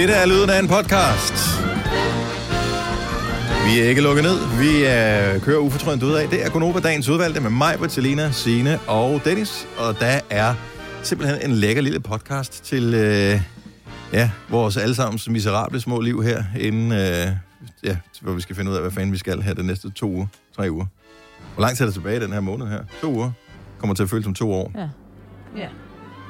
[0.00, 1.34] Det er lyden af en podcast.
[3.66, 4.58] Vi er ikke lukket ned.
[4.58, 6.28] Vi er, kører ufortrødent ud af.
[6.28, 9.68] Det er Gunova dagens udvalgte med mig, Bertalina, Signe og Dennis.
[9.78, 10.54] Og der er
[11.02, 13.40] simpelthen en lækker lille podcast til øh,
[14.12, 17.28] ja, vores allesammens miserable små liv her, inden øh,
[17.84, 20.10] ja, hvor vi skal finde ud af, hvad fanden vi skal her de næste to
[20.10, 20.26] uger,
[20.56, 20.86] tre uger.
[21.54, 22.80] Hvor lang tid er det tilbage i den her måned her?
[23.00, 23.30] To uger.
[23.78, 24.72] Kommer til at føles som to år.
[24.74, 24.88] Ja.
[25.56, 25.68] Ja.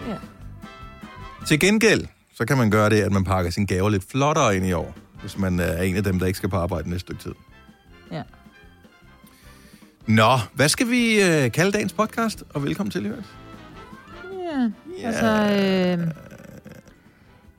[0.09, 0.17] Ja.
[1.47, 2.07] Til gengæld,
[2.41, 4.95] så kan man gøre det, at man pakker sine gaver lidt flottere ind i år,
[5.21, 7.33] hvis man er en af dem, der ikke skal på arbejde næste stykke tid.
[8.13, 8.23] Ja.
[10.07, 12.45] Nå, hvad skal vi øh, kalde dagens podcast?
[12.55, 13.25] Og velkommen til, Hørt.
[14.43, 14.71] Ja,
[15.07, 16.09] altså, øh,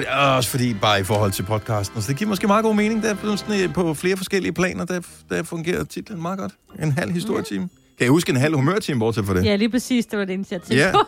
[0.08, 2.02] For, også fordi, bare i forhold til podcasten.
[2.02, 3.04] Så det giver måske meget god mening.
[3.04, 6.52] Der er sådan, øh, på flere forskellige planer, der, der fungerer titlen meget godt.
[6.84, 7.62] En halv historietime.
[7.98, 9.46] Kan jeg huske en halv humørtime, bortset for det?
[9.46, 10.06] Ja, lige præcis.
[10.06, 10.92] Det var det eneste, jeg tænkte Ja.
[10.92, 11.00] på.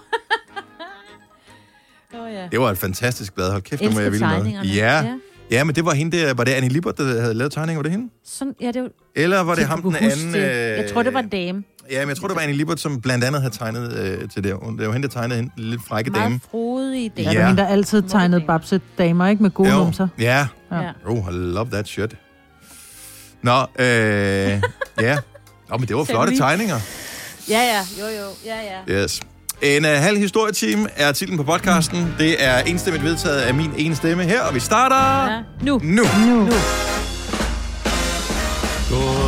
[2.13, 2.47] Åh, oh, ja.
[2.51, 3.51] Det var et fantastisk blad.
[3.51, 4.69] Hold kæft, det må Elsker jeg ville med.
[4.69, 5.01] Ja.
[5.03, 5.13] Ja.
[5.51, 7.77] ja, men det var hende der, var det Annie Lippert, der havde lavet tegninger?
[7.77, 8.09] Var det hende?
[8.25, 10.27] Sådan, ja, det var, Eller var det ham den anden?
[10.33, 10.35] det.
[10.39, 11.63] øh, Jeg tror, det var en dame.
[11.91, 14.43] Ja, men jeg tror, det var Annie Lippert, som blandt andet havde tegnet øh, til
[14.43, 14.55] det.
[14.79, 16.29] Det var hende, der tegnede en lidt frække dame.
[16.29, 17.29] Meget frodig dame.
[17.29, 17.33] Ja.
[17.33, 17.39] Ja.
[17.39, 19.43] Der er hende, der altid tegnede babse damer, ikke?
[19.43, 20.07] Med gode numser.
[20.19, 20.47] Ja.
[20.71, 20.91] Ja.
[21.05, 22.15] Oh, I love that shit.
[23.43, 23.85] Nå, øh,
[25.01, 25.17] ja.
[25.69, 26.79] Nå, men det var flotte tegninger.
[27.49, 27.79] Ja, ja.
[27.99, 28.27] Jo, jo.
[28.45, 28.55] Ja,
[28.89, 29.03] ja.
[29.03, 29.21] Yes.
[29.61, 32.13] En uh, halv historietime er titlen på podcasten.
[32.19, 35.41] Det er enstemmigt vedtaget af min ene stemme her, og vi starter ja.
[35.61, 35.79] Nu.
[35.83, 36.03] nu.
[36.27, 36.49] Nu.
[38.91, 39.20] Nu.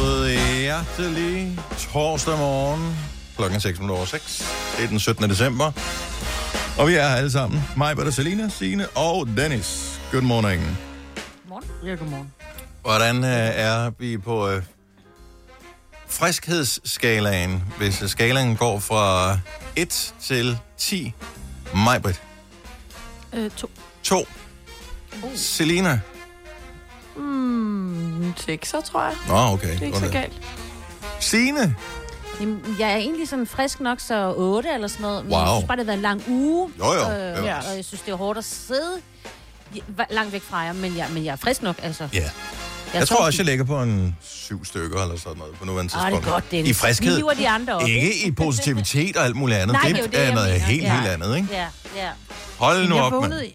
[0.73, 2.97] Hjertelig torsdag morgen.
[3.35, 4.45] Klokken er 6 minutter over 6.
[4.77, 5.29] Det er den 17.
[5.29, 5.71] december.
[6.79, 7.61] Og vi er her alle sammen.
[7.77, 9.99] Mig, Bertha, Selina, Signe og Dennis.
[10.11, 10.77] Good morning.
[11.85, 12.33] Ja, godmorgen.
[12.81, 14.63] Hvordan øh, er vi på øh,
[16.07, 19.37] friskhedsskalaen, hvis øh, skalaen går fra
[19.75, 21.13] 1 til 10?
[21.75, 22.21] Majbrit.
[23.33, 23.69] Øh, to.
[24.03, 24.25] 2.
[25.35, 25.99] Selina.
[27.15, 29.13] Mm, sekser, tror jeg.
[29.27, 29.73] Nå, okay.
[29.73, 30.62] Det er ikke så galt.
[31.19, 31.75] Signe.
[32.39, 35.23] Jamen, jeg er egentlig sådan frisk nok, så 8 eller sådan noget.
[35.25, 35.41] Men Wow.
[35.41, 36.71] jeg synes bare, det har været en lang uge.
[36.79, 36.99] Jo, jo.
[37.11, 37.57] Øh, Ja.
[37.57, 38.91] Og jeg synes, det er hårdt at sidde
[40.09, 40.73] langt væk fra jer.
[40.73, 42.07] Men jeg, men jeg er frisk nok, altså.
[42.13, 42.29] Ja.
[42.93, 46.01] Jeg tror også, jeg ligger på en syv stykker eller sådan noget på nuværende Ah,
[46.01, 46.27] det tidspunkt.
[46.27, 47.15] er godt, det I friskhed.
[47.17, 47.87] hiver de andre op.
[47.87, 49.73] Ikke i positivitet og alt muligt andet.
[49.73, 50.65] Nej, det, det er jo det, er jeg noget mener.
[50.65, 50.95] helt, Ja.
[50.95, 51.47] helt andet, ikke?
[51.51, 52.09] Ja, ja.
[52.59, 53.21] Hold nu jeg op, mand.
[53.21, 53.51] vågnede,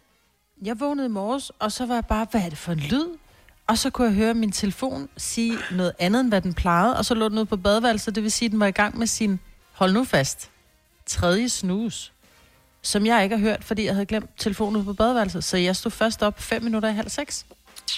[0.64, 3.06] jeg vågnede i morges, og så var jeg bare, hvad er det for en lyd?
[3.68, 7.04] Og så kunne jeg høre min telefon sige noget andet, end hvad den plejede, og
[7.04, 9.06] så lå den ude på badeværelset, det vil sige, at den var i gang med
[9.06, 9.40] sin,
[9.72, 10.50] hold nu fast,
[11.06, 12.12] tredje snus,
[12.82, 15.44] som jeg ikke har hørt, fordi jeg havde glemt telefonen ude på badeværelset.
[15.44, 17.46] Så jeg stod først op fem minutter i halv seks.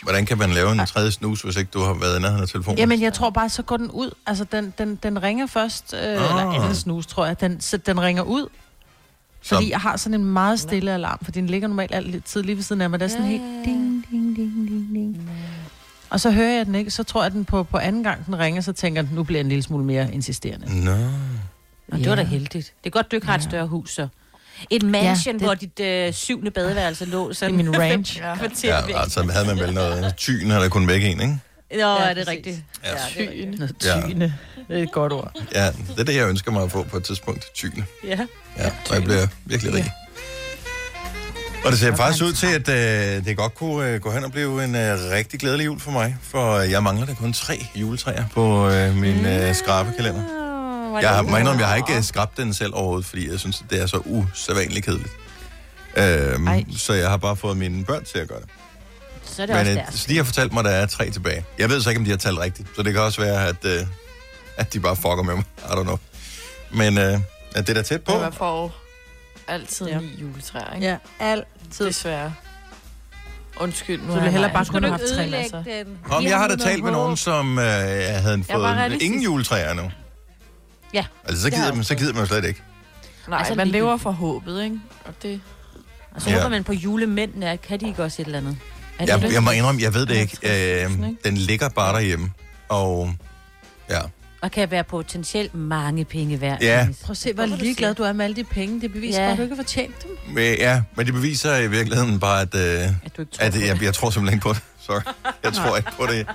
[0.02, 2.48] Hvordan kan man lave en tredje snus, hvis ikke du har været i nærheden af
[2.48, 2.78] telefonen?
[2.78, 4.10] Jamen, jeg tror bare, så går den ud.
[4.26, 7.40] Altså, den, den, den ringer først, øh, eller anden snus, tror jeg.
[7.40, 8.48] Den, så den ringer ud.
[9.42, 12.56] Fordi Så- jeg har sådan en meget stille alarm, for den ligger normalt altid lige
[12.56, 13.00] ved siden af mig.
[13.00, 15.30] Der er sådan Ja, helt ding, ding, ding, ding, ding.
[16.10, 18.26] Og så hører jeg den ikke, så tror jeg, at den på, på anden gang,
[18.26, 20.84] den ringer, så tænker den, nu bliver jeg en lille smule mere insisterende.
[20.84, 20.92] Nå.
[21.92, 22.28] Og det var da Ja.
[22.28, 22.72] heldigt.
[22.84, 24.08] Det er godt, du ikke har et større hus, så.
[24.70, 27.32] Et mansion, det- hvor dit øh, syvende badeværelse lå.
[27.32, 28.04] Sådan Det er min
[28.38, 28.94] kvarter væk.
[28.94, 31.38] Ja, altså havde man vel noget tyn, havde der kun væk en, ikke?
[31.72, 32.62] Nå, Ja, er det rigtigt?
[32.84, 32.88] Ja.
[32.90, 33.58] Ja, det er rigtigt.
[33.58, 34.00] Noget Ja.
[34.08, 34.34] tyne.
[34.68, 35.32] Det er et godt ord.
[35.54, 37.44] Ja, det er det, jeg ønsker mig at få på et tidspunkt.
[37.54, 37.84] Tyne.
[38.04, 38.18] Ja.
[38.58, 39.92] Ja, og jeg bliver virkelig rig.
[41.64, 44.32] Og det ser faktisk ud til, at øh, det godt kunne øh, gå hen og
[44.32, 46.16] blive en øh, rigtig glædelig jul for mig.
[46.22, 50.22] For øh, jeg mangler da kun tre juletræer på øh, min øh, skrabekalender.
[51.00, 53.64] Jeg har, må indrømme, jeg har ikke øh, skrabt den selv overhovedet, fordi jeg synes,
[53.70, 55.12] det er så usædvanligt kedeligt.
[55.96, 56.64] Øhm, Ej.
[56.76, 58.48] så jeg har bare fået mine børn til at gøre det.
[59.24, 59.94] Så er det Men også øh, deres.
[59.94, 61.44] så de har fortalt mig, at der er tre tilbage.
[61.58, 62.68] Jeg ved så ikke, om de har talt rigtigt.
[62.76, 63.86] Så det kan også være, at, øh,
[64.56, 65.44] at de bare fucker med mig.
[65.58, 65.98] I don't know.
[66.70, 67.18] Men øh,
[67.54, 68.12] at det er da tæt på.
[68.38, 68.70] Får jo
[69.50, 69.98] altid Ja.
[69.98, 70.86] ni juletræer, ikke?
[70.86, 71.86] Ja, altid.
[71.86, 72.34] Desværre.
[73.60, 75.62] Undskyld, nu Så har vil jeg hellere bare Skal kunne du have haft masser.
[75.84, 75.98] den?
[76.10, 79.90] Om jeg har da talt med nogen, som øh, havde bare fået ingen juletræer nu.
[80.94, 81.04] Ja.
[81.24, 82.62] Altså, så gider, man, så gider man jo slet ikke.
[83.28, 84.80] Nej, Altså, man lever for håbet, ikke?
[85.04, 85.40] Og det...
[86.14, 86.36] Og så Ja.
[86.36, 88.58] håber man på julemændene, at kan de ikke også et eller andet?
[88.98, 90.38] Er Jeg, jeg må indrømme, jeg ved det ikke.
[90.84, 91.16] Øh, ikke?
[91.24, 92.32] den ligger bare derhjemme.
[92.68, 93.14] Og
[93.90, 94.00] ja,
[94.42, 96.62] Og kan være potentielt mange penge værd.
[96.62, 96.88] Ja.
[97.04, 98.80] Prøv at se, hvor ligeglad du er med alle de penge.
[98.80, 99.24] Det beviser Ja.
[99.26, 100.18] bare, at du ikke har fortjent dem.
[100.34, 103.52] Men, ja, men det beviser i virkeligheden bare, at, øh, At du ikke tror at
[103.52, 103.66] på det.
[103.66, 104.60] jeg, jeg tror simpelthen ikke på det.
[104.80, 105.00] Sorry.
[105.44, 106.26] Jeg tror ikke på det.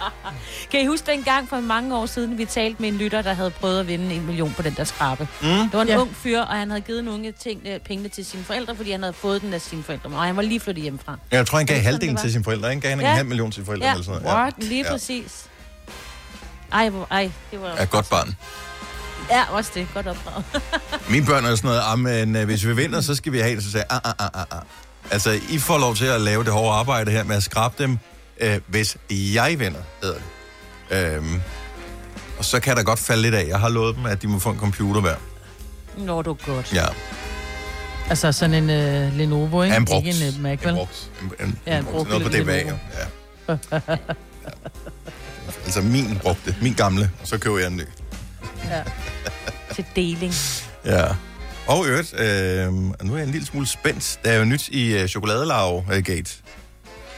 [0.70, 3.32] Kan I huske den gang for mange år siden, vi talte med en lytter, der
[3.32, 5.28] havde prøvet at vinde en million på den der skrabe?
[5.42, 5.48] Mm.
[5.48, 5.98] Det var en Ja.
[6.00, 9.02] ung fyr, og han havde givet nogle ting, øh, pengene til sine forældre, fordi han
[9.02, 10.10] havde fået den af sine forældre.
[10.10, 11.18] Og han var lige flyttet hjemmefra.
[11.30, 12.70] Jeg tror, han gav halvdelen til sine forældre.
[12.70, 12.80] Ikke?
[12.80, 13.10] Gav han ikke Ja.
[13.12, 13.86] en halv million til sine forældre?
[13.86, 13.92] Ja.
[13.92, 14.36] Eller sådan noget?
[14.36, 14.54] What?
[14.58, 14.92] Lige Ja.
[14.92, 15.44] præcis.
[16.72, 17.74] Ej, hvor, ej, det var...
[17.78, 18.36] Ja, godt barn.
[19.30, 19.86] Ja, også det.
[19.94, 20.44] Godt opdraget.
[21.10, 23.56] Mine børn er sådan noget, ah, men øh, hvis vi vinder, så skal vi have
[23.56, 23.64] det.
[23.64, 24.62] Så jeg, ah, ah, ah, ah, ah.
[25.10, 27.98] Altså, I får lov til at lave det hårde arbejde her med at skrabe dem,
[28.40, 30.18] øh, hvis jeg vinder, hedder
[30.90, 31.16] det.
[31.16, 31.40] Øhm,
[32.38, 33.46] og så kan der godt falde lidt af.
[33.48, 35.16] Jeg har lovet dem, at de må få en computer hver.
[35.98, 36.74] Nå, du er godt.
[36.74, 36.86] Ja,
[38.10, 38.70] Altså sådan en
[39.10, 39.76] uh, Lenovo, ikke?
[39.76, 40.06] en brugt.
[40.06, 40.74] Ikke en uh, Mac, en vel?
[40.74, 41.10] brugt.
[41.22, 42.08] En, en, Ja, en brugt.
[42.08, 42.52] Noget på DBA.
[42.52, 42.72] Ja.
[43.48, 43.56] ja.
[45.64, 47.84] Altså min brugte, min gamle, og så køber jeg en ny.
[49.74, 50.34] Til deling.
[50.84, 51.04] Ja.
[51.66, 54.20] Og øvrigt, øh, nu er jeg en lille smule spændt.
[54.24, 56.30] Der er jo nyt i øh, chokoladelav-gate.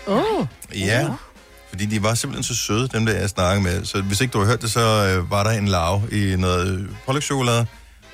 [0.06, 1.08] Åh, oh, Ja,
[1.68, 3.84] fordi de var simpelthen så søde, dem der jeg snakkede med.
[3.84, 6.88] Så hvis ikke du har hørt det, så øh, var der en lav i noget
[7.06, 7.66] pålægtschokolade.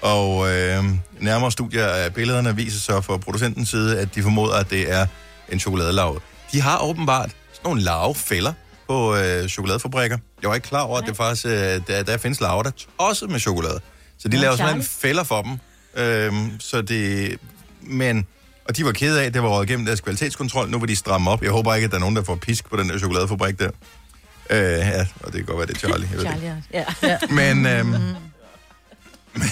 [0.03, 0.85] Og øh,
[1.20, 5.06] nærmere studier af billederne viser så fra producentens side, at de formoder, at det er
[5.53, 6.20] en chokoladelav.
[6.53, 8.53] De har åbenbart sådan nogle lavfælder
[8.88, 10.19] på øh, chokoladefabrikker.
[10.43, 13.05] Jeg var ikke klar over, at det faktisk, øh, der, der findes laver, der er
[13.05, 13.81] tosset med chokolade.
[14.19, 15.52] Så de Nå, laver sådan en fælder for dem.
[15.96, 17.38] Øh, så det...
[17.81, 18.26] Men...
[18.64, 20.70] Og de var kede af, det var røget igennem deres kvalitetskontrol.
[20.70, 21.43] Nu vil de stramme op.
[21.43, 23.70] Jeg håber ikke, at der er nogen, der får pisk på den der chokoladefabrik der.
[24.50, 26.08] Øh, ja, og det kan godt være, det er Charlie.
[26.12, 26.20] Jeg.
[26.20, 26.84] Charlie, ja.
[27.02, 27.19] ja.
[27.31, 27.91] Men, øhm,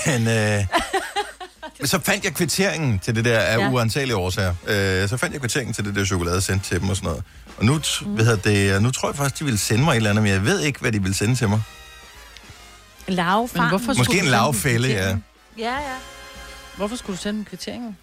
[0.06, 0.64] men øh,
[1.78, 3.62] men så fandt jeg kvitteringen til det der af ja.
[3.64, 3.70] Ja.
[3.70, 4.54] uantagelige årsager.
[4.66, 7.24] Øh, så fandt jeg kvitteringen til det der chokolade sendt til dem og sådan noget.
[7.58, 8.14] Og nu, mm.
[8.14, 10.44] hvad det, nu tror jeg faktisk, de ville sende mig et eller andet, men jeg
[10.44, 11.60] ved ikke, hvad de vil sende til mig.
[13.08, 15.08] Lav Men hvorfor skulle Måske en lavfælde, ja.
[15.58, 15.96] Ja, ja.
[16.76, 17.98] Hvorfor skulle du sende en kvittering?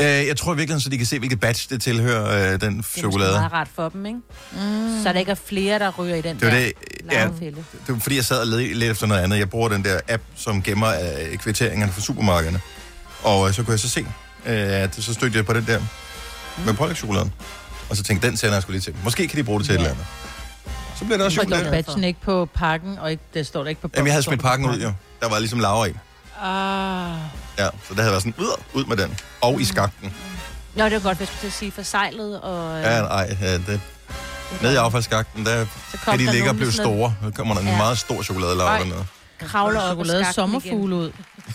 [0.00, 2.84] Øh, jeg tror virkelig, så de kan se, hvilket batch det tilhører, øh, den Det
[2.96, 3.32] er chokolade.
[3.32, 4.18] meget rart for dem, ikke?
[4.52, 5.02] Mm.
[5.02, 6.72] Så der ikke er flere, der ryger i den Det var der det,
[7.12, 7.56] ja, lavfælde.
[7.86, 9.38] det var fordi, jeg sad og led lidt efter noget andet.
[9.38, 12.60] Jeg bruger den der app, som gemmer øh, kvitteringerne fra supermarkederne.
[13.22, 14.00] Og øh, så kunne jeg så se,
[14.46, 15.80] øh, at så stødte jeg på den der
[16.66, 17.32] med pålægtschokoladen.
[17.90, 18.96] Og så tænkte jeg, den sender jeg skulle lige til.
[19.04, 19.80] Måske kan de bruge det til ja.
[19.80, 20.06] et eller andet.
[20.98, 21.62] Så bliver det også Så chokolade.
[21.64, 24.22] står badgen ikke på pakken, og ikke, det står der ikke på Jamen, jeg havde
[24.22, 24.92] smidt der pakken ud, jo.
[25.20, 25.92] Der var ligesom laver i.
[26.42, 27.16] Ah,
[27.58, 29.16] Ja, så der havde været sådan, ud, ud med den.
[29.40, 30.12] Og i skakten.
[30.76, 32.40] Nå, det var godt, hvis jeg skulle til at sige forsejlet.
[32.40, 33.80] Og, øh, Ja, nej, ja, det,
[34.62, 35.66] nede i affaldsskakten, der
[36.04, 37.14] kan de der ligge og blive store.
[37.24, 37.76] Så kommer der en Ja.
[37.76, 38.78] meget stor chokoladelav Ej.
[38.78, 39.04] dernede.
[39.40, 41.12] Kravler op chokolade sommerfugle ud.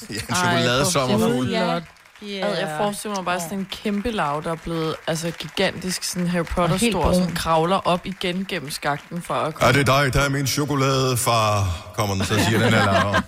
[0.09, 1.49] Ja, en chokolade sommerfugl.
[1.49, 1.79] Ja.
[2.23, 2.59] Yeah.
[2.59, 6.45] Jeg forestiller mig bare sådan en kæmpe lav, der er blevet altså, gigantisk, sådan Harry
[6.45, 9.73] Potter Og stor, som kravler op igen gennem skakten for at Er komme.
[9.79, 11.67] det dig, der er min chokolade, far?
[11.95, 13.21] Kommer den, så siger den her laver.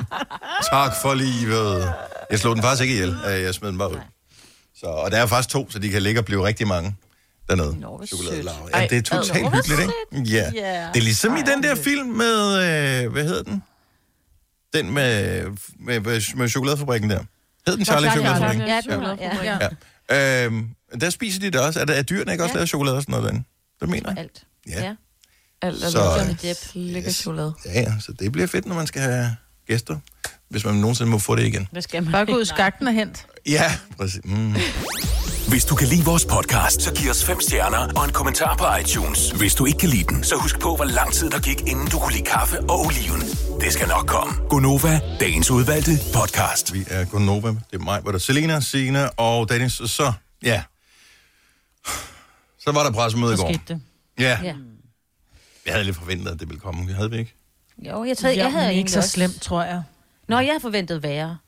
[0.72, 1.92] Tak for livet.
[2.30, 3.16] Jeg slog den faktisk ikke ihjel.
[3.28, 3.96] Øh, Jeg smed den bare ud.
[4.80, 6.96] Så, og der er faktisk to, så de kan ligge og blive rigtig mange
[7.48, 7.80] dernede.
[7.80, 8.44] Nå, sødt.
[8.44, 9.92] Ja, Ej, det er totalt hyggeligt, ikke?
[10.36, 10.50] Ja.
[10.54, 10.86] Ja.
[10.94, 12.54] Det er ligesom i den der film med,
[13.04, 13.62] øh, hvad hedder den?
[14.74, 15.42] Den med,
[15.78, 17.24] med, med, med chokoladefabrikken der.
[17.66, 18.66] Hed den Charlie, Chokoladefabrikken?
[18.68, 19.68] Ja, det var, ja.
[20.10, 20.44] Ja.
[20.46, 20.68] Øhm,
[21.00, 21.80] der spiser de det også.
[21.80, 22.56] Er, der, er dyrene ikke også Ja.
[22.58, 23.44] lavet chokolade og sådan noget derinde?
[23.80, 24.18] Det mener jeg.
[24.18, 24.44] Alt.
[24.68, 24.84] Ja.
[24.84, 24.94] Ja.
[25.62, 26.58] Alt er Så- så, Johnny Depp.
[26.74, 27.54] lækker chokolade.
[27.64, 29.36] Ja, ja, så det bliver fedt, når man skal have
[29.66, 29.98] gæster.
[30.52, 31.68] Hvis man nogensinde må få det igen.
[31.70, 33.26] Hvad skal man Bare gå ud i skakten og hent.
[33.46, 34.20] Ja, præcis.
[34.24, 34.54] Mm.
[35.48, 38.64] Hvis du kan lide vores podcast, så giv os fem stjerner og en kommentar på
[38.80, 39.30] iTunes.
[39.30, 41.86] Hvis du ikke kan lide den, så husk på, hvor lang tid der gik, inden
[41.88, 43.20] du kunne lide kaffe og oliven.
[43.60, 44.34] Det skal nok komme.
[44.48, 46.74] Gonova, dagens udvalgte podcast.
[46.74, 47.48] Vi er Gunova.
[47.48, 49.72] Det er mig, hvor der er Selina, Signe og Dennis.
[49.72, 50.62] Så, ja.
[52.58, 53.52] Så var der pressemøde i Så går.
[53.52, 53.80] skete det.
[54.18, 54.38] Ja.
[54.42, 54.54] Ja.
[55.66, 56.86] Jeg havde lidt forventet, at det ville komme.
[56.86, 57.34] Det havde vi ikke.
[57.78, 59.10] Jo, jeg, tager, jeg havde men ikke så også...
[59.10, 59.82] slemt, tror jeg.
[60.32, 61.38] Nå, jeg havde forventet værre.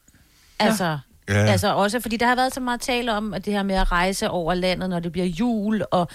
[0.58, 0.98] Altså,
[1.28, 1.34] Ja.
[1.34, 1.44] ja.
[1.46, 3.92] altså også, fordi der har været så meget tale om, at det her med at
[3.92, 6.08] rejse over landet, når det bliver jul, og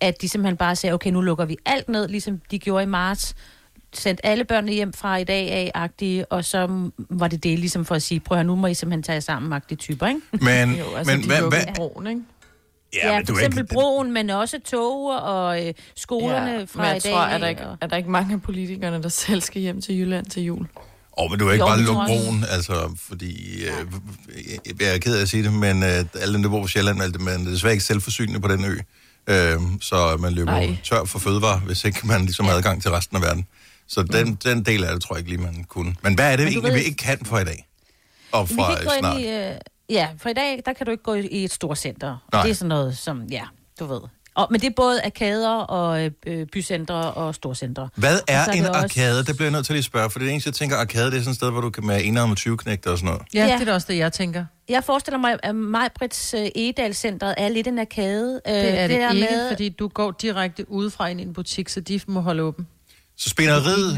[0.00, 2.86] at de simpelthen bare siger, okay, nu lukker vi alt ned, ligesom de gjorde i
[2.86, 3.34] marts,
[3.92, 7.94] sendt alle børnene hjem fra i dag af-agtige, og så var det det ligesom for
[7.94, 10.20] at sige, prøv at høre, nu må I simpelthen tage jer sammen-agtige typer, ikke?
[10.32, 12.20] Men, Jo, altså, men hvad, hvad, broen, ikke?
[12.94, 16.50] Ja, ja men for du er eksempel ikke- broen, men også tog og øh, skolerne
[16.50, 17.12] ja, fra men jeg i dag.
[17.12, 19.98] tror, er der, ikke, er der ikke mange af politikerne, der selv skal hjem til
[19.98, 20.66] Jylland til jul?
[21.18, 23.64] Åh, oh, men du er ikke Jo, bare lukke broen, altså, fordi...
[23.64, 23.72] Øh,
[24.80, 27.02] jeg- er ked af at sige det, men øh, alle dem, der bor på Sjælland,
[27.02, 28.78] alt det, man er desværre ikke selvforsynende på den ø.
[29.26, 30.64] Øh, så man løber Ej.
[30.66, 33.46] jo tør for fødevare, hvis ikke man ligesom har adgang til resten af verden.
[33.86, 35.94] Så den, den del af det tror jeg ikke lige, man kunne.
[36.02, 37.68] Men hvad er det egentlig, ved- vi ikke kan for i dag?
[38.32, 39.16] Og Vi fra kan ikke gå snart.
[39.20, 39.30] ind i...
[39.30, 39.52] Øh,
[39.90, 42.16] ja, for i dag, der kan du ikke gå i et stort center.
[42.32, 42.42] Nej.
[42.42, 43.42] Det er sådan noget som, ja,
[43.80, 44.00] du ved,
[44.36, 47.88] Og, men det er både arkader og øh, bycentre og storcentre.
[47.96, 49.24] Hvad er er en det også- arkade?
[49.24, 51.16] Det bliver jeg nødt til at lige spørge, for det eneste, jeg tænker, arkade, det
[51.16, 53.22] er sådan et sted, hvor du kan med en om 20 knægter og sådan noget.
[53.34, 53.58] Ja, Ja.
[53.58, 54.44] det er også det, jeg tænker.
[54.68, 58.40] Jeg forestiller mig, at Majbrits øh, Egedal-centret er lidt en arkade.
[58.48, 61.22] Øh, Det er det, der det ikke, med, fordi du går direkte udefra ind i
[61.22, 62.66] en butik, så de må holde åben.
[63.16, 63.34] Så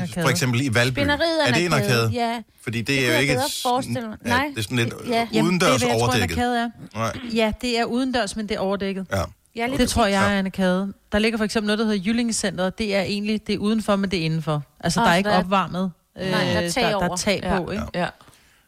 [0.02, 0.22] arkade.
[0.22, 1.02] for eksempel i Valby, er
[1.46, 2.10] er det en arkade?
[2.14, 2.42] ja.
[2.62, 3.32] Fordi det, Det er jo ikke...
[3.34, 4.16] et- forestille mig.
[4.24, 4.46] Ja, Nej.
[4.50, 5.26] det er sådan lidt Ja.
[5.42, 6.36] udendørs det er, tror, overdækket.
[6.38, 6.70] arkade er.
[6.94, 9.06] Nej, Ja, det er udendørs, men det er overdækket.
[9.12, 9.22] ja.
[9.56, 10.34] Jeg er lidt Det tror jeg Ja.
[10.34, 10.92] er en arkade.
[11.12, 12.78] Der ligger for eksempel noget, der hedder Jyllingescenteret.
[12.78, 14.62] Det er egentlig det er udenfor, men det er indenfor.
[14.80, 15.92] Altså, Ah, der er ikke der er- opvarmet.
[16.16, 17.58] Nej, der er tag der, er tag Ja.
[17.58, 17.84] på, ikke?
[17.94, 18.06] Ja.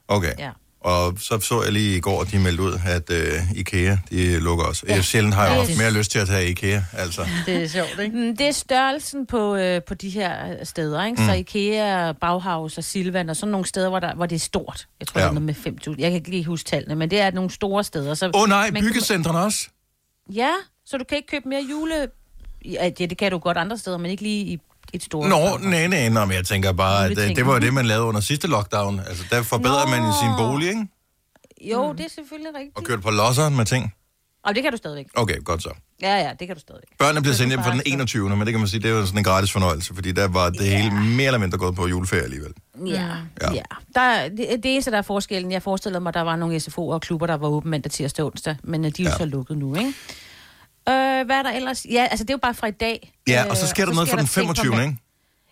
[0.09, 0.33] Okay.
[0.39, 0.51] Ja.
[0.81, 4.39] Og så så jeg lige i går, at de meldte ud, at uh, IKEA, de
[4.39, 4.85] lukker også.
[4.89, 4.95] Ja.
[4.95, 5.59] Jeg sjældent har jeg Ja.
[5.65, 7.27] haft mere lyst til at tage IKEA, altså.
[7.47, 8.17] Det er sjovt, ikke?
[8.17, 11.25] Mm, Det er størrelsen på, øh, på de her øh, steder, ikke?
[11.27, 14.87] Så IKEA, Bauhaus og Silvan og sådan nogle steder, hvor, der, hvor det er stort.
[15.01, 15.25] Jeg tror, Ja.
[15.27, 15.31] ja.
[15.31, 15.95] det er noget med 5.000.
[15.99, 18.15] Jeg kan ikke lige huske tallene, men det er nogle store steder.
[18.15, 19.69] Så, Åh oh, nej, byggecentrene også?
[20.35, 20.51] Ja,
[20.91, 22.09] så du kan ikke købe mere jule...
[22.65, 24.59] Ja, det, det kan du godt andre steder, men ikke lige i
[24.93, 25.29] et stort...
[25.29, 27.37] Nå, nej, nej, nej, men jeg tænker bare, at uh, Juleting.
[27.37, 29.01] det var jo det, man lavede under sidste lockdown.
[29.01, 29.91] Altså, der forbedrer Nå.
[29.91, 30.87] man sin bolig, ikke?
[31.73, 32.87] Jo, det er selvfølgelig Og rigtigt.
[32.87, 33.95] kørte på losseren med ting.
[34.45, 35.07] Og det kan du stadigvæk.
[35.15, 35.71] Okay, godt så.
[36.03, 36.89] Ja, ja, det kan du stadigvæk.
[36.99, 38.29] Børnene bliver sendt hjem fra den så- 21.
[38.37, 40.51] Men det kan man sige, det er jo sådan en gratis fornøjelse, fordi der var
[40.51, 42.53] det hele mere eller mindre gået på juleferie alligevel.
[42.87, 43.07] Ja, Ja.
[43.43, 43.53] ja.
[43.55, 43.63] ja.
[43.95, 46.79] Der, er- det, det eneste, der er forskellen, jeg forestiller mig, der var nogle SFO'er
[46.79, 49.17] og klubber, der var åbent mandag, tirsdag og onsdag, men øh, de er jo Ja.
[49.19, 49.95] så lukket nu, ikke?
[50.89, 51.87] Øh, hvad er der ellers?
[51.91, 53.13] Ja, altså det er jo bare fra i dag.
[53.29, 54.77] Ja, Øh, og så sker der noget fra den ting fra 25.
[54.77, 55.03] mand- ikke?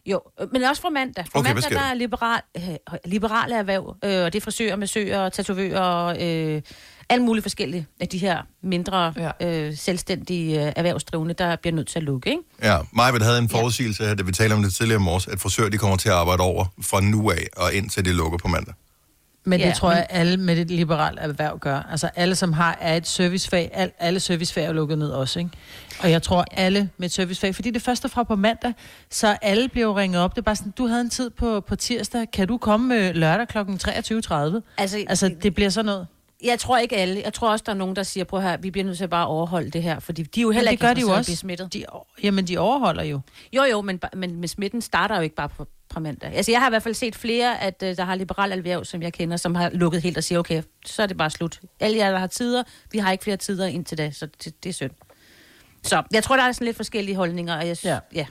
[0.07, 1.25] Jo, øh, men også fra mandag.
[1.25, 2.63] Fra Okay, hvad mandag, sker der er liberal, øh,
[3.05, 6.63] liberale erhverv, øh, og det er frisører, massører, tatovører, øh,
[7.09, 9.31] alle mulige forskellige af de her mindre Ja.
[9.49, 12.43] øh, selvstændige øh, erhvervsdrivende, der bliver nødt til at lukke, ikke?
[12.63, 15.41] Ja, Majbet havde en forudsigelse her, da vi talte om det tidligere i morges, at
[15.41, 18.49] frisører de kommer til at arbejde over fra nu af og indtil de lukker på
[18.49, 18.75] mandag.
[19.49, 21.81] Men det Ja, tror men- jeg, alle med et liberalt erhverv gør.
[21.91, 25.51] Altså alle, som har er et servicefag, al, alle servicefag er lukket ned også, ikke?
[26.01, 28.73] Og jeg tror, alle med et servicefag, fordi det første fra på mandag,
[29.11, 30.31] så alle bliver ringet op.
[30.35, 33.15] Det er bare sådan, du havde en tid på, på tirsdag, kan du komme øh,
[33.15, 33.59] lørdag kl.
[33.59, 33.65] 23.30?
[34.79, 36.07] Altså, Altså, det bliver sådan noget.
[36.45, 37.21] Jeg tror ikke alle.
[37.25, 39.11] Jeg tror også, der er nogen, der siger, prøv her, vi bliver nødt til at
[39.11, 41.09] bare overholde det her, fordi de er jo heller Men det ikke gør de jo
[41.19, 41.37] også.
[41.37, 41.73] smittet.
[41.73, 41.85] De,
[42.23, 43.21] jamen, de overholder jo.
[43.53, 46.33] Jo, jo, men, men, men smitten starter jo ikke bare på, fra mandag.
[46.35, 49.03] Altså, jeg har i hvert fald set flere, at uh, der har liberal erhverv, som
[49.03, 51.61] jeg kender, som har lukket helt og siger, okay, så er det bare slut.
[51.81, 52.63] Alle jer, der har tider,
[52.93, 54.91] vi har ikke flere tider indtil da, så det, det er synd.
[55.83, 57.99] Så jeg tror, der er sådan lidt forskellige holdninger, og jeg synes, Ja.
[58.15, 58.27] ja.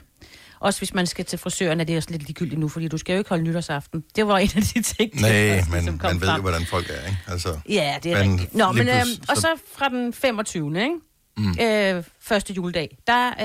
[0.60, 3.12] Også hvis man skal til frisøren, er det også lidt ligegyldigt nu, fordi du skal
[3.12, 4.04] jo ikke holde nytårsaften.
[4.16, 6.36] Det var en af de ting, der Nej, også men ligesom kom man ved frem.
[6.36, 7.18] jo, hvordan folk er, ikke?
[7.28, 8.54] Altså, Ja, det er Men rigtigt.
[8.54, 10.80] Nå, men, pludselig- og så- så fra den 25.
[10.82, 10.94] Ikke?
[11.36, 11.56] Mm.
[11.60, 13.36] Øh, første juledag, der øh,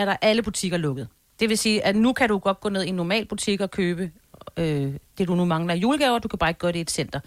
[0.00, 1.08] er der alle butikker lukket.
[1.40, 3.70] Det vil sige, at nu kan du godt gå ned i en normal butik og
[3.70, 4.10] købe
[4.56, 6.18] øh, det, du nu mangler af julegaver.
[6.18, 7.20] Du kan bare ikke gøre det i et center.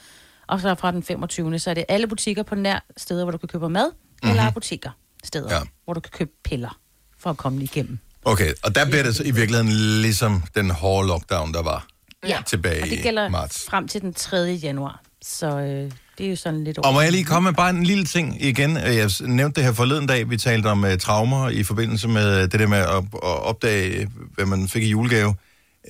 [0.48, 1.60] Og så fra den 25.
[1.60, 4.30] så er det alle butikker på nær steder, hvor du kan købe mad, mm-hmm.
[4.30, 4.90] eller apoteker
[5.24, 5.62] steder, Ja.
[5.86, 6.78] hvor du kan købe piller
[7.20, 8.00] for at komme igennem.
[8.26, 11.88] okay, og der bliver det så i virkeligheden ligesom den hårde lockdown, der var
[12.28, 12.42] Ja.
[12.48, 13.66] tilbage Og det i gælder marts.
[13.66, 14.38] frem til den 3.
[14.38, 15.02] januar.
[15.22, 16.78] Så øh, det er jo sådan lidt...
[16.78, 18.78] Og må jeg lige komme med bare en lille ting igen?
[18.78, 22.60] Jeg nævnte det her forleden dag, vi talte om uh, traumer i forbindelse med det
[22.60, 25.36] der med at, at opdage, hvad man fik i julegave.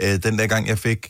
[0.03, 1.07] Uh, den der gang, jeg fik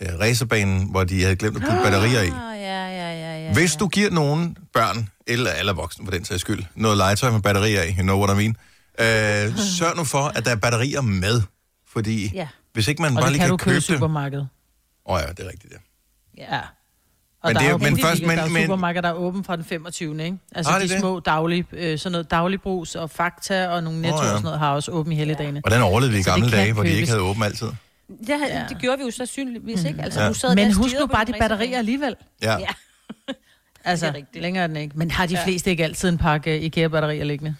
[0.00, 2.26] uh, racerbanen, hvor de havde glemt at putte batterier i.
[2.26, 3.52] Ah, ja, ja, ja, ja.
[3.52, 7.40] Hvis du giver nogen børn, eller alle voksne for den sags skyld, noget legetøj med
[7.40, 8.56] batterier i, you know what I mean,
[9.52, 11.42] øh, sørg nu for, at der er batterier med.
[11.92, 12.48] Fordi Ja.
[12.72, 13.90] hvis ikke man Og bare lige kan kan, købe købe i det...
[13.90, 14.48] Åh supermarkedet.
[15.04, 15.78] oh, ja, det er rigtigt, ja.
[16.56, 16.60] Ja.
[17.46, 19.14] Og Men der det er- jo men først- men- der er men- supermarkeder, der er
[19.14, 20.24] åben fra den 25.
[20.24, 20.36] Ikke?
[20.54, 20.98] Altså de det?
[21.00, 24.30] små daglige, øh, sådan noget dagligbrus og Fakta og nogle netto oh, ja.
[24.30, 25.60] og sådan noget har også åben i helligdagene.
[25.60, 27.66] Hvordan overlevede vi i Så gamle dage, hvor de ikke havde åbent altid?
[27.66, 28.64] Det, ja.
[28.68, 30.02] det gjorde vi jo sandsynligvis ikke.
[30.02, 30.28] Altså, Ja.
[30.28, 32.14] du sad Men husk nu bare de batterier alligevel.
[32.42, 32.58] Ja.
[32.58, 32.66] Ja.
[33.84, 34.98] Altså, er længere er den ikke.
[34.98, 37.56] Men har de fleste ikke altid en pakke IKEA-batterier liggende?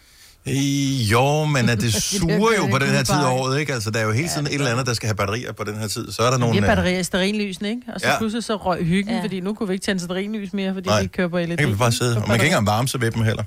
[0.48, 3.74] Øh, Jo, men at det suger jo på den her tid af året, ikke?
[3.74, 5.76] Altså, der er jo hele tiden et eller andet, der skal have batterier på den
[5.78, 6.12] her tid.
[6.12, 6.54] Så er der nogle...
[6.54, 7.82] har øh, batterier i stearinlysene, ikke?
[7.94, 8.12] Og så Ja.
[8.12, 8.18] ja.
[8.18, 9.16] pludselig så røg hyggen, Ja.
[9.16, 9.22] ja.
[9.24, 11.02] fordi nu kunne vi ikke tænde stearinlys mere, fordi Nej.
[11.02, 11.48] vi kører på LED.
[11.48, 12.16] Der kan vi bare sidde.
[12.16, 13.44] Og man kan ikke engang varme sig ved dem heller.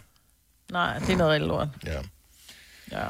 [0.71, 1.67] Nej, det er noget rigtig lort.
[1.85, 1.91] Ja.
[2.91, 3.05] Ja.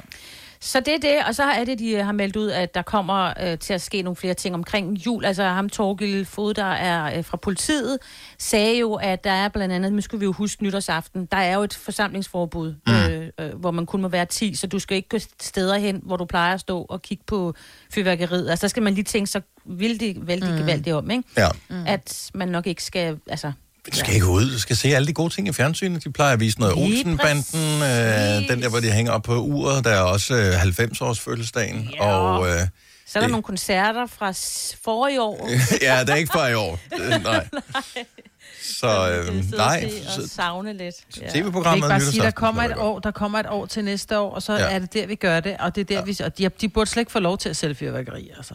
[0.61, 2.81] Så det er det, og så er det, de øh, har meldt ud, at der
[2.81, 5.25] kommer øh, til at ske nogle flere ting omkring jul.
[5.25, 7.97] Altså ham Torgild Fod, der er øh, fra politiet,
[8.37, 11.55] sagde jo, at der er blandt andet, nu skal vi jo huske nytårsaften, der er
[11.55, 12.93] jo et forsamlingsforbud, mm.
[12.93, 16.01] øh, øh, hvor man kun må være 10, så du skal ikke gå steder hen,
[16.03, 17.53] hvor du plejer at stå og kigge på
[17.93, 18.49] fyrværkeriet.
[18.49, 20.57] Altså der skal man lige tænke sig vældig, vældig mm.
[20.57, 21.23] gevaldigt om, ikke?
[21.37, 21.47] ja.
[21.69, 21.83] Mm.
[21.87, 23.51] At man nok ikke skal, altså...
[23.91, 24.51] Du skal ikke ud.
[24.51, 26.03] Du skal se alle de gode ting i fjernsynet.
[26.03, 27.43] De plejer at vise noget Olsenbanden.
[27.83, 29.83] Øh, den der, hvor de hænger op på uret.
[29.83, 31.89] Der er også øh, 90-års fødselsdagen.
[31.95, 32.05] Ja.
[32.05, 32.67] Og øh, Så er
[33.13, 34.31] der Det- nogle koncerter fra
[34.83, 35.49] forrige år.
[35.81, 36.79] ja, det er ikke fra i år.
[37.01, 37.47] Øh, Nej.
[38.63, 38.87] Så
[39.27, 40.95] øh, nej, Og så, savne lidt.
[41.21, 41.29] Ja.
[41.29, 44.19] Tv-programmet ikke bare og sige, der kommer et år, der kommer et år til næste
[44.19, 44.63] år, og så Ja.
[44.63, 44.69] ja.
[44.75, 46.01] er det der, vi gør det, og det er der, ja.
[46.01, 48.53] vi, og de, de burde slet ikke få lov til at sælge fyrværkeri, altså.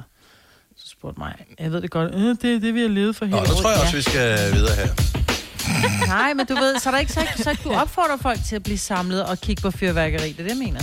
[0.76, 3.25] Så spurgte mig, jeg ved det godt, øh, det er det, vi har levet for
[3.25, 3.83] hele Nå, så tror jeg året.
[3.83, 5.24] også, vi skal videre her.
[5.68, 6.06] Ja.
[6.16, 8.62] Nej, men du ved, så er der ikke så, så du opfordrer folk til at
[8.62, 10.80] blive samlet og kigge på fyrværkeri, det er det, jeg mener.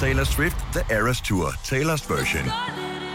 [0.00, 2.44] Taylor Swift The Eras Tour, Taylor's version.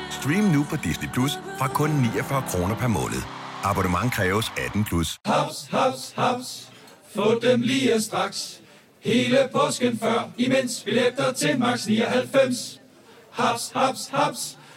[0.09, 3.21] Stream nu på Disney Plus fra kun 49 kroner per måned.
[3.63, 5.19] Abonnement kræves 18 plus.
[5.25, 6.69] Haps, haps, haps.
[7.15, 8.59] Få dem lige straks.
[8.99, 12.81] Hele påsken før, imens billetter til max 99.
[13.31, 14.57] Haps, haps, haps.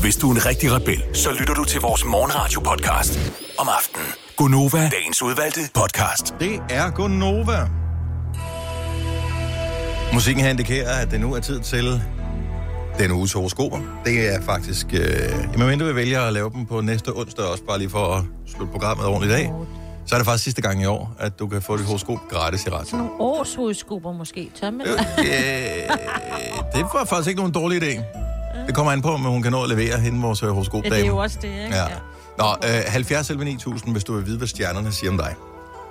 [0.00, 4.06] Hvis du er en rigtig rebel, så lytter du til vores morgenradio-podcast om aftenen.
[4.36, 6.34] Gunova, dagens udvalgte podcast.
[6.40, 7.68] Det er Gonova.
[10.12, 12.02] Musikken her indikerer, at det nu er tid til
[12.98, 13.78] den uges horoskoper.
[14.04, 14.86] Det er faktisk...
[14.92, 15.00] Øh,
[15.52, 18.24] jamen, mindre vi vælger at lave dem på næste onsdag, også bare lige for at
[18.46, 19.52] slutte programmet ordentligt af,
[20.06, 22.66] så er det faktisk sidste gang i år, at du kan få dit horoskop gratis
[22.66, 22.92] i ret.
[22.92, 24.50] Nogle årshovedskober måske.
[24.60, 24.86] Tør man?
[24.86, 24.96] Øh,
[26.74, 28.02] det var faktisk ikke nogen dårlig idé.
[28.66, 30.94] Det kommer an på, om hun kan nå at levere hende vores øh, Ja, horoskopdame.
[30.94, 31.76] det er jo også det, ikke?
[31.76, 31.84] Ja.
[32.38, 35.34] Nå, øh, 70 11 9000, hvis du vil vide, hvad stjernerne siger om dig.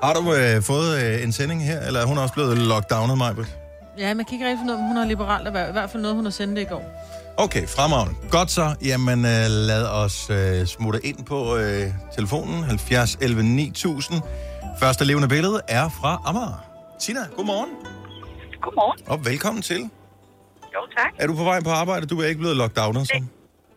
[0.03, 3.57] Har du øh, fået øh, en sending her, eller er hun også blevet lockdownet, Majbert?
[3.97, 5.69] Ja, man kan ikke rigtig finde ud af, om hun har liberalt erhverv.
[5.69, 6.83] I hvert fald noget, hun har sendt det i går.
[7.37, 8.15] Okay, fremragende.
[8.29, 8.75] Godt så.
[8.85, 11.83] Jamen, øh, lad os øh, smutte ind på øh,
[12.15, 12.63] telefonen.
[12.63, 14.21] 70 11 9000.
[14.79, 16.63] Første levende billede er fra Amager.
[16.99, 17.69] Tina, godmorgen.
[18.61, 18.99] Godmorgen.
[19.07, 19.89] Og velkommen til.
[20.75, 21.11] Jo, tak.
[21.19, 22.05] Er du på vej på arbejde?
[22.05, 23.23] Du er ikke blevet lockdownet, så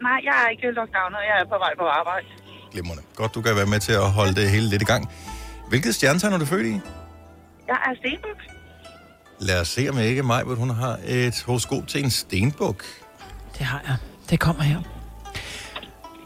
[0.02, 1.18] Nej, jeg er ikke lockdownet.
[1.30, 2.26] Jeg er på vej på arbejde.
[2.72, 3.02] glimrende.
[3.14, 5.08] Godt, du kan være med til at holde det hele lidt i gang.
[5.68, 6.80] Hvilket stjernetegn er du født i?
[7.68, 8.40] Jeg er stenbuk.
[9.40, 12.84] Lad os se, om ikke Majbert, hun har et horoskop til en stenbuk.
[13.58, 13.96] Det har jeg.
[14.30, 14.78] Det kommer her.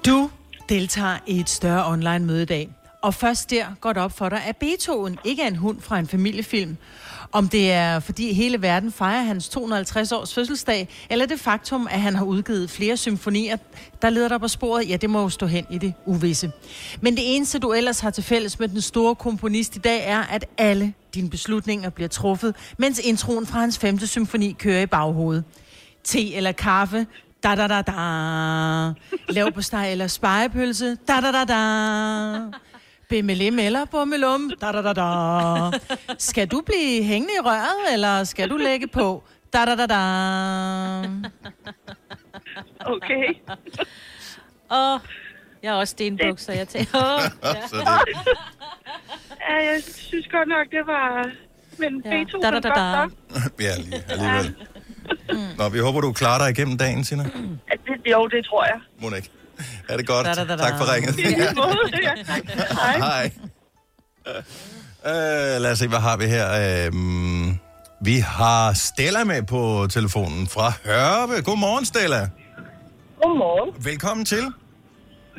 [0.07, 0.31] Du
[0.69, 2.69] deltager i et større online møde i dag.
[3.03, 5.99] Og først der går det op for dig, at Beethoven ikke er en hund fra
[5.99, 6.77] en familiefilm.
[7.35, 12.01] Om det er, fordi hele verden fejrer hans 250 års fødselsdag, eller det faktum, at
[12.01, 13.57] han har udgivet flere symfonier,
[14.03, 16.53] der leder dig på sporet, ja, det må jo stå hen i det uvisse.
[17.01, 20.23] Men det eneste, du ellers har til fælles med den store komponist i dag, er,
[20.23, 25.45] at alle dine beslutninger bliver truffet, mens introen fra hans femte symfoni kører i baghovedet.
[26.05, 27.07] Te eller kaffe,
[27.43, 27.93] da da da da.
[29.29, 32.59] Lav på steg eller spejepølse, da da da da.
[33.09, 35.79] Bimmelim eller bummelum, da da da da.
[36.19, 39.23] Skal du blive hængende i røret, eller skal du lægge på?
[39.53, 40.01] Da da da da.
[42.87, 43.29] Okay.
[44.73, 45.01] Åh,
[45.63, 47.55] jeg er også stenbuk, så jeg tænker, åh, ja.
[49.49, 51.31] Ja, jeg synes godt nok, det var...
[51.79, 52.11] Men Ja.
[52.11, 53.09] Beethoven Da, da, da, da,
[53.61, 54.55] ja, lige, alligevel.
[55.59, 57.23] Nå, vi håber, du klarer dig igennem dagen, Tina.
[57.23, 58.81] Ja, det, jo, det tror jeg.
[58.99, 59.31] Må ikke.
[59.89, 60.27] Er det godt?
[60.27, 60.59] Da, da, da, da.
[60.63, 61.19] Tak for ringet.
[61.23, 61.53] Ja.
[62.83, 62.99] Hej.
[62.99, 63.31] Hej.
[65.07, 65.11] Uh,
[65.63, 66.89] lad os se, hvad har vi her?
[66.89, 66.95] Uh,
[68.01, 71.43] vi har Stella med på telefonen fra Hørve.
[71.43, 72.29] Godmorgen, Stella.
[73.23, 73.85] Godmorgen.
[73.85, 74.45] Velkommen til.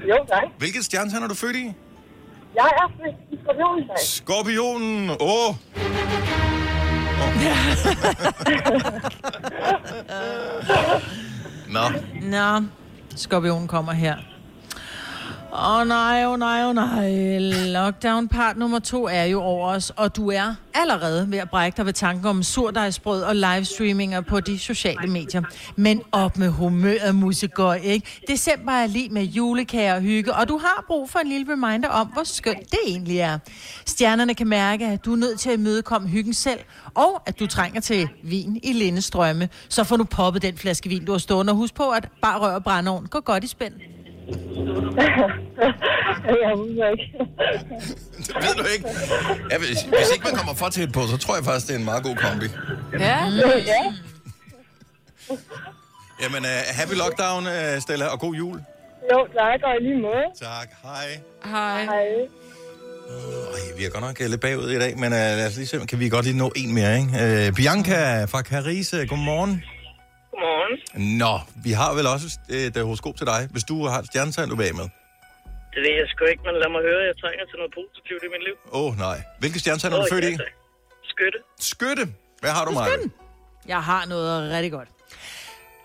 [0.10, 0.44] Jo, tak.
[0.58, 1.74] Hvilket stjernetegn er du født i?
[2.56, 4.08] Jeg er født i Skorpionstag.
[4.08, 5.10] Skorpionen.
[5.10, 5.16] Åh.
[5.20, 5.56] Oh.
[11.76, 11.82] Nå,
[12.22, 12.62] Nå,
[13.16, 14.35] skorpionen kommer her.
[15.58, 17.40] Åh oh, nej, åh oh, nej, åh oh, nej.
[17.74, 21.78] Lockdown part nummer to er jo over os, og du er allerede ved at brække
[21.78, 25.42] dig ved tanken om surdejsbrød og livestreaminger på de sociale medier.
[25.76, 28.22] Men op med humøret, musegøj, ikke?
[28.28, 31.90] December er lige med julekager og hygge, og du har brug for en lille reminder
[31.90, 33.40] om, hvor skønt det egentlig er.
[33.86, 36.60] Stjernerne kan mærke, at du er nødt til at imødekomme hyggen selv,
[36.94, 39.50] og at du trænger til vin i lindestrømme.
[39.70, 42.40] Så får du poppet den flaske vin, du har stående, og husk på, at bare
[42.40, 43.74] rør og brændeovn går godt i spænd.
[46.28, 47.18] Jeg ved ikke.
[48.28, 48.88] Det ved du ikke.
[49.52, 51.80] Ja, hvis, hvis ikke man kommer for tæt på, så tror jeg faktisk, det er
[51.80, 52.46] en meget god kombi.
[53.00, 53.18] Ja.
[53.74, 53.94] Ja.
[56.22, 58.58] Jamen, uh, happy lockdown, uh, Stella, og god jul.
[59.14, 60.26] Jo, tak, og i lige måde.
[60.42, 61.08] Tak, hej.
[61.46, 61.84] Hej.
[61.84, 62.06] Hej.
[63.54, 65.68] Ej, vi er godt nok øh, lidt bagud i dag, men uh, lad os lige
[65.68, 67.48] se, kan vi godt lige nå en mere, ikke?
[67.48, 69.64] Uh, Bianca fra Carise, godmorgen.
[70.36, 70.74] Godmorgen.
[71.24, 71.34] Nå,
[71.66, 74.56] vi har vel også et uh, horoskop til dig, hvis du har et stjernetegn, du
[74.60, 74.88] vil af med.
[75.74, 78.30] Det ved jeg sgu ikke, men lad mig høre, jeg trænger til noget positivt i
[78.36, 78.56] mit liv.
[78.78, 79.18] Åh, oh, nej.
[79.42, 80.34] Hvilket stjernetegn er du født i?
[81.12, 81.40] Skytte.
[81.72, 82.04] Skytte.
[82.42, 82.98] Hvad har du, Maja?
[83.74, 84.90] Jeg har noget rigtig godt.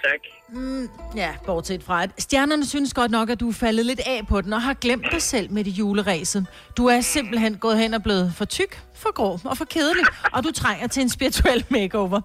[0.04, 0.20] Tak.
[0.52, 4.26] Mm, ja, bortset fra, at stjernerne synes godt nok, at du er faldet lidt af
[4.28, 6.46] på den, og har glemt dig selv med det juleræset.
[6.76, 10.44] Du er simpelthen gået hen og blevet for tyk, for grå og for kedelig, og
[10.44, 12.20] du trænger til en spirituel makeover.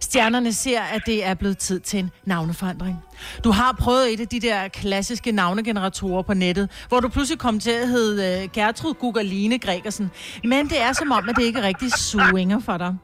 [0.00, 2.96] Stjernerne ser, at det er blevet tid til en navneforandring.
[3.44, 7.60] Du har prøvet et af de der klassiske navnegeneratorer på nettet, hvor du pludselig kom
[7.60, 10.10] til at hedde øh, Gertrud Gugaline Gregersen.
[10.44, 12.96] Men det er som om, at det ikke rigtig swinger for dig.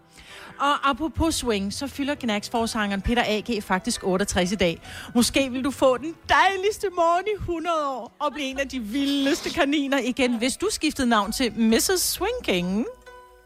[0.61, 3.63] Og apropos swing, så fylder Knacks-forsangeren Peter A.G.
[3.63, 4.81] faktisk 68 i dag.
[5.15, 8.81] Måske vil du få den dejligste morgen i 100 år og blive en af de
[8.81, 12.01] vildeste kaniner igen, hvis du skiftede navn til Mrs.
[12.01, 12.87] Swing King.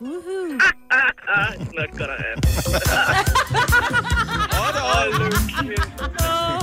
[0.01, 0.59] Woohoo.
[1.79, 2.43] Not gonna happen.
[4.53, 5.89] Hold nu kæft.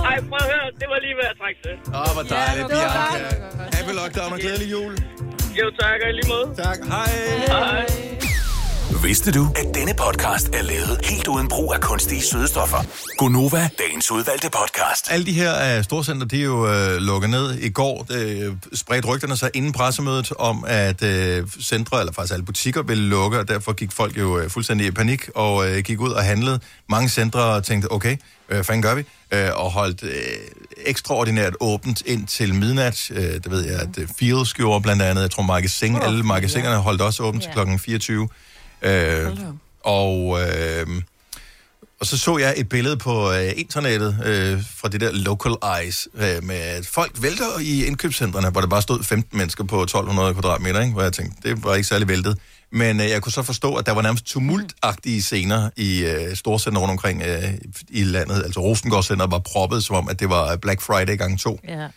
[0.09, 1.75] Ej, prøv at høre, det var lige hvad jeg trængte til.
[1.93, 3.77] Åh, oh, hvor dejligt, Bianca.
[3.77, 4.93] Happy lockdown og glædelig jul.
[5.59, 6.55] Jo, tak, og i lige måde.
[6.63, 7.11] Tak, hej.
[7.47, 8.26] Hej.
[9.03, 12.77] Vidste du, at denne podcast er lavet helt uden brug af kunstige sødestoffer?
[13.17, 15.11] Gonova, dagens udvalgte podcast.
[15.11, 17.53] Alle de her uh, storcenter, de er jo uh, lukket ned.
[17.53, 22.45] I går uh, spredte rygterne sig inden pressemødet om, at uh, centre, eller faktisk alle
[22.45, 25.99] butikker, ville lukke, og derfor gik folk jo uh, fuldstændig i panik og uh, gik
[25.99, 26.59] ud og handlede.
[26.89, 29.03] Mange centre tænkte, okay, hvad fanden gør vi?
[29.53, 30.09] Og holdt uh,
[30.85, 33.07] ekstraordinært åbent ind til midnat.
[33.11, 35.21] Uh, det ved jeg, at Fields gjorde blandt andet.
[35.21, 37.47] Jeg tror, magasin, oh, alle magasinerne holdt også åbent ja.
[37.47, 38.29] til klokken 24.
[38.81, 39.37] Øh,
[39.83, 40.87] og, øh,
[41.99, 46.07] og så så jeg et billede på øh, internettet øh, fra det der Local Eyes,
[46.15, 50.33] øh, med at folk vælter i indkøbscentrene, hvor der bare stod 15 mennesker på 1200
[50.33, 50.93] kvadratmeter, ikke?
[50.93, 52.37] hvor jeg tænkte, det var ikke særlig væltet.
[52.71, 56.81] Men øh, jeg kunne så forstå, at der var nærmest tumultagtige scener i øh, storcenter
[56.81, 57.53] rundt omkring øh,
[57.89, 58.43] i landet.
[58.43, 61.59] Altså Rosengårdscenter var proppet, som om, at det var Black Friday gang to.
[61.67, 61.87] Ja.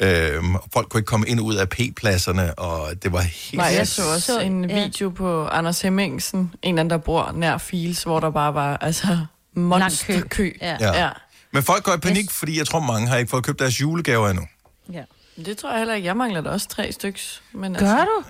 [0.00, 3.54] Øhm, folk kunne ikke komme ind og ud af P-pladserne, og det var helt...
[3.54, 4.82] Nej, jeg så også Så- en ja.
[4.84, 8.76] video på Anders Hemmingsen, en eller anden, der bor nær Fields, hvor der bare var
[8.76, 9.18] altså
[9.54, 10.50] monsterkø.
[10.60, 10.76] Ja.
[10.80, 11.02] Ja.
[11.04, 11.08] ja.
[11.52, 14.28] Men folk går i panik, fordi jeg tror, mange har ikke fået købt deres julegaver
[14.28, 14.46] endnu.
[14.92, 15.02] ja.
[15.44, 16.06] Det tror jeg heller ikke.
[16.06, 17.42] Jeg mangler da også tre styks.
[17.52, 18.24] Men Gør du?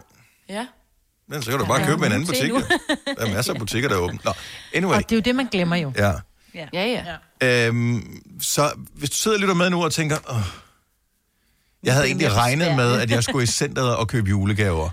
[0.48, 0.66] Ja.
[1.28, 2.50] Men så kan du bare købe en anden butik.
[3.18, 4.18] Der er masser af butikker, der er åbne.
[4.24, 4.32] Nå,
[4.74, 4.96] anyway.
[4.96, 5.92] Og det er jo det, man glemmer jo.
[5.98, 6.12] Ja.
[6.54, 6.66] Ja.
[6.72, 7.04] Ja,
[7.42, 7.66] ja.
[7.68, 10.36] Øhm, så hvis du sidder og lytter med nu og tænker, Åh,
[11.82, 14.90] jeg havde egentlig regnet med, besværligt." at jeg skulle i centret og købe julegaver.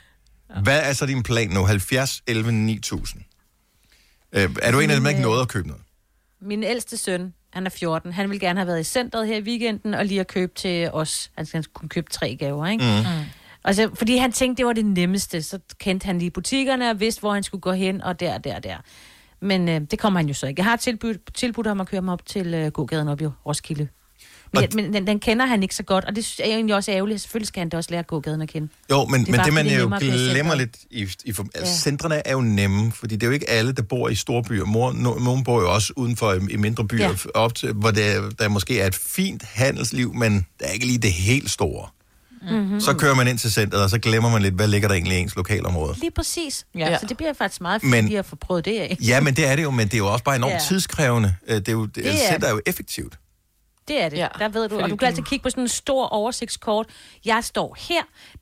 [0.64, 1.66] Hvad er så din plan nu?
[1.66, 3.24] 70, 11, 9000?
[4.34, 5.84] Øh, er du en af dem, der ikke nåede at købe noget?
[6.42, 9.42] Min ældste søn, han er 14, han vil gerne have været i centret her i
[9.42, 11.32] weekenden, og lige have købt til os.
[11.38, 12.84] Han skal kunne købe tre gaver, ikke?
[12.84, 13.26] Mm.
[13.64, 15.42] Altså, fordi han tænkte, det var det nemmeste.
[15.42, 18.60] Så kendte han lige butikkerne og vidste, hvor han skulle gå hen, og der, der,
[18.60, 18.78] der.
[19.42, 20.60] Men øh, det kommer han jo så ikke.
[20.60, 23.88] Jeg har tilbudt, tilbudt ham at køre mig op til øh, gågaden op i Roskilde.
[24.54, 26.54] Men, Og- men den, den kender han ikke så godt, og det synes jeg er
[26.56, 27.22] egentlig også ærgerligt.
[27.22, 28.68] Selvfølgelig skal han da også lære gågaden at kende.
[28.92, 31.32] Jo, men Det men bare, det man det er jo at glemmer lidt i, i
[31.34, 31.78] for, altså, Ja.
[31.80, 34.66] centrene er jo nemme, fordi det er jo ikke alle, der bor i store byer.
[34.66, 37.16] Mor, no, nogen bor jo også udenfor i, i mindre byer, Ja.
[37.34, 41.00] op til, hvor der, der måske er et fint handelsliv, men der er ikke lige
[41.00, 41.88] det helt store.
[42.52, 42.80] Mm-hmm.
[42.80, 45.18] Så kører man ind til centret, og så glemmer man lidt, hvad ligger der egentlig
[45.18, 45.96] i ens lokalområde.
[46.00, 46.66] Lige præcis.
[46.76, 46.80] Ja.
[46.92, 46.98] Ja.
[47.00, 48.98] Så det bliver faktisk meget fint Men- at få prøvet det af.
[49.02, 50.60] Ja, men det er det jo, men det er jo også bare enormt Ja.
[50.68, 51.36] tidskrævende.
[51.48, 53.20] Øh, Det er jo, det, Det det er- center er jo effektivt.
[53.88, 54.18] Det er det.
[54.18, 54.76] Ja, der ved du.
[54.76, 56.86] Og du kan du- altid kigge på sådan en stor oversigtskort.
[57.26, 58.02] Jeg står her.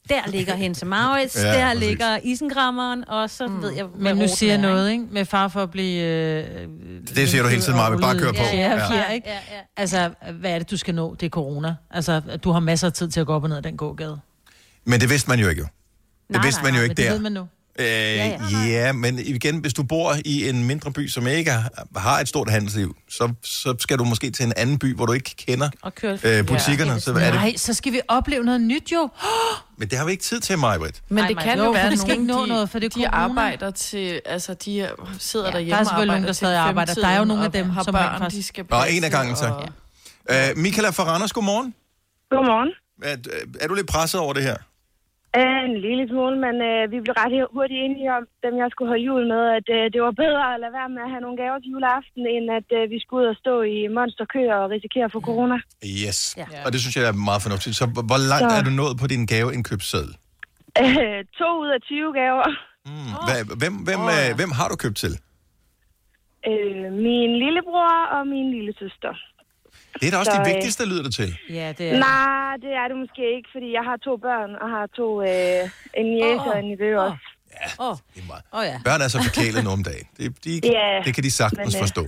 [0.10, 1.36] Der ligger Hense Maurits.
[1.44, 1.88] Ja, der præcis.
[1.88, 3.10] ligger isengrammeren.
[3.10, 3.62] Og så mm.
[3.62, 5.06] ved jeg, Men nu siger jeg noget, ikke?
[5.12, 6.02] Med far for at blive...
[6.04, 6.68] Øh,
[7.16, 7.98] Det siger du hele tiden, Maja.
[7.98, 8.38] Bare kør på.
[8.44, 9.10] Ja, ja, Ja.
[9.10, 9.30] ikke?
[9.30, 9.60] Ja, ja.
[9.78, 11.16] Altså, hvad er det, du skal nå?
[11.20, 11.76] Det er corona.
[11.92, 14.20] Altså, du har masser af tid til at gå op og ned ad den gågade.
[14.86, 15.68] Men det vidste man jo ikke jo.
[16.28, 17.12] Det Nej, vidste nej, man jo Men ikke det der.
[17.12, 17.48] ved man nu.
[17.80, 21.86] Øh, ja, ja, men igen, hvis du bor i en mindre by, som ikke har-
[21.96, 25.14] har et stort handelsliv, så, så skal du måske til en anden by, hvor du
[25.14, 26.92] ikke kender Og køre øh, butikkerne.
[26.92, 27.00] Ja.
[27.00, 29.10] Så er Nej, det, så skal vi opleve noget nyt jo.
[29.78, 31.02] men det har vi ikke tid til, Majbrit.
[31.10, 32.90] Men Ej, det kan jo, være, skal nogen, ikke nå de, noget, for det er
[32.90, 33.18] de corona.
[33.18, 36.58] arbejder til, altså de sidder Ja, derhjemme der er og selvfølgelig nogen, arbejder der stadig
[36.58, 36.94] arbejder.
[36.94, 39.04] Der er jo nogle af dem, som har rent børn, faktisk- de skal Og en
[39.04, 39.46] af gangen, så.
[39.46, 39.70] og-
[40.30, 41.74] Øh, Michaela fra Randers, godmorgen.
[42.32, 42.70] Godmorgen.
[43.04, 43.16] Er,
[43.62, 44.56] er du lidt presset over det her?
[45.40, 48.90] Øh, En lille smule, men øh, vi blev ret hurtigt enige om, dem jeg skulle
[48.94, 51.38] holde jul med, at øh, det var bedre at lade være med at have nogle
[51.44, 55.06] gaver til juleaften, end at øh, vi skulle ud og stå i monsterkøer og risikere
[55.10, 55.58] at få corona.
[56.06, 56.20] Yes.
[56.42, 56.46] Ja.
[56.66, 57.74] Og det synes jeg er meget fornuftigt.
[57.82, 60.12] Så hvor hvor langt Så- er du nået på din gaveindkøbsseddel?
[60.84, 62.48] Øh, to ud af 20 gaver.
[62.90, 63.12] Mm.
[63.28, 64.36] Hvad, hvem, hvem, oh, ja.
[64.40, 65.14] hvem har du købt til?
[66.50, 69.14] Øh, min lillebror og min lille søster.
[70.00, 71.30] Det er da også Så, det øh, vigtigste, lyder det til.
[71.50, 74.86] Ja, det Nej, det er det måske ikke, fordi jeg har to børn og har
[75.00, 76.48] to, øh, en jæse Åh.
[76.48, 77.18] og en nevø også.
[77.80, 77.98] Åh, oh.
[78.52, 78.78] oh, ja.
[78.86, 80.08] Børn er så forkælet nu om dagen.
[80.18, 82.04] Det, de, Ja, det kan de sagtens men, øh, forstå.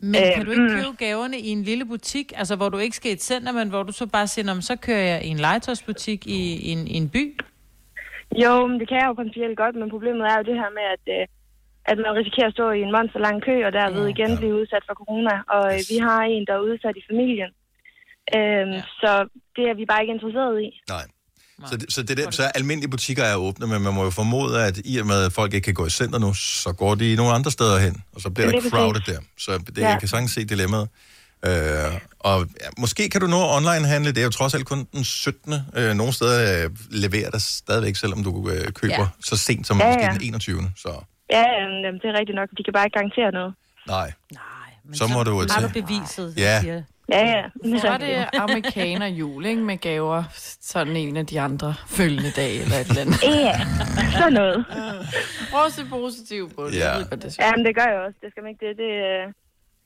[0.00, 0.74] Men Øh, kan du ikke mm.
[0.76, 3.68] købe gaverne i en lille butik, altså hvor du ikke skal i et center, men
[3.68, 6.68] hvor du så bare siger, "Nå, men så kører jeg i en legetøjsbutik i, i,
[6.70, 7.40] en, i en by?
[8.42, 10.86] Jo, men det kan jeg jo principielt godt, men problemet er jo det her med,
[10.96, 11.26] at, øh,
[11.90, 14.54] at man risikerer at stå i en monster lang kø, og derved ja, igen blive
[14.60, 15.34] udsat for corona.
[15.54, 17.50] Og øh, vi har en, der er udsat i familien.
[18.36, 18.82] Øhm, ja.
[19.02, 19.10] Så
[19.56, 20.70] det er vi bare ikke interesseret i.
[20.96, 21.06] Nej.
[21.70, 24.64] Så, det, så, det der, så almindelige butikker er åbne, men man må jo formode,
[24.64, 27.16] at i og med, at folk ikke kan gå i center nu, så går de
[27.16, 29.18] nogle andre steder hen, og så bliver Det der er crowded der.
[29.38, 29.88] Så det, Ja.
[29.88, 30.88] jeg kan sagtens se dilemmaet.
[31.46, 31.52] Øh,
[32.18, 35.54] og ja, måske kan du nå online-handle, det er jo trods alt kun den 17.
[35.76, 39.00] Øh, nogle steder øh, leverer der stadigvæk, selvom du øh, køber Ja.
[39.00, 39.08] ja.
[39.24, 40.12] så sent som Ja, ja, måske ja.
[40.12, 40.70] den 21.
[40.76, 40.88] Så
[41.30, 42.48] Ja, jamen, det er rigtigt nok.
[42.58, 43.54] De kan bare ikke garantere noget.
[43.86, 44.12] nej.
[44.94, 46.34] så må du jo Har du beviset?
[46.36, 46.60] Ja.
[46.60, 46.82] siger.
[47.12, 47.78] Ja, ja.
[47.78, 49.62] Så er det amerikaner jul, ikke?
[49.62, 50.24] Med gaver
[50.60, 53.22] sådan en af de andre følgende dage eller et eller andet.
[53.48, 53.60] Ja,
[54.18, 54.64] sådan noget.
[55.52, 56.76] Prøv at se positivt på det.
[56.78, 56.92] Ja.
[57.10, 58.18] Det Ja, men det gør jeg også.
[58.22, 58.76] Det skal man ikke det.
[58.76, 59.32] det øh,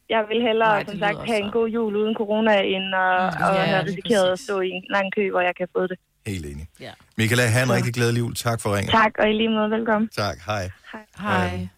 [0.09, 1.45] jeg vil hellere, Nej, Nej, som sagt, have så.
[1.45, 3.01] en god jul uden corona, end at,
[3.41, 5.99] Ja, at have risikeret at stå i en lang kø, hvor jeg kan få det.
[6.27, 6.67] Helt enig.
[6.81, 6.91] Ja.
[7.19, 8.35] Michaela, have en rigtig glædelig jul.
[8.35, 8.91] Tak for ringen.
[8.91, 10.09] Tak, og i lige måde velkommen.
[10.09, 10.71] Tak, hej.
[11.19, 11.69] Hej.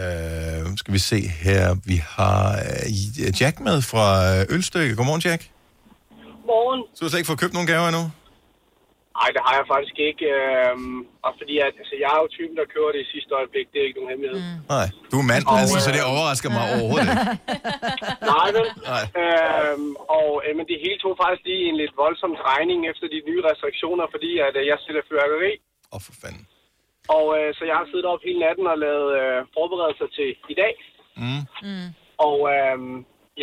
[0.00, 1.62] Øh, skal vi se her.
[1.90, 4.96] Vi har øh, Jack med fra øh, Ølstykke.
[4.96, 5.42] Godmorgen, Jack.
[6.50, 6.80] Morgen.
[6.94, 8.04] Så du har slet ikke fået købt nogle gaver endnu?
[9.18, 10.24] Nej, det har jeg faktisk ikke.
[10.38, 13.66] Øhm, og fordi at, altså, jeg er jo typen, der kører det i sidste øjeblik.
[13.72, 14.40] Det er ikke nogen hemmelighed.
[14.46, 14.58] Mm.
[14.74, 17.24] Nej, du er mand, Og, altså, så øh, det overrasker mig overhovedet ikke.
[18.34, 18.68] Nej, vel?
[18.92, 19.04] Nej.
[19.22, 23.18] Øhm, og øh, men det hele tog faktisk lige en lidt voldsom drejning efter de
[23.28, 25.52] nye restriktioner, fordi at, øh, jeg sælger fyrværkeri.
[25.60, 26.44] Åh, oh, for fanden.
[27.16, 30.54] Og øh, så jeg har siddet op hele natten og lavet øh, forberedelser til i
[30.62, 30.72] dag.
[31.22, 31.42] Mm.
[31.66, 31.88] Mm.
[32.26, 32.76] Og øh,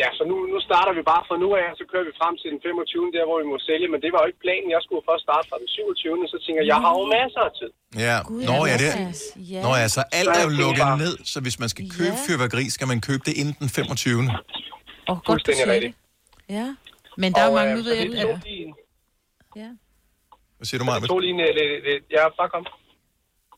[0.00, 2.34] ja, så nu, nu starter vi bare fra nu af, og så kører vi frem
[2.40, 3.14] til den 25.
[3.16, 3.86] der, hvor vi må sælge.
[3.92, 4.68] Men det var jo ikke planen.
[4.76, 6.32] Jeg skulle først starte fra den 27.
[6.32, 7.70] Så tænker jeg, jeg har jo masser af tid.
[8.06, 8.16] Ja,
[8.50, 8.90] Nå, ja, det
[9.52, 9.60] Ja.
[9.66, 12.14] Nå ja, så alt er jeg jo lukket bare- ned, så hvis man skal købe
[12.26, 14.22] fyrværkeri, skal man købe det inden den 25.
[15.10, 15.92] Oh, godt, du siger det.
[16.58, 16.66] Ja.
[17.22, 18.74] Men der er jo Og, mange, øh, nu ved jeg, en-
[19.62, 19.70] Ja.
[20.58, 21.06] Hvad siger du, Det Maja?
[21.12, 21.52] tog lige en, øh,
[21.86, 22.66] lidt, ja, bare kom.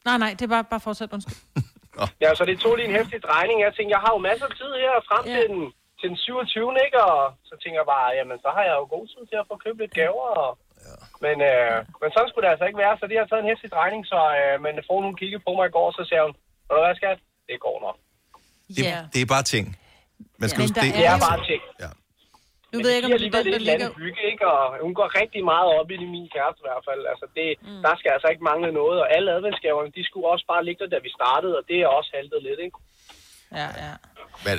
[0.09, 1.38] Nej, nej, det er bare, bare fortsat, undskyld.
[2.25, 3.57] Ja, så det tog lige en hæftig drejning.
[3.66, 5.33] Jeg tænkte, jeg har jo masser af tid her frem Ja.
[5.37, 5.62] til, den,
[6.01, 6.77] til den 27.
[6.87, 6.99] ikke?
[7.11, 9.55] Og så tænker jeg bare, jamen så har jeg jo god tid til at få
[9.64, 10.27] købt lidt gaver.
[10.42, 10.51] Og...
[11.25, 13.71] Men, øh, men sådan skulle det altså ikke være, så det har taget en hæftig
[13.77, 14.01] drejning.
[14.12, 16.35] Så, øh, men får hun kiggede på mig i går, så sagde hun,
[16.69, 17.97] ved du hvad skat, det går nok.
[18.77, 18.99] Det, Ja.
[19.12, 19.64] det er bare ting.
[20.40, 21.62] Man skal Men huske, det, Det er jo- bare ting.
[22.72, 23.90] Nu Men ved jeg ikke, om det er den, der ligger...
[24.02, 24.44] bygge, ikke?
[24.55, 27.02] Og hun går rigtig meget op i det, min kæreste i hvert fald.
[27.12, 27.83] Altså, det, mm.
[27.87, 28.96] der skal altså ikke mangle noget.
[29.02, 31.55] Og alle adventsgaverne, de skulle også bare ligge der, da vi startede.
[31.59, 32.79] Og det er også haltet lidt, ikke?
[33.61, 33.92] Ja, ja.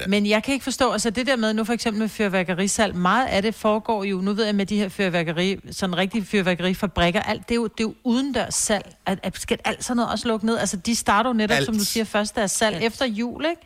[0.08, 3.28] Men jeg kan ikke forstå, altså det der med nu for eksempel med fyrværkerisalg, meget
[3.28, 7.50] af det foregår jo, nu ved jeg med de her fyrværkeri, sådan rigtige fyrværkerifabrikker, alt,
[7.50, 8.86] det er jo, det er jo udendørs salg.
[9.06, 10.58] At, at skal alt sådan noget også lukke ned?
[10.58, 11.66] Altså de starter jo netop, Alt.
[11.66, 12.86] som du siger, først er salg alt.
[12.86, 13.62] efter jul, ikke?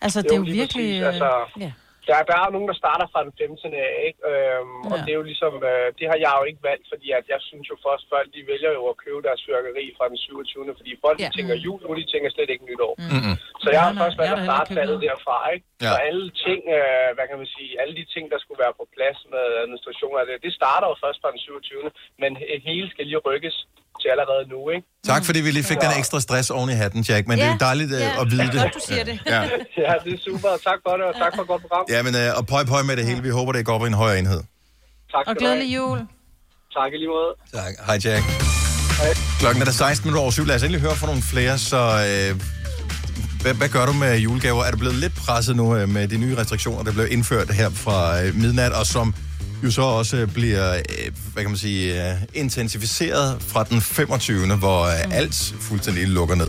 [0.00, 1.02] Altså det er jo virkelig...
[1.02, 1.22] Præcis.
[1.22, 1.72] Altså, ja.
[2.08, 3.74] Der, der er jo nogen, der starter fra den 15.
[3.86, 4.20] af, ikke?
[4.30, 4.90] Øhm, ja.
[4.92, 7.40] Og det er jo ligesom, øh, det har jeg jo ikke valgt, fordi at jeg
[7.48, 10.74] synes jo først, folk de vælger jo at købe deres fyrkeri fra den 27.
[10.80, 11.30] Fordi folk Ja.
[11.36, 12.92] tænker jul, nu de tænker slet ikke nytår.
[12.98, 13.04] Mm.
[13.14, 13.36] Mm-mm.
[13.62, 15.66] Så jeg har først valgt at starte købt derfra, ikke?
[15.84, 15.90] Ja.
[15.92, 18.84] Så alle ting, øh, hvad kan man sige, alle de ting, der skulle være på
[18.96, 21.90] plads med administration af det, det starter jo først fra den 27.
[22.22, 23.56] Men he- hele skal lige rykkes
[24.02, 24.86] til allerede nu, ikke?
[25.12, 27.48] Tak fordi vi lige fik den ekstra stress oven i hatten, Jack, men det er
[27.48, 28.20] jo Ja, dejligt øh, ja.
[28.22, 28.60] at vide det.
[28.62, 29.16] Godt, du siger det.
[29.26, 29.40] Ja.
[29.86, 30.48] Ja, det er super.
[30.68, 31.84] Tak for det, og tak for et godt program.
[31.94, 33.22] ja, men øh, og pøj pøj med det hele.
[33.22, 34.40] Vi håber, det går op i en højere enhed.
[35.14, 35.98] Tak Og glædelig jul.
[36.76, 37.30] Tak i lige måde.
[37.58, 37.72] Tak.
[37.86, 38.24] Hej, Jack.
[39.40, 40.44] Klokken er der 16 minutter over syv.
[40.46, 41.76] Lad os endelig høre fra nogle flere, så...
[41.76, 42.40] Øh,
[43.42, 44.64] hvad, hvad gør du med julegaver?
[44.64, 47.70] Er du blevet lidt presset nu øh, med de nye restriktioner, der blev indført her
[47.70, 49.14] fra øh, midnat, og som
[49.66, 54.56] jo så også øh, bliver, øh, hvad kan man sige, øh, intensificeret fra den 25.,
[54.56, 56.46] hvor øh, alt fuldstændig lukker ned.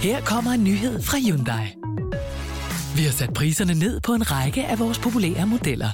[0.00, 1.66] Her kommer en nyhed fra Hyundai.
[2.96, 5.88] Vi har sat priserne ned på en række af vores populære modeller.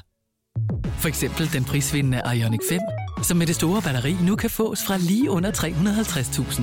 [0.98, 2.80] For eksempel den prisvindende Ioniq 5,
[3.22, 6.62] som med det store batteri nu kan fås fra lige under 350.000.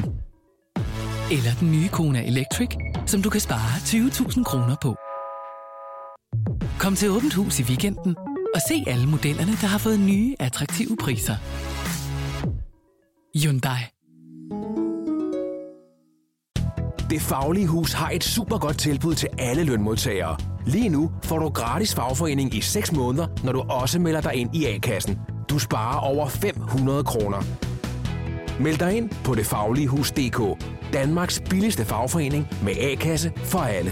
[1.31, 2.69] Eller den nye Kona Electric,
[3.05, 4.95] som du kan spare 20.000 kroner på.
[6.79, 8.15] Kom til Åbent Hus i weekenden
[8.55, 11.35] og se alle modellerne, der har fået nye, attraktive priser.
[13.43, 13.79] Hyundai.
[17.09, 20.37] Det Faglige Hus har et super godt tilbud til alle lønmodtagere.
[20.65, 24.55] Lige nu får du gratis fagforening i 6 måneder, når du også melder dig ind
[24.55, 25.19] i A-kassen.
[25.49, 27.43] Du sparer over 500 kroner.
[28.59, 30.65] Meld dig ind på detfagligehus.dk.
[30.93, 33.91] Danmarks billigste fagforening med A-kasse for alle.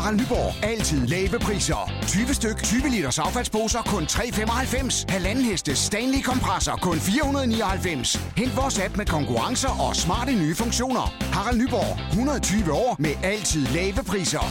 [0.00, 0.64] Harald Nyborg.
[0.64, 1.92] Altid lave priser.
[2.06, 5.04] 20 styk, 20 liters affaldsposer kun 3,95.
[5.08, 8.16] Halvanden heste Stanley kompresser kun 499.
[8.36, 11.04] Hent vores app med konkurrencer og smarte nye funktioner.
[11.36, 11.92] Harald Nyborg.
[12.08, 14.44] 120 år med altid lave priser.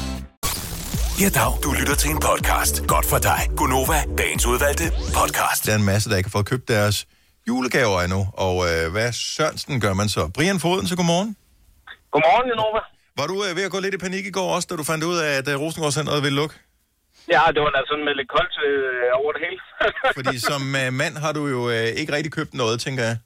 [1.21, 1.51] Ja, dag.
[1.63, 2.87] Du lytter til en podcast.
[2.87, 3.39] Godt for dig.
[3.57, 4.83] Gunova, dagens udvalgte
[5.19, 5.65] podcast.
[5.65, 7.07] Der er en masse, der ikke har fået købt deres
[7.47, 8.27] julegaver endnu.
[8.33, 10.21] Og øh, hvad Sørensen gør man så?
[10.35, 11.35] Brian Foden, så godmorgen.
[12.11, 12.81] Godmorgen, Janova.
[13.19, 15.03] Var du øh, ved at gå lidt i panik i går også, da du fandt
[15.11, 16.55] ud af, at øh, Rosengårdscenteret ville lukke?
[17.35, 19.61] Ja, det var da sådan med lidt koldt øh, over det hele.
[20.17, 23.17] Fordi som øh, mand har du jo øh, ikke rigtig købt noget, tænker jeg.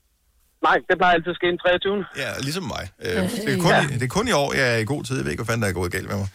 [0.67, 2.05] Nej, det plejer altid at ske den 23.
[2.23, 2.83] Ja, ligesom mig.
[3.05, 5.15] Øh, det, er kun, i, det er kun i år, jeg er i god tid.
[5.17, 6.29] Jeg ved ikke, hvad fanden der er gået galt med mig.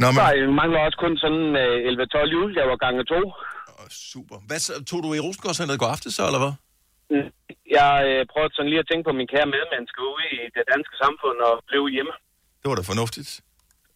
[0.00, 3.20] Nå, men, Nej, vi mangler også kun sådan øh, 11-12 julegaver gange to.
[4.12, 4.36] super.
[4.48, 6.54] Hvad så, tog du i Rosengårdscenteret i går aftes så, eller hvad?
[7.78, 10.94] Jeg øh, prøvede sådan lige at tænke på min kære medmenneske ude i det danske
[11.02, 12.14] samfund og blev hjemme.
[12.60, 13.30] Det var da fornuftigt.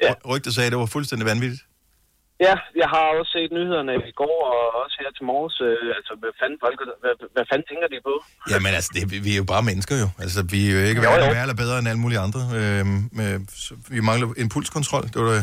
[0.04, 0.12] Ja.
[0.32, 1.62] Rygtet sagde, at det var fuldstændig vanvittigt.
[2.46, 5.56] Ja, jeg har også set nyhederne i går og også her til morges.
[5.68, 8.14] Øh, altså, hvad fanden, folk, hvad, hvad fanden tænker de på?
[8.52, 10.08] Jamen altså, det, vi er jo bare mennesker jo.
[10.24, 11.10] Altså, vi er jo ikke Jo, jo.
[11.14, 12.40] hverken værre eller bedre end alle mulige andre.
[12.58, 12.84] Øh,
[13.18, 13.30] med,
[13.66, 15.04] så vi mangler impulskontrol.
[15.12, 15.40] Det var da,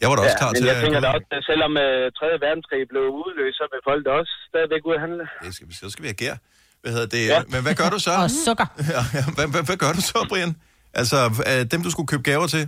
[0.00, 1.72] jeg var da også ja, klar men til jeg at tænker da også, at selvom
[1.86, 2.26] øh, 3.
[2.46, 5.24] verdenskrig blev udløst, så vil folk da også stadigvæk ud at handle.
[5.44, 6.36] Det skal, vi- så skal vi have gær.
[6.82, 7.22] Hvad hedder det?
[7.34, 7.38] Ja.
[7.52, 8.12] Men hvad gør du så?
[8.24, 8.66] Og sukker.
[8.94, 9.22] Ja, ja.
[9.36, 10.52] Hvad, hvad, hvad gør du så, Brian?
[11.00, 11.18] Altså,
[11.50, 12.64] øh, dem du skulle købe gaver til,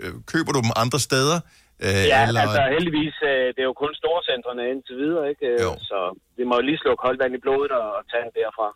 [0.00, 1.38] øh, køber du dem andre steder?
[1.86, 5.46] Øh, Ja, eller, altså heldigvis, øh, det er jo kun storcentrene indtil videre, ikke?
[5.66, 5.70] Jo.
[5.90, 5.98] Så
[6.38, 8.68] vi må jo lige slå koldt vand i blodet og tage den derfra.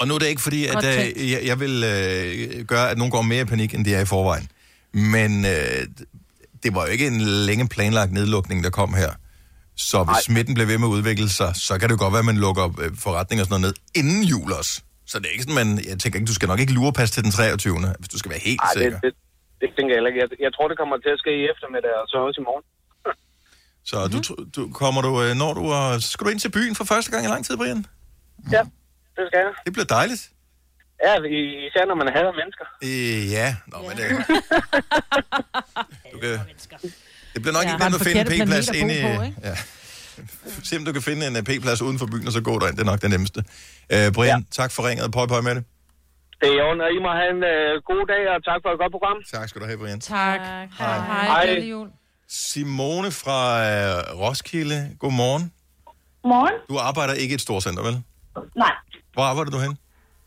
[0.00, 3.12] Og nu er det ikke fordi, at øh, jeg, jeg vil øh, gøre, at nogen
[3.16, 4.46] går mere i panik, end de er i forvejen.
[4.92, 5.80] Men øh,
[6.62, 9.12] det var jo ikke en længe planlagt nedlukning, der kom her.
[9.76, 10.20] Så hvis Nej.
[10.28, 12.36] smitten bliver ved med at udvikle sig, så kan det jo godt være, at man
[12.46, 12.66] lukker
[13.04, 14.82] forretninger og sådan noget ned inden jul også.
[15.10, 17.10] Så det er ikke sådan, man, jeg tænker ikke, du skal nok ikke lure pas
[17.10, 17.78] til den 23.
[18.00, 19.00] Hvis du skal være helt Ej, sikker.
[19.00, 19.14] det, det,
[19.60, 20.20] det tænker jeg heller ikke.
[20.24, 22.64] Jeg, jeg tror, det kommer til at ske i eftermiddag, og så også i morgen.
[23.90, 24.18] Så du,
[24.56, 25.62] du, kommer du, øh, når du,
[26.04, 27.80] så skal du ind til byen for første gang i lang tid, Brian?
[28.56, 28.62] Ja,
[29.16, 29.52] det skal jeg.
[29.66, 30.22] Det bliver dejligt.
[31.06, 32.66] Ja, i- især når man hader mennesker.
[32.86, 34.04] Øh, ja, Nå, men det,
[36.12, 36.30] du kan,
[37.34, 37.72] det bliver nok Ja.
[37.72, 39.02] ikke nemt at finde en P-plads inde i...
[39.02, 39.36] på, ikke?
[39.48, 39.56] Ja.
[40.68, 42.76] Se om du kan finde en øh, P-plads uden for byen, og så gå derind.
[42.76, 43.40] Det er nok det nemmeste.
[43.94, 44.62] Øh, Brian, ja.
[44.62, 45.12] tak for ringet.
[45.12, 45.64] Pøj, pøj med det.
[46.42, 48.92] Det er og I må have en øh, god dag, og tak for et godt
[48.96, 49.16] program.
[49.36, 50.00] Tak skal du have, Brian.
[50.00, 50.40] Tak.
[50.40, 50.68] Hej.
[50.78, 50.98] Hej.
[51.26, 51.44] Hej.
[51.44, 51.88] Glædelig jul.
[52.28, 55.44] Simone fra øh, Roskilde, godmorgen.
[56.24, 56.56] Morgen.
[56.70, 57.96] Du arbejder ikke i et stort center, vel?
[58.64, 58.74] Nej.
[59.14, 59.72] Hvor arbejder du hen?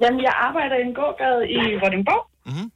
[0.01, 2.23] Jamen, jeg arbejder i en gågade i Vordingborg.
[2.49, 2.67] Mhm.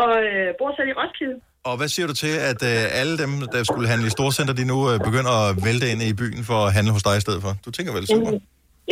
[0.00, 1.36] Og øh, bor selv i Roskilde.
[1.68, 4.66] Og hvad siger du til, at øh, alle dem, der skulle handle i storcenter, de
[4.72, 7.40] nu øh, begynder at vælte ind i byen for at handle hos dig i stedet
[7.44, 7.52] for?
[7.66, 8.30] Du tænker vel super?
[8.30, 8.42] Jamen,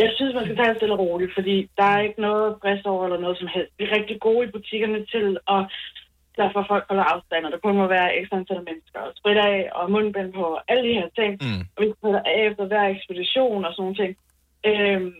[0.03, 2.85] Jeg synes, man skal tage det stille og roligt, fordi der er ikke noget brist
[2.91, 3.71] over eller noget som helst.
[3.77, 5.61] Vi er rigtig gode i butikkerne til at
[6.35, 9.39] sørge for, folk holder afstand, og der kun må være ekstra antal mennesker, og sprit
[9.51, 11.31] af, og mundbind på, og alle de her ting.
[11.45, 11.61] Mm.
[11.75, 14.11] Og vi spritter af efter hver ekspedition og sådan nogle ting.
[14.69, 15.11] Øhm,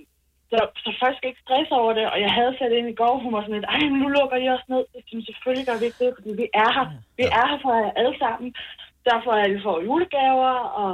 [0.51, 3.13] så, så folk skal ikke stresse over det, og jeg havde sat ind i går,
[3.23, 4.83] hun var sådan lidt, ej, nu lukker I os ned.
[4.97, 6.87] Jeg synes, selvfølgelig gør vi ikke det, fordi vi er her.
[7.19, 8.47] Vi er her for jer alle sammen.
[9.09, 10.91] Derfor er vi får julegaver, og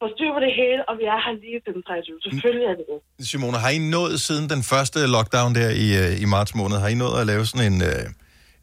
[0.00, 2.18] får styr på det hele, og vi er her lige til den 23.
[2.26, 2.98] Selvfølgelig er det det.
[3.30, 6.90] Simone, har I nået siden den første lockdown der i, øh, i marts måned, har
[6.94, 8.04] I nået at lave sådan en, øh,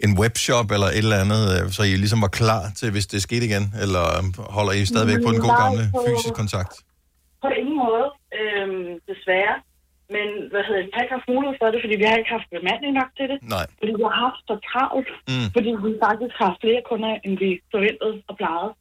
[0.06, 3.20] en webshop eller et eller andet, øh, så I ligesom var klar til, hvis det
[3.28, 3.66] skete igen?
[3.84, 4.24] Eller øh,
[4.58, 6.74] holder I stadigvæk på den gode gamle fysisk kontakt?
[7.44, 8.06] På ingen måde,
[8.40, 9.56] øhm, desværre.
[10.16, 12.34] Men hvad hedder det, vi har ikke haft mulighed for det, fordi vi har ikke
[12.38, 13.38] haft bemanding nok til det.
[13.56, 13.66] Nej.
[13.80, 15.48] Fordi vi har haft så travlt, Mm.
[15.56, 18.72] fordi vi faktisk har flere kunder, end vi forventede og plejede.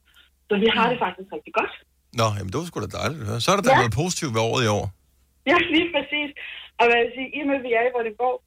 [0.47, 1.73] Så vi har det faktisk rigtig godt.
[2.19, 3.41] Nå, jamen det var sgu da dejligt at høre.
[3.43, 3.79] Så er der da Ja.
[3.83, 4.85] noget positivt ved året i år.
[5.51, 6.29] Ja, lige præcis.
[6.79, 8.37] Og hvad jeg vil sige, i og med, at vi er i Vordingborg,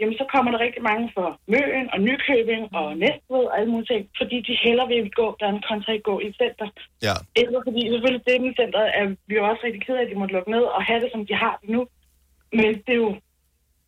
[0.00, 3.90] jamen så kommer der rigtig mange fra Møen og Nykøbing og Næstved og alle mulige
[3.92, 6.66] ting, fordi de hellere vil gå der en kontra gå i et center.
[7.06, 7.14] Ja.
[7.40, 10.10] Ikke fordi selvfølgelig det med centret er vi er jo også rigtig ked af, at
[10.12, 11.82] de måtte lukke ned og have det, som de har det nu.
[12.58, 13.12] Men det er jo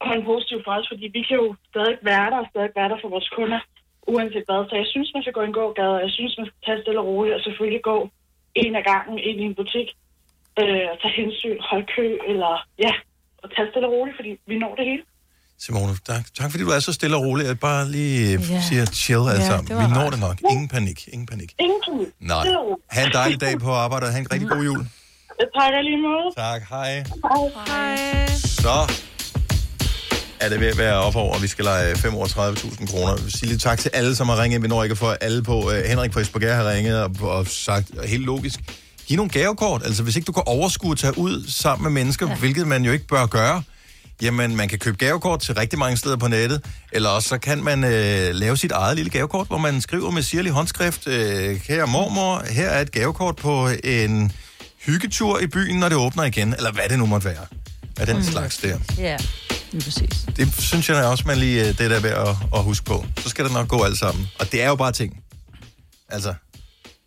[0.07, 2.99] kun positivt for os, fordi vi kan jo stadig være der og stadig være der
[3.03, 3.61] for vores kunder,
[4.13, 4.61] uanset hvad.
[4.71, 7.01] Så jeg synes, man skal gå en gågade, og jeg synes, man skal tage stille
[7.03, 7.97] og roligt, og selvfølgelig gå
[8.65, 9.89] en af gangen ind i en butik,
[10.61, 12.53] øh, og tage hensyn, holde kø, eller
[12.85, 12.93] ja,
[13.43, 15.05] og tage stille og roligt, fordi vi når det hele.
[15.65, 17.45] Simone, tak, tak fordi du er så stille og rolig.
[17.47, 18.61] Jeg bare lige Ja.
[18.69, 19.67] siger chill alle Ja, sammen.
[19.83, 20.13] Vi når rart.
[20.13, 20.37] det nok.
[20.53, 20.99] Ingen panik.
[21.15, 21.51] Ingen panik.
[21.65, 22.09] Ingen panik.
[22.33, 22.45] Nej.
[22.95, 24.83] Ha' en dejlig dag på arbejde, og have en rigtig god jul.
[25.41, 26.27] Takker lige måde.
[26.37, 27.05] Tak, hej.
[27.67, 28.27] Hej.
[28.37, 28.93] Så
[30.41, 33.15] er det ved at være op over, og vi skal lege 35.000 kroner.
[33.15, 34.63] Jeg vil sige lidt tak til alle, som har ringet.
[34.63, 35.71] Vi når ikke at få alle på.
[35.71, 38.61] Øh, Henrik fra Esbjerg har ringet og, og sagt helt logisk.
[39.07, 39.83] Giv nogle gavekort.
[39.85, 42.35] Altså, hvis ikke du kan overskue at tage ud sammen med mennesker, ja.
[42.35, 43.63] hvilket man jo ikke bør gøre,
[44.23, 47.65] jamen, man kan købe gavekort til rigtig mange steder på nettet, eller også så kan
[47.65, 51.87] man øh, lave sit eget lille gavekort, hvor man skriver med sirlig håndskrift, øh, kære
[51.87, 54.33] mormor, her er et gavekort på en
[54.87, 57.47] hyggetur i byen, når det åbner igen, eller hvad det nu måtte være.
[58.01, 58.23] Af den mm.
[58.23, 58.79] slags der.
[58.99, 59.17] Ja,
[59.73, 60.27] lige præcis.
[60.37, 63.07] Det synes jeg også, man lige øh, det der er ved at, at huske på.
[63.17, 64.29] Så skal det nok gå alt sammen.
[64.39, 65.23] Og det er jo bare ting.
[66.09, 66.35] Altså,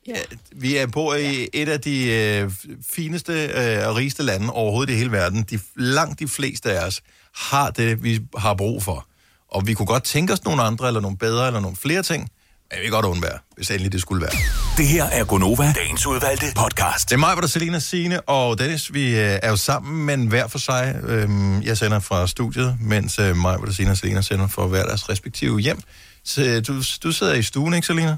[0.07, 0.15] ja.
[0.55, 2.51] vi er på i et af de øh,
[2.89, 5.43] fineste øh, og rigeste lande overhovedet i hele verden.
[5.43, 7.01] De, langt de fleste af os
[7.35, 9.07] har det, vi har brug for.
[9.51, 12.29] Og vi kunne godt tænke os nogle andre, eller nogle bedre, eller nogle flere ting.
[12.71, 14.31] Men vi kan godt undvære, hvis endelig det skulle være.
[14.77, 17.09] Det her er Gonova, dagens udvalgte podcast.
[17.09, 18.93] Det er mig, hvor der Selina, Signe og Dennis.
[18.93, 20.95] Vi øh, er jo sammen, men hver for sig.
[21.03, 24.65] Øhm, jeg sender fra studiet, mens øh, mig, hvor der Selina og Selina sender fra
[24.65, 25.81] hver deres respektive hjem.
[26.23, 28.17] Så, øh, du, du sidder i stuen, ikke Selina?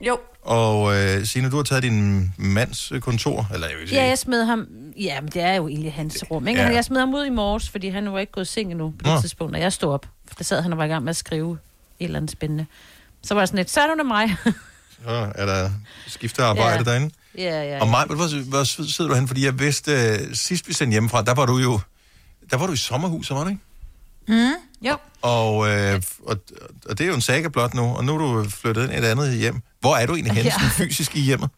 [0.00, 0.18] Jo.
[0.42, 4.08] Og øh, Signe, du har taget din mands øh, kontor, eller jeg vil sige, Ja,
[4.08, 4.66] jeg smed ham...
[5.00, 6.60] Ja, men det er jo egentlig hans rum, ikke?
[6.60, 6.68] Ja.
[6.68, 8.96] Jeg smed ham ud i morges, fordi han var ikke gået i seng endnu på
[8.98, 9.20] det Nå.
[9.20, 10.06] tidspunkt, og jeg stod op.
[10.28, 11.58] For der sad han og var i gang med at skrive
[12.00, 12.66] et eller andet spændende.
[13.22, 14.36] Så var jeg sådan lidt, så er du mig.
[15.04, 15.70] så er der
[16.06, 16.82] skiftet arbejde Ja.
[16.90, 17.10] derinde.
[17.38, 19.28] ja, ja, Og mig, hvor, hvor sidder du hen?
[19.28, 21.80] Fordi jeg vidste, øh, sidst vi sendte hjemmefra, der var du jo
[22.50, 23.62] der var du i sommerhuset, var du ikke?
[24.28, 24.96] Mm, jo.
[25.22, 26.36] Og, øh, og,
[26.88, 28.96] og det er jo en saga blot nu, og nu er du flyttet ind i
[28.96, 29.60] et andet hjem.
[29.80, 30.68] Hvor er du egentlig henne, Ja.
[30.68, 31.50] fysisk i hjemmet?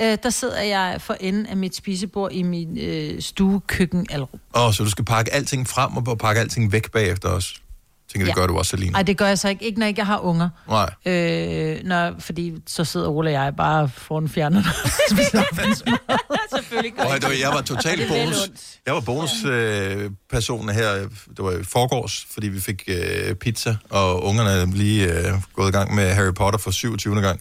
[0.00, 4.40] Øh, der sidder jeg for enden af mit spisebord i min øh, stue, køkken, alrum.
[4.54, 7.61] Åh, så du skal pakke alting frem og pakke alting væk bagefter os.
[8.12, 8.40] Tænker, det Ja.
[8.40, 8.92] gør du også, Selina.
[8.92, 9.64] Nej, det gør jeg så ikke.
[9.64, 10.48] Ikke når ikke jeg har unger.
[10.68, 10.90] Nej.
[11.06, 14.64] Øh, når, fordi så sidder Ole og jeg bare foran fjerneren.
[16.56, 18.50] Selvfølgelig Og det jeg var totalt bonus.
[18.86, 20.92] Jeg var bonuspersonen øh, her,
[21.36, 25.68] det var i forgårs, fordi vi fik øh, pizza, og ungerne er lige øh, gået
[25.68, 27.20] i gang med Harry Potter for 27.
[27.20, 27.40] gang.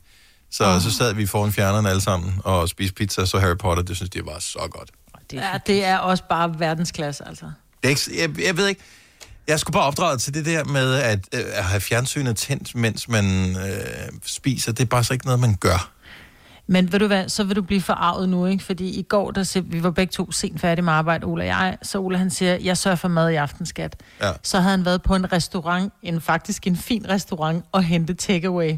[0.52, 0.82] Så, oh.
[0.82, 4.10] så sad vi foran fjerneren alle sammen og spiste pizza, så Harry Potter, det synes
[4.10, 4.90] de var så godt.
[5.34, 7.46] ja, det er også bare verdensklasse, altså.
[7.46, 8.82] Det er ikke, jeg, jeg ved ikke,
[9.48, 13.08] jeg skulle bare opdrage til det der med at, øh, at have fjernsynet tændt, mens
[13.08, 14.72] man øh, spiser.
[14.72, 15.92] Det er bare så ikke noget, man gør.
[16.68, 18.64] Men ved du hvad, så vil du blive forarvet nu, ikke?
[18.64, 21.48] Fordi i går, der se, vi var begge to sent færdige med arbejde, Ola og
[21.48, 21.78] jeg.
[21.82, 23.96] Så Ola han siger, jeg sørger for mad i aften, skat.
[24.22, 24.32] Ja.
[24.44, 28.74] Så havde han været på en restaurant, en faktisk en fin restaurant, og hente takeaway.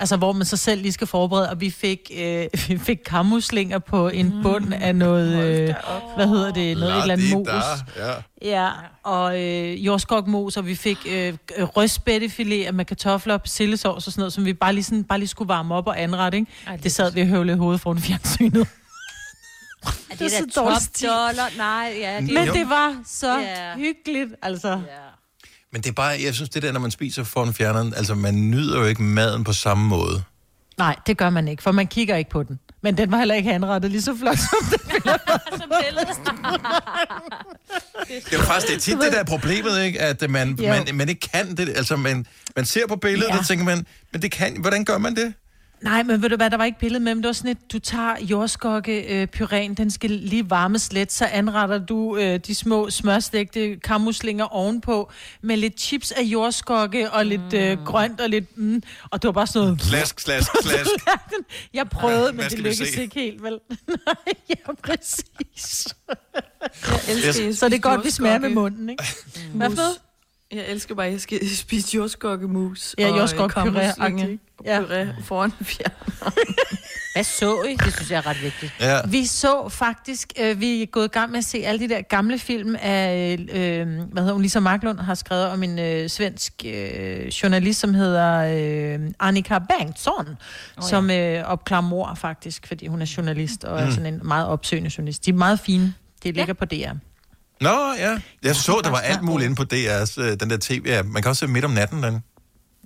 [0.00, 3.78] Altså, hvor man så selv lige skal forberede, og vi fik, øh, vi fik kammuslinger
[3.78, 5.74] på en bund af noget, øh,
[6.16, 7.48] hvad hedder det, noget et eller andet mos.
[7.96, 8.12] Ja.
[8.42, 8.70] Ja,
[9.02, 14.32] og øh, jordskokmos, og vi fik øh, røstbættefilet med kartofler og persillesovs og sådan noget,
[14.32, 16.52] som vi bare lige, sådan, bare lige skulle varme op og anrette, ikke?
[16.66, 18.66] Ej, det, det sad vi og høvlede i hovedet foran fjernsynet.
[19.82, 20.60] Er det, Det er det så
[21.00, 21.56] top dollar?
[21.56, 22.20] Nej, ja.
[22.20, 22.52] Men Jo.
[22.52, 23.74] det var så Ja.
[23.76, 24.80] hyggeligt, altså.
[25.72, 28.34] Men det er bare, jeg synes, det der, når man spiser foran fjerneren, altså man
[28.50, 30.22] nyder jo ikke maden på samme måde.
[30.78, 32.58] Nej, det gør man ikke, for man kigger ikke på den.
[32.82, 35.02] Men den var heller ikke anrettet lige så flot som den
[35.60, 36.08] Som billedet.
[38.08, 40.00] Det er jo faktisk det er tit det der er problemet, ikke?
[40.00, 40.68] At man, Jo.
[40.68, 41.68] man, man ikke kan det.
[41.68, 43.38] Altså, man, man ser på billedet, Ja.
[43.38, 45.34] og tænker man, men det kan, hvordan gør man det?
[45.82, 47.72] Nej, men ved du hvad, der var ikke billede med, men det var sådan et,
[47.72, 52.90] du tager jordskokke øh, den skal lige varmes let, så anretter du øh, de små
[52.90, 55.10] smørstegte kammuslinger ovenpå,
[55.42, 59.32] med lidt chips af jordskokke, og lidt øh, grønt, og lidt, mm, og det var
[59.32, 59.82] bare sådan noget...
[59.82, 60.90] Slask, slask, slask.
[61.74, 63.02] Jeg prøvede, Hvad men det lykkedes se?
[63.02, 63.52] ikke helt, vel?
[64.06, 64.14] Nej,
[64.48, 65.88] ja, præcis.
[66.88, 69.04] Jeg elsker, Jeg- at Så det er godt, vi smager med munden, ikke?
[69.54, 70.00] Hvad for noget?
[70.52, 72.94] Jeg elsker bare, at jeg skal spise jordskokkemus.
[72.98, 74.38] Ja, og, øh, ikke?
[74.64, 74.80] Ja.
[74.80, 75.92] og puré foran fjern.
[77.14, 77.76] Hvad så I?
[77.84, 78.72] Det synes jeg er ret vigtigt.
[78.80, 78.98] Ja.
[79.08, 82.02] Vi så faktisk, øh, vi er gået i gang med at se alle de der
[82.02, 86.52] gamle film af, øh, hvad hedder hun, Lisa Marklund har skrevet om en øh, svensk
[86.66, 90.34] øh, journalist, som hedder øh, Annika Bengtsson, oh,
[90.76, 90.82] ja.
[90.82, 93.86] som øh, opklarer mor faktisk, fordi hun er journalist og mm.
[93.86, 95.24] er sådan en meget opsøgende journalist.
[95.24, 95.94] De er meget fine.
[96.22, 96.92] Det ligger på DR.
[97.60, 98.20] Nå, ja.
[98.42, 101.04] Jeg så, der var alt muligt inde på DR's, øh, den der tv.
[101.04, 102.22] Man kan også se midt om natten, den.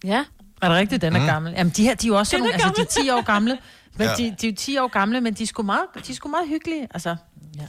[0.04, 0.24] Ja.
[0.62, 1.24] Er det rigtigt, den er Mm.
[1.24, 1.30] mm.
[1.30, 1.52] gammel?
[1.56, 3.58] Jamen, de her, de er jo også sådan er altså, de er 10 år gamle.
[3.98, 4.14] Men Ja.
[4.18, 6.28] de, de er jo 10 år gamle, men de er sgu meget, de er sgu
[6.28, 6.88] meget hyggelige.
[6.94, 7.16] Altså,
[7.58, 7.62] ja.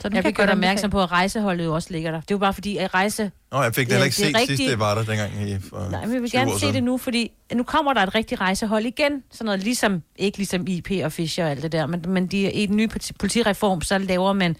[0.00, 2.20] Så den Jeg kan gøre godt opmærksom på, at rejseholdet jo også ligger der.
[2.20, 3.30] Det er jo bare fordi, at rejse...
[3.52, 4.56] Nå, jeg fik det heller ikke det set rigtigt.
[4.58, 6.60] sidst, det var der dengang i for Nej, men jeg vil 20 år gerne se
[6.60, 6.74] siden.
[6.74, 9.22] det nu, fordi nu kommer der et rigtigt rejsehold igen.
[9.32, 12.52] Sådan noget ligesom, ikke ligesom IP og Fischer og alt det der, men, men de,
[12.52, 14.56] i den nye politi- politireform, så laver man,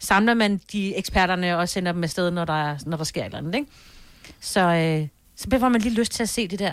[0.00, 3.24] samler man de eksperterne og sender dem afsted, når der, er- når der sker et
[3.26, 3.70] eller andet, ikke?
[4.40, 6.72] Så, øh, så får man lige lyst til at se det der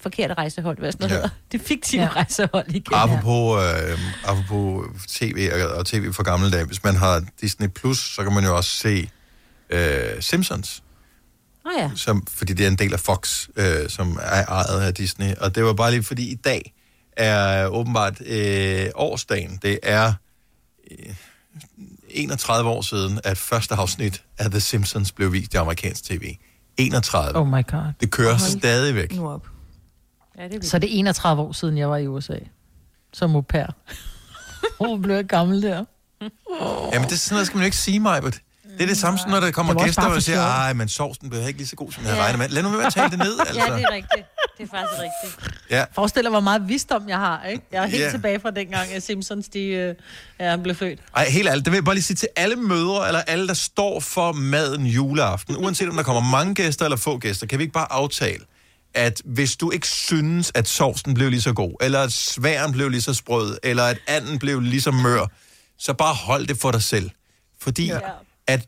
[0.00, 1.16] forkerte rejsehold, hvad sådan noget Ja.
[1.16, 1.28] hedder.
[1.52, 2.08] Det fiktive ja.
[2.08, 2.94] Rejsehold igen.
[2.94, 7.98] Apropos, øh, apropos tv og, og tv for gamle dage, hvis man har Disney+, Plus,
[8.14, 9.10] så kan man jo også se
[9.70, 10.82] øh, Simpsons,
[11.66, 11.90] oh, ja.
[11.96, 15.34] som, fordi det er en del af Fox, øh, som er ejet af Disney.
[15.34, 16.74] Og det var bare lige, fordi i dag
[17.16, 19.58] er åbenbart øh, årsdagen.
[19.62, 20.12] Det er
[20.90, 21.14] øh,
[22.14, 26.36] 31 år siden, at første afsnit af The Simpsons blev vist i amerikansk tv.
[26.76, 27.36] 31.
[27.38, 27.80] Oh my god.
[28.00, 29.14] Det kører Hold stadigvæk.
[29.16, 29.46] Nu op.
[30.38, 32.36] Ja, det er Så det er 31 år siden, jeg var i USA.
[33.12, 33.66] Som au pair.
[34.76, 35.84] Hvor blev jeg gammel der?
[36.92, 38.38] Jamen, det er sådan noget, skal man jo ikke sige, Majbert.
[38.78, 40.44] Det er det samme, som når der kommer gæster og siger, sjov.
[40.44, 42.48] ej, men sovsen blev ikke lige så god, som jeg havde regnet med.
[42.48, 43.60] Lad nu være med at tale det ned, altså.
[43.68, 44.26] Ja, det er rigtigt.
[44.58, 45.52] Det er faktisk rigtigt.
[45.70, 45.84] Ja.
[45.94, 47.64] Forestil dig, hvor meget visdom jeg har, ikke?
[47.72, 48.02] Jeg er helt Ja.
[48.02, 48.12] yeah.
[48.12, 49.94] tilbage fra dengang, at Simpsons, de, øh,
[50.40, 51.00] ja, blev født.
[51.16, 53.54] Ej, helt ærligt, det vil jeg bare lige sige til alle mødre, eller alle, der
[53.54, 57.62] står for maden juleaften, uanset om der kommer mange gæster eller få gæster, kan vi
[57.62, 58.44] ikke bare aftale,
[58.94, 62.88] at hvis du ikke synes, at sovsen blev lige så god, eller at sværen blev
[62.88, 65.26] lige så sprød, eller at anden blev lige så mør,
[65.78, 67.10] så bare hold det for dig selv.
[67.60, 67.98] Fordi ja.
[68.46, 68.66] at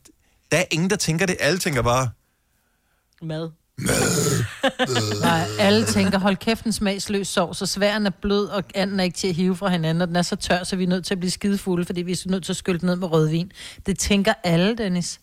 [0.52, 1.36] der er ingen, der tænker det.
[1.40, 2.10] Alle tænker bare,
[3.22, 3.50] Mad.
[5.20, 9.04] Nej, alle tænker, hold kæft en smagsløs sovs, så sværen er blød, og anden er
[9.04, 11.04] ikke til at hive fra hinanden, og den er så tør, så vi er nødt
[11.06, 13.52] til at blive skidefulde, fordi vi er nødt til at skylde den ned med rødvin.
[13.86, 15.20] Det tænker alle, Dennis.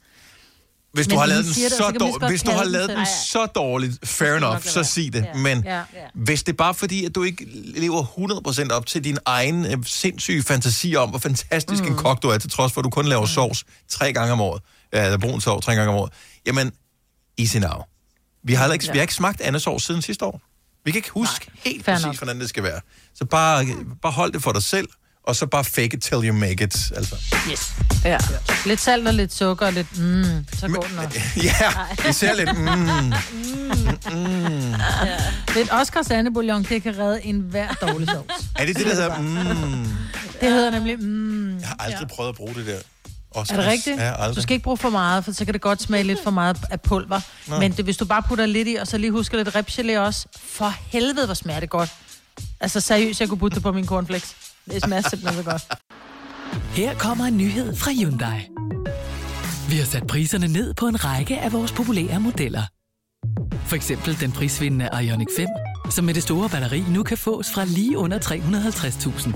[0.94, 3.06] Hvis du har lavet den så så dårligt, hvis du har den lavet den Ej,
[3.06, 5.26] så dårligt, fair enough, så sig det.
[5.34, 5.40] Ja.
[5.40, 5.82] Men Ja.
[6.14, 7.46] hvis det er bare fordi, at du ikke
[7.76, 8.04] lever
[8.70, 11.92] 100% op til din egen øh, sindssyge fantasi om, hvor fantastisk mm.
[11.92, 14.42] en kok du er, til trods for, at du kun laver sovs tre gange om
[14.42, 14.62] året,
[14.94, 16.14] eller brun sovs tre gange om året,
[16.48, 16.72] jamen,
[17.40, 17.84] easy now.
[18.44, 18.92] Vi har, ikke, Ja.
[18.92, 20.42] vi har ikke smagt andet sovs siden sidste år.
[20.86, 22.18] Vi kan ikke huske Nej, helt præcis, nok.
[22.18, 22.82] hvordan det skal være.
[23.16, 23.66] Så bare,
[24.02, 24.88] bare hold det for dig selv,
[25.24, 26.92] og så bare fake it till you make it.
[26.96, 27.16] Altså.
[27.52, 27.72] Yes.
[28.06, 28.18] Ja.
[28.66, 30.24] Lidt salt og lidt sukker og lidt mm,
[30.60, 31.20] så går den også.
[31.44, 32.66] Ja, især lidt mm,
[34.18, 34.74] mm.
[35.56, 38.46] Lidt Oscars andebouillon, det kan redde en hver dårlig sovs.
[38.56, 39.88] Er det det, der hedder mm?
[40.42, 41.60] Det hedder nemlig mm.
[41.60, 42.80] Jeg har aldrig prøvet at bruge det der.
[43.36, 43.98] Er det rigtigt?
[43.98, 44.36] Ja, aldrig.
[44.36, 46.58] Du skal ikke bruge for meget, for så kan det godt smage lidt for meget
[46.70, 47.20] af pulver.
[47.48, 47.60] Nå.
[47.60, 50.28] Men det, hvis du bare putter lidt i, og så lige husker lidt ribgelé også,
[50.40, 51.90] for helvede, hvor smager det godt.
[52.60, 54.36] Altså seriøst, jeg kunne putte det på min cornflakes.
[54.72, 55.64] Det smager simpelthen så godt.
[56.74, 58.48] Her kommer en nyhed fra Hyundai.
[59.70, 62.64] Vi har sat priserne ned på en række af vores populære modeller.
[63.66, 65.48] For eksempel den prisvindende Ioniq 5,
[65.90, 69.30] som med det store batteri nu kan fås fra lige under 350.000.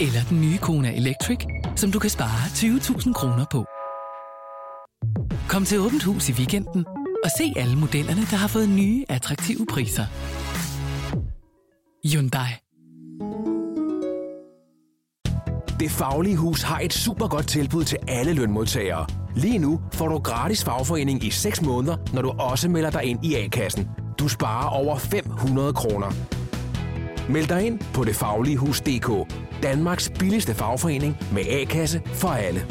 [0.00, 1.38] Eller den nye Kona Electric,
[1.80, 3.64] som du kan spare 20.000 kroner på.
[5.48, 6.86] Kom til Åbent Hus i weekenden
[7.24, 10.06] og se alle modellerne, der har fået nye, attraktive priser.
[12.08, 12.50] Hyundai.
[15.80, 19.06] Det Faglige Hus har et super godt tilbud til alle lønmodtagere.
[19.36, 23.24] Lige nu får du gratis fagforening i 6 måneder, når du også melder dig ind
[23.24, 23.88] i A-kassen.
[24.18, 26.12] Du sparer over 500 kroner.
[27.32, 29.10] Meld dig ind på detfagligehus.dk.
[29.62, 32.66] Danmarks billigste fagforening med A-kasse for alle.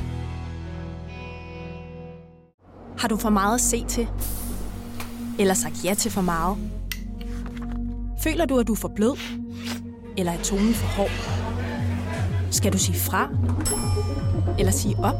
[2.98, 4.08] Har du for meget at se til?
[5.40, 6.58] Eller sagt ja til for meget?
[8.24, 9.18] Føler du, at du er for blød?
[10.18, 11.12] Eller er tonen for hård?
[12.52, 13.30] Skal du sige fra?
[14.60, 15.16] Eller sige op?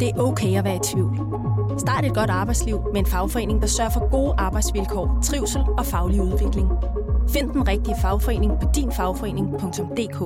[0.00, 1.18] Det er okay at være i tvivl.
[1.78, 6.22] Start et godt arbejdsliv med en fagforening, der sørger for gode arbejdsvilkår, trivsel og faglig
[6.22, 6.68] udvikling.
[7.32, 10.18] Find den rigtige fagforening på dinfagforening.dk.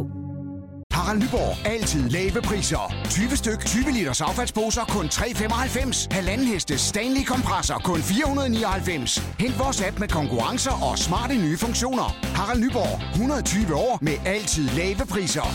[0.93, 1.67] Harald Nyborg.
[1.67, 2.95] Altid lave priser.
[3.11, 6.07] 20 styk, 20 liters affaldsposer kun 3,95.
[6.11, 9.19] Halvanden heste Stanley kompresser kun 499.
[9.41, 12.17] Hent vores app med konkurrencer og smarte nye funktioner.
[12.23, 13.13] Harald Nyborg.
[13.13, 15.47] 120 år med altid lave priser.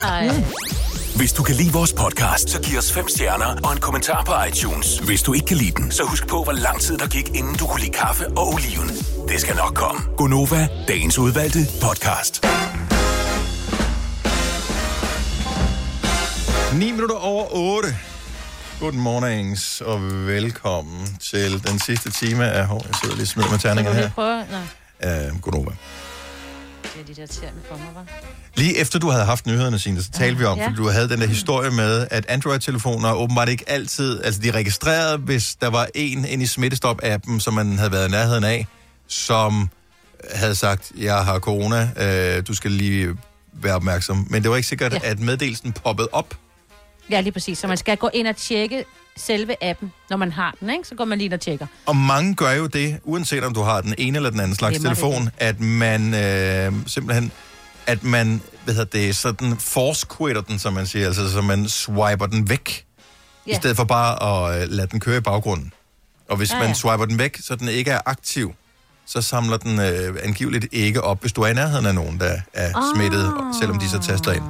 [0.00, 0.28] Ej.
[1.18, 4.32] Hvis du kan lide vores podcast, så giv os fem stjerner og en kommentar på
[4.48, 4.98] iTunes.
[4.98, 7.54] Hvis du ikke kan lide den, så husk på, hvor lang tid der gik, inden
[7.56, 8.88] du kunne lide kaffe og oliven.
[9.28, 10.00] Det skal nok komme.
[10.16, 12.44] Gonova, dagens udvalgte podcast.
[16.78, 17.88] 9 minutter over 8.
[18.80, 22.66] Good mornings og velkommen til den sidste time af...
[22.66, 24.10] Hov, jeg sidder lige og smider med terningerne her.
[24.10, 24.44] prøve?
[24.50, 24.60] Nej,
[25.30, 25.70] Uh, Godnova.
[26.98, 28.04] Det er de der tæerne for mig?
[28.54, 30.64] Lige efter du havde haft nyhederne, Signe, så talte vi om, Ja.
[30.66, 35.16] fordi du havde den der historie med, at Android-telefoner åbenbart ikke altid, altså de registrerede,
[35.18, 38.66] hvis der var en inde i Smittestop-appen, som man havde været i nærheden af,
[39.08, 39.68] som
[40.34, 41.90] havde sagt, jeg har corona,
[42.36, 43.08] øh, du skal lige
[43.52, 44.26] være opmærksom.
[44.30, 44.98] Men det var ikke sikkert, Ja.
[45.02, 46.34] at meddelelsen poppede op.
[47.10, 47.58] Ja, lige præcis.
[47.58, 48.84] Så man skal gå ind og tjekke
[49.18, 50.88] selve appen, når man har den, ikke?
[50.88, 51.66] Så går man lige og tjekker.
[51.86, 54.72] Og mange gør jo det, uanset om du har den ene eller den anden slags
[54.78, 57.32] Glemmer det telefon, at man øh, simpelthen,
[57.86, 60.06] at man, hvad hedder det, sådan force
[60.48, 62.84] den, som man siger, altså så man swiper den væk,
[63.46, 63.50] ja.
[63.50, 63.58] i Ja.
[63.58, 65.72] stedet for bare at øh, lade den køre i baggrunden.
[66.28, 66.74] Og hvis man ja.
[66.74, 68.54] swiper den væk, så den ikke er aktiv,
[69.06, 72.36] så samler den øh, angiveligt ikke op, hvis du er i nærheden af nogen, der
[72.52, 74.42] er smittet, selvom de så taster ind.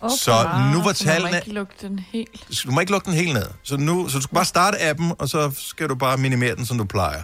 [0.00, 0.16] Okay.
[0.16, 1.36] Så nu var Så må man tallene...
[1.36, 2.46] ikke lukke den helt.
[2.64, 3.46] Du må ikke lukke den helt ned.
[3.62, 6.66] Så, nu, så du skal bare starte appen, og så skal du bare minimere den,
[6.66, 7.22] som du plejer.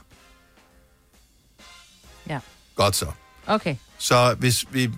[2.28, 2.38] Ja.
[2.76, 3.06] Godt så.
[3.46, 3.76] Okay.
[3.98, 4.90] Så hvis vi...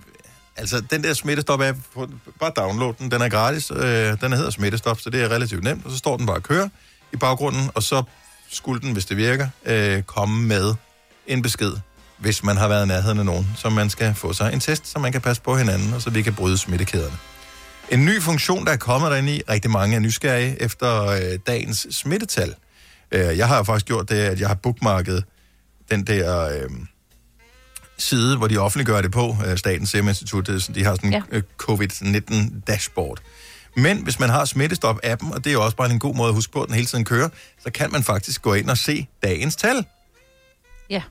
[0.59, 1.79] Altså, den der smittestop-app,
[2.41, 3.11] bare download den.
[3.11, 3.71] Den er gratis.
[3.71, 5.85] Øh, den hedder smittestop, så det er relativt nemt.
[5.85, 6.69] Og så står den bare og kører
[7.13, 8.03] i baggrunden, og så
[8.51, 10.75] skulle den, hvis det virker, øh, komme med
[11.27, 11.73] en besked,
[12.19, 14.89] hvis man har været i nærheden af nogen, så man skal få sig en test,
[14.89, 17.17] så man kan passe på hinanden, og så vi kan bryde smittekæderne.
[17.91, 21.87] En ny funktion, der er kommet derinde i, rigtig mange er nysgerrige efter øh, dagens
[21.91, 22.55] smittetal.
[23.13, 25.25] Øh, jeg har faktisk gjort det, at jeg har bookmarket
[25.91, 26.71] den der øh,
[27.99, 31.09] side, hvor de offentliggør det på, øh, Statens Serum Institut, det sådan- de har sådan
[31.09, 31.37] en Ja.
[31.37, 31.41] ja.
[31.63, 33.19] covid-19 dashboard.
[33.77, 36.35] Men hvis man har Smittestop-appen, og det er jo også bare en god måde at
[36.35, 37.29] huske på, at den hele tiden kører,
[37.63, 39.85] så kan man faktisk gå ind og se dagens tal.
[40.91, 41.03] Ja.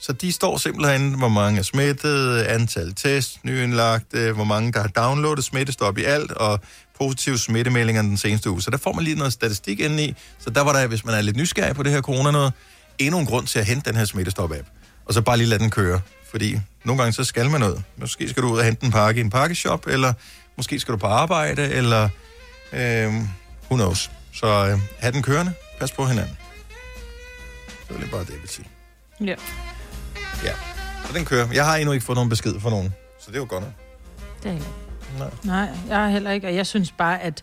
[0.00, 4.80] Så de står simpelthen, hvor mange er smittet, antal test, nyindlagte, øh, hvor mange, der
[4.80, 6.60] har downloadet smittestop i alt, og
[6.98, 8.62] positive smittemeldinger den seneste uge.
[8.62, 10.14] Så der får man lige noget statistik indeni.
[10.38, 12.52] Så der var der, hvis man er lidt nysgerrig på det her corona noget,
[12.98, 14.66] endnu en grund til at hente den her smittestop-app.
[15.06, 16.00] Og så bare lige lade den køre.
[16.30, 17.82] Fordi nogle gange så skal man noget.
[17.96, 20.12] Måske skal du ud og hente en pakke i en pakkeshop, eller
[20.56, 22.08] måske skal du på arbejde, eller
[22.72, 23.14] øh,
[23.64, 24.10] who knows.
[24.34, 25.52] Så øh, have den kørende.
[25.80, 26.36] Pas på hinanden.
[27.88, 28.66] Det er lige bare det, jeg vil sige.
[29.20, 29.34] Ja.
[30.44, 30.52] Ja,
[31.06, 31.48] så den kører.
[31.54, 33.72] Jeg har endnu ikke fået nogen besked fra nogen, så det er jo godt nok.
[34.42, 34.66] Det er ikke.
[35.18, 35.28] Nej.
[35.44, 37.42] Nej, jeg har heller ikke, og jeg synes bare, at...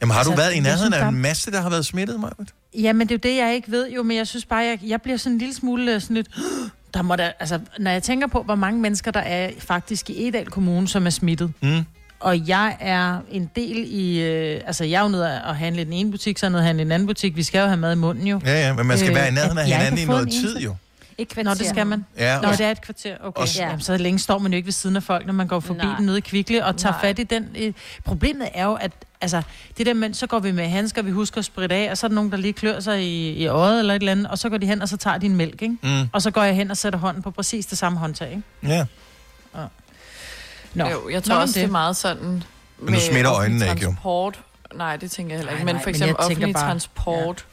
[0.00, 2.48] Jamen har altså, du været i nærheden af en masse, der har været smittet, Majbert?
[2.78, 5.02] Jamen, det er jo det, jeg ikke ved jo, men jeg synes bare, jeg, jeg
[5.02, 6.28] bliver sådan en lille smule øh, sådan lidt...
[6.94, 10.28] Der må der, altså, når jeg tænker på, hvor mange mennesker der er faktisk i
[10.28, 11.84] Edal Kommune, som er smittet, Mm.
[12.20, 14.20] og jeg er en del i...
[14.22, 16.52] Øh, altså, jeg er jo nede og handle i den ene butik, så er jeg
[16.52, 17.36] nede og handle i den anden butik.
[17.36, 18.40] Vi skal jo have mad i munden jo.
[18.44, 20.58] Ja, ja, men man skal Øh, være i nærheden af hinanden i noget en tid
[20.58, 20.74] jo.
[21.18, 21.50] Et kvarter.
[21.50, 22.04] Nå, det skal man.
[22.18, 23.16] Ja, Nå, og- det er et kvarter.
[23.20, 23.42] Okay.
[23.42, 23.66] og- Ja.
[23.66, 25.80] Jamen, så længe står man jo ikke ved siden af folk, når man går forbi
[25.84, 25.96] Nej.
[25.96, 27.00] den nede i Kvickly og tager Nej.
[27.00, 27.48] fat i den.
[27.58, 27.72] Øh,
[28.04, 29.42] Problemet er jo, at altså,
[29.78, 32.06] det der med, så går vi med handsker, vi husker at spritte af, og så
[32.06, 34.38] er der nogen, der lige klør sig i, i øjet eller et eller andet, og
[34.38, 35.76] så går de hen, og så tager de en mælk, ikke?
[35.82, 36.08] Mm.
[36.12, 38.42] Og så går jeg hen og sætter hånden på præcis det samme håndtag, ikke?
[38.74, 38.86] Ja.
[40.74, 40.84] Nå.
[40.84, 41.68] Jo, jeg Nå, tror men også, det det.
[41.68, 42.42] er meget sådan...
[42.78, 43.88] Men du smitter øjnene ikke, jo.
[43.88, 44.40] transport.
[44.74, 45.64] Nej, det tænker jeg heller ikke.
[45.64, 47.46] Nej, men nej, for men eksempel jeg tænker offentlig bare- transport.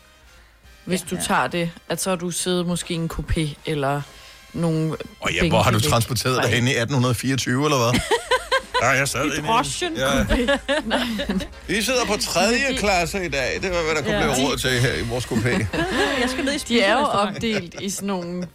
[0.91, 1.21] Hvis Ja, du ja.
[1.27, 4.01] tager det, at så har du siddet måske i en coupé, eller
[4.53, 4.95] nogle...
[5.19, 7.99] Og ja, hvor har du transporteret dig hen i 1824, eller hvad?
[8.83, 9.41] Ja, jeg sad inde i...
[9.41, 9.93] Brochen.
[9.97, 10.25] Ja.
[11.67, 13.59] Vi sidder på tredje klasse i dag.
[13.61, 14.33] Det var, hvad der kunne Ja.
[14.33, 15.49] blive råd til her i vores coupé.
[16.21, 18.47] Jeg skal ned i de er jo opdelt i sådan nogle...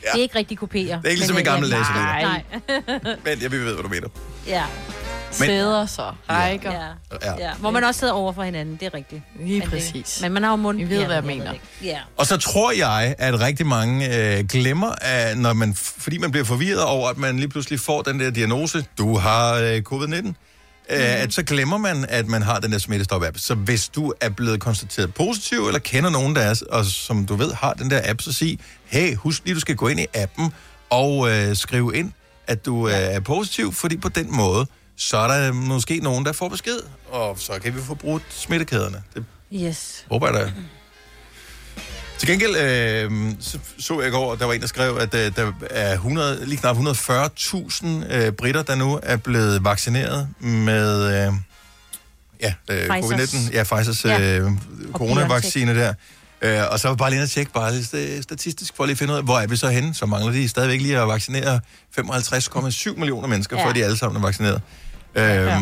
[0.00, 0.96] Det er ikke rigtig kopier.
[0.96, 2.04] Det er ikke ligesom i gamle dage, Selina.
[2.22, 2.42] Nej.
[3.24, 4.08] Men jeg ved, hvad du mener.
[4.46, 4.62] ja.
[5.32, 6.72] sæder så, rækker.
[6.72, 6.78] Ja.
[7.22, 7.34] Ja.
[7.38, 7.50] ja.
[7.54, 9.22] Hvor man også sidder over for hinanden, det er rigtigt.
[9.40, 10.18] Lige Men det- præcis.
[10.22, 10.80] Men man har jo mund.
[10.80, 11.52] I ved, ja, hvad jeg mener.
[11.52, 11.60] det.
[11.82, 11.98] Ja.
[12.16, 16.44] Og så tror jeg, at rigtig mange øh, glemmer, at når man, fordi man bliver
[16.44, 20.32] forvirret over, at man lige pludselig får den der diagnose, du har øh, covid-19,
[20.90, 20.96] mm.
[20.96, 23.38] øh, at så glemmer man, at man har den der smittestop-app.
[23.38, 27.34] Så hvis du er blevet konstateret positiv, eller kender nogen, der er, og som du
[27.34, 30.06] ved har den der app, så sig, hey, husk lige, du skal gå ind i
[30.14, 30.52] appen
[30.90, 32.12] og øh, skrive ind,
[32.46, 32.96] at du ja.
[32.96, 34.66] er positiv, fordi på den måde,
[34.96, 36.78] så er der måske nogen, der får besked,
[37.10, 39.02] og så kan vi få brudt smittekæderne.
[39.14, 40.06] Det Yes.
[40.10, 40.52] håber jeg da.
[42.18, 45.14] Til gengæld øh, så, så jeg i går, at der var en, der skrev, at
[45.14, 51.04] øh, der er 100, lige knap 140.000 øh, britter, der nu er blevet vaccineret med
[51.26, 51.32] øh,
[52.42, 53.34] ja, øh, Pfizers.
[53.34, 53.52] covid-19.
[53.52, 54.38] Ja, Pfizers Ja.
[54.38, 54.50] øh,
[54.92, 55.94] coronavaccine der.
[56.42, 59.12] Øh, og så var bare lige og tjekke, bare sta- statistisk, for lige at finde
[59.12, 59.94] ud af, hvor er vi så henne?
[59.94, 61.60] Så mangler de stadigvæk lige at vaccinere
[62.00, 63.62] 55,7 millioner mennesker, ja.
[63.62, 63.68] Ja.
[63.68, 64.60] før de alle sammen er vaccineret.
[65.14, 65.60] Øh, Ja.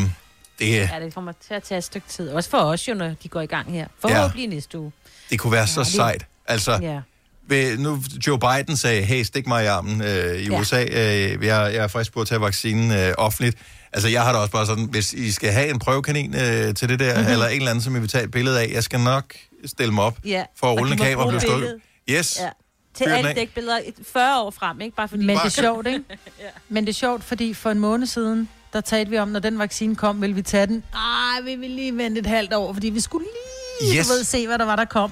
[0.58, 2.28] Det, er- Ja, det kommer til at tage et stykke tid.
[2.28, 3.86] Også for os jo, når de går i gang her.
[4.00, 4.54] Forhåbentlig ja.
[4.54, 4.92] næste uge.
[5.30, 6.26] det kunne være så det- sejt.
[6.48, 7.00] Altså, Ja.
[7.48, 10.60] ved, nu Joe Biden sagde, hey, stik mig i armen øh, i Ja.
[10.60, 10.82] USA.
[10.84, 13.56] Øh, jeg, jeg er frisk på at tage vaccinen øh, offentligt.
[13.92, 16.88] Altså, jeg har da også bare sådan, hvis I skal have en prøvekanin øh, til
[16.88, 17.18] det der, Mhm.
[17.20, 17.32] mm-hmm.
[17.32, 19.24] eller en eller anden, som I vil tage et billede af, jeg skal nok
[19.66, 20.44] stille mig op Ja.
[20.60, 21.80] for at Og rulle de en må kamera blive stået.
[22.10, 22.38] Yes.
[22.40, 22.48] Ja.
[22.94, 23.78] Til alle dækbilleder
[24.12, 24.96] 40 år frem, ikke?
[24.96, 25.24] Bare fordi...
[25.24, 26.00] Men det er sjovt, ikke?
[26.68, 29.58] Men det er sjovt, fordi for en måned siden, der talte vi om, når den
[29.58, 30.82] vaccine kom, ville vi tage den.
[30.94, 34.06] Ej, vi vil lige vente et halvt år, fordi vi skulle lige Yes.
[34.06, 35.10] du ved, se, hvad der var, der kom.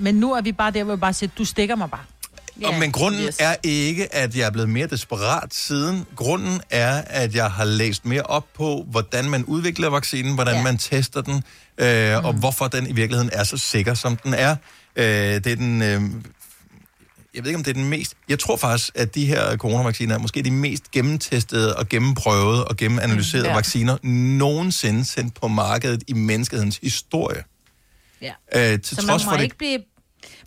[0.00, 2.00] Men nu er vi bare der, hvor vi bare siger, du stikker mig bare.
[2.64, 3.36] Og, men grunden yes.
[3.38, 6.06] er ikke, at jeg er blevet mere desperat siden.
[6.16, 10.62] Grunden er, at jeg har læst mere op på, hvordan man udvikler vaccinen, hvordan ja.
[10.62, 11.42] man tester den,
[11.78, 12.24] øh, mm.
[12.24, 14.56] og hvorfor den i virkeligheden er så sikker, som den er.
[14.96, 15.82] Øh, det er den...
[15.82, 16.00] Øh,
[17.34, 18.14] jeg ved ikke, om det er den mest...
[18.28, 22.76] Jeg tror faktisk, at de her coronavacciner er måske de mest gennemtestede og gennemprøvede og
[22.76, 23.50] gennemanalyserede Mm, ja.
[23.50, 23.56] ja.
[23.56, 23.96] vacciner
[24.38, 27.42] nogensinde sendt på markedet i menneskehedens historie.
[28.22, 28.32] Ja.
[28.72, 29.78] Øh, til Så man trods må for det ikke blive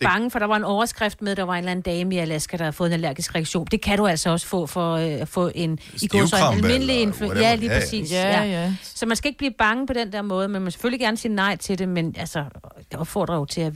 [0.02, 2.58] bange, for der var en overskrift med, der var en eller anden dame i Alaska,
[2.58, 3.68] der havde fået en allergisk reaktion.
[3.72, 6.44] Det kan du altså også få for øh, at få en, i går så en
[6.44, 7.48] almindelig eller influ- whatever.
[7.48, 7.80] Ja, lige Ja, ja.
[7.82, 8.12] præcis.
[8.12, 8.76] Ja, ja.
[8.84, 11.18] Så man skal ikke blive bange på den der måde, men man må selvfølgelig gerne
[11.18, 12.44] sige nej til det, men altså,
[12.92, 13.74] det opfordrer jo til, at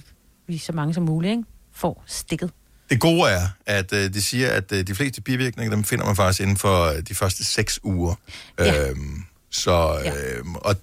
[0.48, 1.44] vi så mange som muligt ikke,
[1.74, 2.52] får stikket.
[2.90, 6.16] Det gode er, at øh, de siger, at øh, de fleste bivirkninger, dem finder man
[6.16, 8.16] faktisk inden for øh, de første seks uger.
[8.60, 8.90] Ja.
[8.90, 10.76] Øhm, så, øh, og,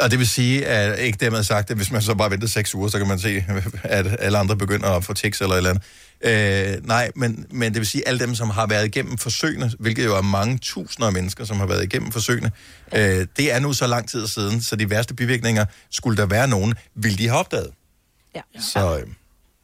[0.00, 2.74] og det vil sige, at ikke dermed sagt, at hvis man så bare venter seks
[2.74, 3.44] uger, så kan man se,
[3.82, 5.82] at alle andre begynder at få tics eller et eller andet.
[6.20, 9.72] Øh, nej, men, men det vil sige, at alle dem, som har været igennem forsøgene,
[9.78, 12.50] hvilket jo er mange tusinder af mennesker, som har været igennem forsøgene,
[12.94, 16.48] øh, det er nu så lang tid siden, så de værste bivirkninger, skulle der være
[16.48, 17.70] nogen, vil de have opdaget.
[18.34, 18.40] Ja.
[18.60, 19.06] Så, øh,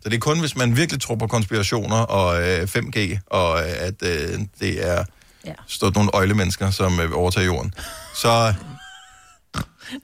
[0.00, 3.72] så det er kun, hvis man virkelig tror på konspirationer og øh, 5G, og øh,
[3.78, 5.04] at øh, det er
[5.46, 5.52] ja.
[5.66, 7.74] stået nogle øjlemennesker, som øh, overtager jorden.
[8.14, 8.54] Så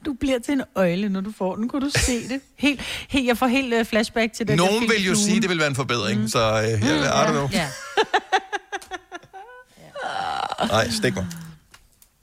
[0.07, 1.69] Du bliver til en øjle, når du får den.
[1.69, 2.41] Kunne du se det?
[2.57, 5.37] Helt, helt, jeg får helt uh, flashback til den der nogen film vil jo sige,
[5.37, 6.29] at det vil være en forbedring, mm.
[6.29, 7.49] så øh, jeg, mm, I don't know.
[7.53, 7.69] Ja.
[10.69, 11.27] Nej, stik mig.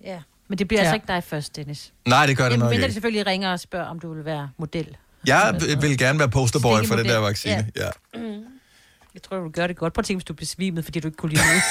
[0.04, 0.20] ja.
[0.48, 0.86] Men det bliver Ja.
[0.86, 1.94] altså ikke dig først, Dennis.
[2.08, 2.94] Nej, det gør det Jamen, nok mindre de ikke.
[2.94, 4.98] selvfølgelig ringer og spørger, om du vil være model.
[5.28, 7.72] Jeg vil gerne være posterboy for den der vaccine.
[7.76, 7.90] Ja.
[8.16, 8.22] Mm.
[9.14, 9.94] Jeg tror, du gøre det godt.
[9.94, 11.62] Prøv at tænke, hvis du besvimede, fordi du ikke kunne lide noget.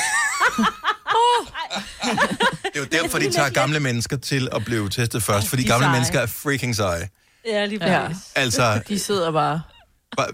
[2.75, 5.68] Det er jo derfor, de tager gamle mennesker til at blive testet først, fordi De
[5.68, 5.93] gamle seje.
[5.93, 7.09] mennesker er freaking seje.
[7.47, 8.07] ja, lige Ja.
[8.07, 8.22] præcis.
[8.35, 9.61] Altså, De sidder bare...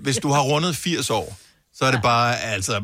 [0.01, 1.38] hvis du har rundet 80 år,
[1.74, 2.82] så er det bare, altså,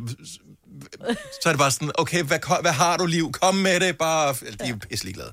[1.43, 3.33] så er det bare sådan, okay, hvad, hvad har du liv?
[3.33, 4.35] Kom med det, bare...
[4.65, 5.31] De er pisselig glade.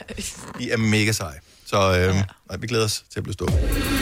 [0.60, 1.40] De er mega seje.
[1.66, 3.51] Så øh, nej, vi glæder os til at blive stået.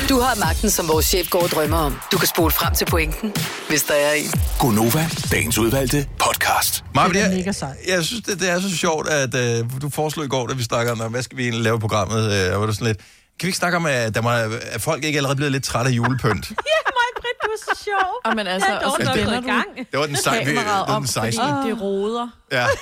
[0.10, 2.00] Du har magten, som vores chef går og drømmer om.
[2.12, 3.34] Du kan spole frem til pointen,
[3.70, 4.32] hvis der er en.
[4.60, 6.84] Gonova, dagens udvalgte podcast.
[6.96, 7.76] Maja, Det er jeg, mega sejt.
[7.88, 10.64] jeg synes, det, det er så sjovt, at øh, du foreslog i går, da vi
[10.64, 13.48] snakkede om, hvad skal vi egentlig lave i programmet, øh, var du sådan lidt, kan
[13.48, 14.30] vi ikke snakke om, at, der må,
[14.72, 16.50] at folk ikke allerede blevet lidt trætte af julepynt?
[16.72, 18.12] Ja, mig, Britt, du er så sjov.
[18.26, 19.66] Og men altså, er og så du i gang.
[19.92, 20.58] Det var den, sej, vi, det
[20.88, 21.70] op, den fordi 16.
[21.70, 22.28] det roder.
[22.52, 22.66] Ja.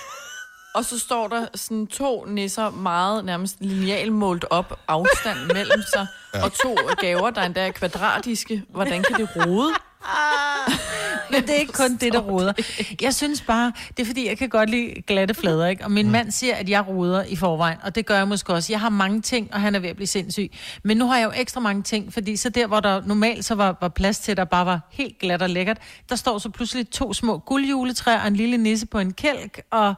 [0.75, 6.07] Og så står der sådan to nisser meget nærmest lineal målt op afstand mellem sig,
[6.33, 6.43] ja.
[6.43, 8.63] og to gaver, der endda er kvadratiske.
[8.69, 9.73] Hvordan kan det rode?
[11.31, 12.53] Men det er ikke kun det, der roder.
[13.01, 15.83] Jeg synes bare, det er fordi, jeg kan godt lide glatte flader, ikke?
[15.83, 16.11] Og min mm.
[16.11, 18.73] mand siger, at jeg roder i forvejen, og det gør jeg måske også.
[18.73, 20.51] Jeg har mange ting, og han er ved at blive sindssyg.
[20.83, 23.55] Men nu har jeg jo ekstra mange ting, fordi så der, hvor der normalt så
[23.55, 25.77] var, var plads til, der bare var helt glat og lækkert,
[26.09, 29.93] der står så pludselig to små guldjuletræer og en lille nisse på en kælk, og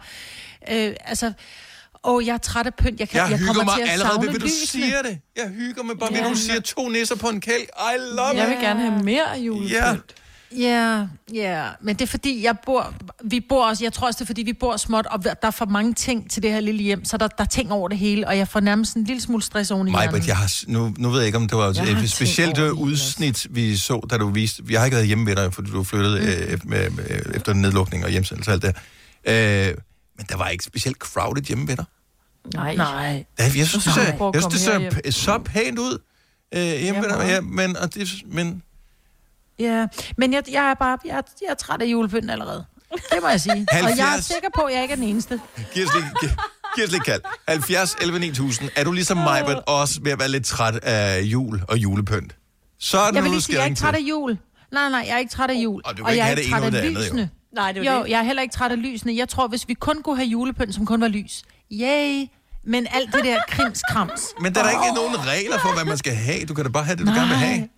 [0.72, 1.34] øh, altså...
[2.04, 3.00] Åh, jeg er træt af pynt.
[3.00, 4.84] Jeg, kan, Jeg, jeg hygger mig til at allerede ved, hvad du lysene.
[4.84, 5.20] siger det.
[5.38, 6.26] Jeg hygger mig bare ved, Ja.
[6.26, 7.64] at du siger to nisser på en kælk.
[7.64, 8.50] I love Jeg it.
[8.50, 9.72] vil gerne have mere julepynt.
[9.72, 9.96] Ja.
[10.58, 12.94] Ja, ja, men det er fordi, jeg bor,
[13.24, 15.52] vi bor også, jeg tror også, det er fordi, vi bor småt, og der er
[15.52, 17.98] for mange ting til det her lille hjem, så der, der er ting over det
[17.98, 20.28] hele, og jeg får nærmest en lille smule stress oven i Mig, hjernen.
[20.28, 23.48] jeg har, nu, nu ved jeg ikke, om det var Jeg et specielt øh, udsnit,
[23.50, 24.64] vi så, da du viste...
[24.70, 26.54] Jeg har ikke været hjemme ved dig, fordi du flyttede Mm.
[26.54, 28.76] øh, med, med, efter nedlukning og hjemsendelse og alt det
[29.70, 29.74] øh,
[30.22, 31.86] Men der var ikke specielt crowded hjemme ved dig.
[32.54, 32.76] Nej.
[32.76, 33.26] Nej.
[33.40, 35.98] Jeg synes, det, at jeg komme synes, det ser, p- så pænt ud
[36.56, 37.18] øh, hjemme ved dig.
[37.28, 38.64] Ja, men, og det, men
[39.60, 42.66] Ja, men jeg, jeg er bare, jeg er, jeg er træt af julepynten allerede.
[42.92, 43.54] Det må jeg sige.
[43.72, 44.26] Og jeg er 70.
[44.26, 45.40] sikker på, at jeg ikke er den eneste.
[45.74, 46.30] giv os lige, giv,
[46.76, 47.22] giv os lige kald.
[47.48, 48.70] 70 11 9000.
[48.76, 52.36] Er du ligesom mig, men også ved at være lidt træt af jul og julepynt?
[52.80, 54.38] Så er det Jeg vil nu, lige du sige, jeg er ikke træt af jul.
[54.72, 55.82] Nej, nej, jeg er ikke træt af jul.
[55.86, 57.30] Og du kan og ikke jeg er ikke træt af lysene.
[57.56, 58.10] Nej, det er jo Jo, det.
[58.10, 59.16] jeg er heller ikke træt af lysene.
[59.16, 61.44] Jeg tror, hvis vi kun kunne have julepynt, som kun var lys.
[61.72, 62.26] Yay!
[62.64, 64.22] Men alt det der krimskrams.
[64.42, 66.46] Men der er da ikke nogen regler for, hvad man skal have.
[66.46, 67.70] Du kan da bare have det, du gerne vil have.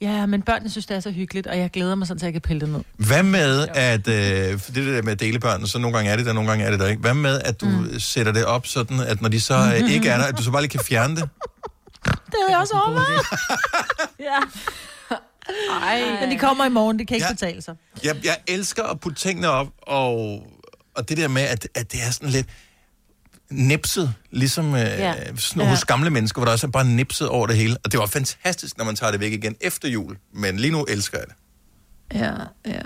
[0.00, 2.32] Ja, men børnene synes, det er så hyggeligt, og jeg glæder mig sådan, til jeg
[2.32, 2.80] kan pille det ned.
[2.96, 4.08] Hvad med, at...
[4.08, 6.64] Øh, det der med at dele børn, så nogle gange er det der, nogle gange
[6.64, 7.00] er det der ikke.
[7.00, 7.98] Hvad med, at du mm.
[7.98, 10.50] sætter det op sådan, at når de så øh, ikke er der, at du så
[10.50, 11.28] bare lige kan fjerne det?
[12.04, 13.26] Det havde jeg også overvejet.
[14.30, 14.38] ja.
[15.82, 16.20] Ej.
[16.20, 17.28] Men de kommer i morgen, det kan ikke Ja.
[17.28, 17.34] ja.
[17.34, 17.76] betale sig.
[18.04, 20.46] Jeg, jeg elsker at putte tingene op, og,
[20.96, 22.46] og det der med, at, at det er sådan lidt
[23.50, 25.14] nipset, ligesom øh, Ja.
[25.36, 27.76] sådan hos gamle mennesker, hvor der også er bare nipset over det hele.
[27.84, 30.16] Og det var fantastisk, når man tager det væk igen efter jul.
[30.34, 31.34] Men lige nu elsker jeg det.
[32.20, 32.32] Ja,
[32.72, 32.80] ja.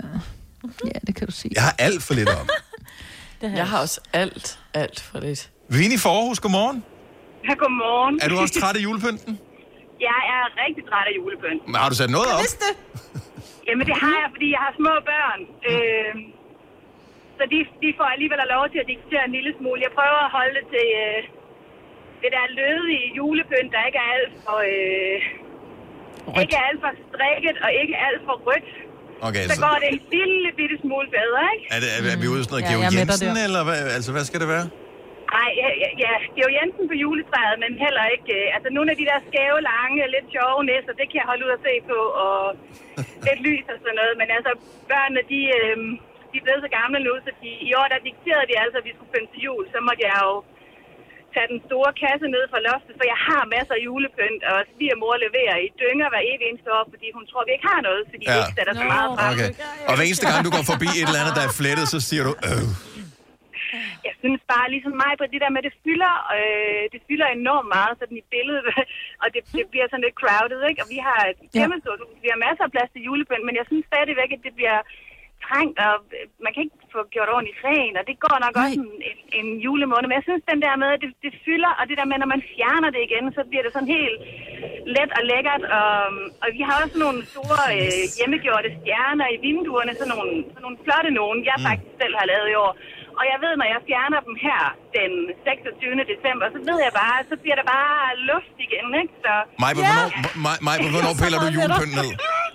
[0.85, 1.51] Ja, det kan du sige.
[1.55, 2.49] Jeg har alt for lidt om.
[3.55, 5.49] Jeg har også alt, alt for lidt.
[5.69, 6.83] Vini Forhus, godmorgen.
[7.49, 8.19] Ja, godmorgen.
[8.21, 9.39] Er du også træt af julepynten?
[10.11, 11.61] Jeg er rigtig træt af julepynt.
[11.71, 12.43] Men har du sat noget op?
[12.63, 12.73] det.
[13.67, 15.39] Jamen, det har jeg, fordi jeg har små børn.
[15.69, 16.13] Øh,
[17.37, 19.79] så de, de får alligevel lov til at diktere en lille smule.
[19.87, 21.19] Jeg prøver at holde det til øh,
[22.21, 24.57] det der lødige julepynt, der ikke er alt for...
[24.73, 25.19] Øh,
[26.43, 28.69] ikke alt for strikket og ikke alt for rødt.
[29.27, 31.65] Okay, Så så går det en lille bitte smule bedre, ikke?
[31.75, 33.79] er, det, er, er vi ude i sådan noget Ja, Georg dig Jensen, eller hvad,
[33.97, 34.65] altså, hvad skal det være?
[35.33, 38.31] Nej, ja, ja, ja, det er jo Jensen på juletræet, men heller ikke...
[38.39, 41.45] Øh, altså, nogle af de der skæve, lange, lidt sjove næsser, det kan jeg holde
[41.47, 42.39] ud og se på, og
[43.27, 44.13] lidt lys og sådan noget.
[44.21, 44.51] Men altså,
[44.91, 45.77] børnene, de, øh,
[46.31, 48.85] de er blevet så gamle nu, så de, i år, der dikterede de altså, at
[48.87, 49.63] vi skulle pynte til jul.
[49.73, 50.33] Så måtte jeg jo
[51.35, 55.13] tage den store kasse ned fra loftet, for jeg har masser af julepynt, og svigermor
[55.25, 58.23] leverer i dynger hver evig eneste år, fordi hun tror, vi ikke har noget, fordi
[58.27, 58.33] ja.
[58.33, 59.31] vi ikke sætter så meget frem.
[59.33, 59.49] Okay.
[59.89, 62.23] Og hver eneste gang, du går forbi et eller andet, der er flettet, så siger
[62.27, 62.65] du, øh.
[64.25, 67.93] Synes bare, ligesom mig, på det der med, det fylder, øh, det fylder enormt meget
[67.99, 68.65] sådan i billedet,
[69.21, 70.81] og det, det bliver sådan lidt crowded, ikke?
[70.83, 73.55] Og vi har et kæmpe stort hus, vi har masser af plads til julepynt, men
[73.59, 74.79] jeg synes stadigvæk, at det bliver
[75.47, 75.93] trængt, og
[76.43, 79.47] man kan ikke få gjort ordentligt ren, og det går nok også en, en, en
[79.65, 80.07] julemåned.
[80.07, 82.33] Men jeg synes, den der med, at det, det fylder, og det der med, når
[82.35, 84.17] man fjerner det igen, så bliver det sådan helt
[84.95, 85.63] let og lækkert.
[85.79, 85.93] Og,
[86.43, 90.81] og vi har også nogle store øh, hjemmegjorte stjerner i vinduerne, sådan nogle, sådan nogle
[90.83, 92.73] flotte nogen, jeg faktisk selv har lavet i år.
[93.19, 94.61] Og jeg ved, når jeg fjerner dem her
[94.97, 95.11] den
[95.47, 96.03] 26.
[96.13, 97.97] december, så ved jeg bare, så bliver der bare
[98.31, 99.13] luft igen, ikke?
[99.25, 100.05] Så, Maj, hvornår,
[100.45, 102.09] Maj, Maj, hvornår piller du julepynt ned?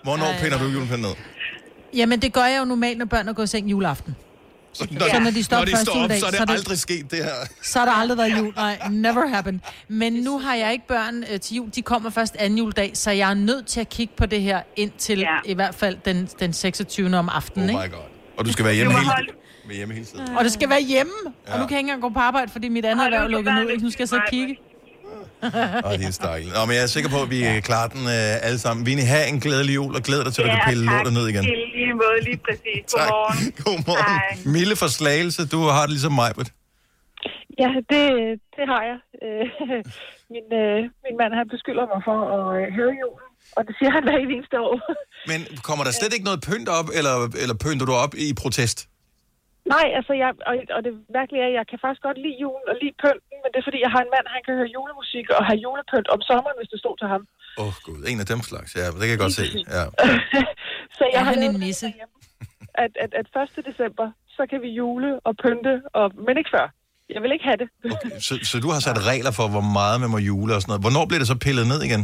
[0.07, 1.15] Hvornår piller du julepynt ned?
[2.01, 4.13] Jamen, det gør jeg jo normalt, når børn er gået i seng juleaften.
[4.73, 6.47] Så Så når de står når de står op, juledag, så er det så er
[6.47, 7.35] det- aldrig sket, det her.
[7.63, 8.53] Så har der aldrig været jul.
[8.57, 9.61] Nej, never happened.
[9.89, 11.69] Men nu har jeg ikke børn øh, til jul.
[11.75, 14.61] De kommer først anden juledag, så jeg er nødt til at kigge på det her
[14.77, 15.37] indtil ja.
[15.45, 17.17] i hvert fald den, den 26.
[17.19, 17.77] om aftenen.
[17.77, 17.95] Oh ikke?
[17.97, 18.09] my god.
[18.39, 19.33] Og du skal være hjemme hele, holde-
[19.71, 20.37] være hjemme hele tiden.
[20.39, 21.19] Og det skal være hjemme.
[21.25, 21.31] Ja.
[21.47, 21.53] Ja.
[21.53, 23.35] Og nu kan jeg ikke engang gå på arbejde, fordi mit andet erhverv er nu
[23.37, 23.69] lukket ned.
[23.73, 23.85] Ikke?
[23.87, 24.53] Nu skal jeg så kigge.
[25.87, 26.53] Åh, det er stakkels.
[26.57, 28.81] Nå, men jeg er sikker på, at vi klarer den øh, alle sammen.
[28.87, 31.25] Vini, have en glædelig jul, og glæd dig til, at du kan pille lortet ned
[31.33, 31.45] igen.
[31.45, 32.83] I lige måde, lige præcis.
[32.95, 33.39] Godmorgen.
[33.65, 34.19] Godmorgen.
[34.57, 36.51] Mille fra Slagelse, du har det ligesom mig, Britt.
[37.63, 38.05] Ja, det,
[38.57, 38.99] det har jeg.
[39.25, 39.47] Øh,
[40.35, 43.91] min, øh, min mand han beskylder mig for at øh, høre julen, og det siger
[43.97, 44.77] han hver eneste år.
[45.31, 48.79] Men kommer der slet ikke noget pynt op, eller, eller pynter du op i protest?
[49.75, 52.67] Nej, altså, jeg, og, og det virkelige er, at jeg kan faktisk godt lide julen
[52.73, 55.27] og lide pynten, men det er fordi, jeg har en mand, han kan høre julemusik
[55.37, 57.23] og have julepynt om sommeren, hvis det stod til ham.
[57.61, 58.71] Åh, oh, gud, en af dem slags.
[58.81, 59.47] Ja, det kan jeg godt se.
[59.77, 59.85] Ja.
[60.97, 61.87] Så jeg Er har han en nisse?
[62.85, 63.27] At, at, at
[63.59, 63.67] 1.
[63.71, 64.07] december,
[64.37, 66.67] så kan vi jule og pynte, og, men ikke før.
[67.15, 67.69] Jeg vil ikke have det.
[68.27, 70.85] Så, så du har sat regler for, hvor meget man må jule og sådan noget.
[70.85, 72.03] Hvornår bliver det så pillet ned igen?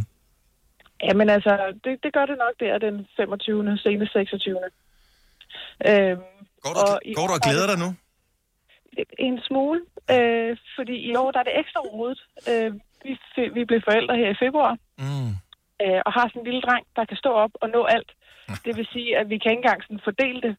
[1.07, 1.53] Jamen altså,
[1.85, 3.79] det, det gør det nok der den 25.
[3.79, 4.59] senest 26.
[5.89, 7.91] Øhm, Går du, og, går du og glæder dig nu?
[9.29, 9.81] En smule,
[10.15, 12.21] øh, fordi i år der er det ekstra rodet.
[12.51, 12.71] Øh,
[13.07, 13.13] vi,
[13.57, 15.31] vi blev forældre her i februar, mm.
[15.85, 18.11] øh, og har sådan en lille dreng, der kan stå op og nå alt.
[18.65, 20.55] Det vil sige, at vi kan ikke engang sådan fordele det.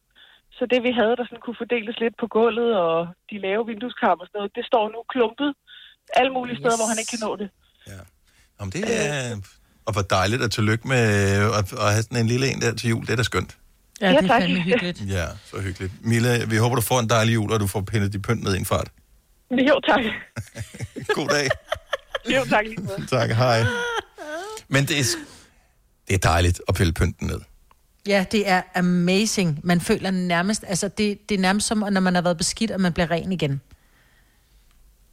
[0.56, 2.96] Så det vi havde, der sådan kunne fordeles lidt på gulvet og
[3.30, 5.50] de lave vindueskarmer og sådan noget, det står nu klumpet
[6.18, 7.48] alle mulige steder, hvor han ikke kan nå det.
[8.62, 9.36] Om det er...
[9.86, 11.04] Og hvor dejligt og tillykke med
[11.58, 13.02] at, at have sådan en lille en der til jul.
[13.06, 13.52] Det er da skønt.
[14.00, 14.42] Ja, Ja, det er tak.
[14.42, 15.02] fandme hyggeligt.
[15.08, 15.92] Ja, så hyggeligt.
[16.00, 18.54] Mille, vi håber, du får en dejlig jul, og du får pindet de pynt ned
[18.54, 18.88] i en fart.
[19.50, 20.00] Jo, tak.
[21.14, 21.48] God dag.
[22.34, 23.06] Jo, tak lige måde.
[23.18, 23.64] Tak, hej.
[24.68, 25.04] Men det er,
[26.08, 27.40] det er dejligt at pille pynten ned.
[28.06, 29.60] Ja, det er amazing.
[29.64, 32.80] Man føler nærmest, altså det, det er nærmest som, når man har været beskidt, og
[32.80, 33.60] man bliver ren igen.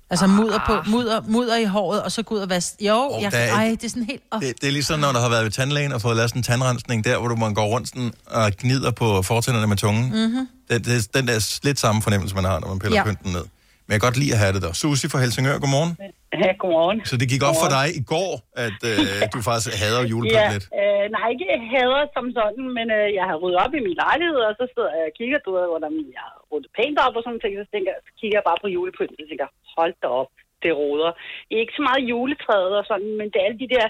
[0.09, 2.85] Altså mudder, på, mudder, mudder i håret, og så gå ud og vaske.
[2.87, 4.21] Jo, Og oh, jeg, der er- ej, det er sådan helt...
[4.31, 4.41] Oh.
[4.41, 6.43] Det, det er ligesom, når du har været ved tandlægen og fået lavet sådan en
[6.43, 10.03] tandrensning der, hvor du må gå rundt sådan og gnider på fortænderne med tungen.
[10.09, 10.47] Mm-hmm.
[10.69, 13.01] Det, det, den der lidt samme fornemmelse, man har, når man piller Ja.
[13.07, 13.13] ja.
[13.13, 13.41] pynten ned.
[13.41, 14.73] Men jeg kan godt lide at have det der.
[14.73, 15.97] Susi fra Helsingør, godmorgen.
[16.45, 16.99] Ja, godmorgen.
[17.09, 18.33] Så det gik op for dig i går,
[18.65, 20.65] at øh, du faktisk hader julepynt ja, lidt.
[20.81, 24.41] øh, nej, ikke hader som sådan, men øh, jeg har ryddet op i min lejlighed,
[24.49, 27.23] og så sidder jeg og kigger, du ved, hvordan jeg har ryddet pænt op og
[27.23, 30.31] sådan ting, så, tænker, så kigger jeg bare på julepynten, og tænker, hold da op,
[30.63, 31.11] det roder.
[31.59, 33.87] Ikke så meget juletræet og sådan, men det er alle de der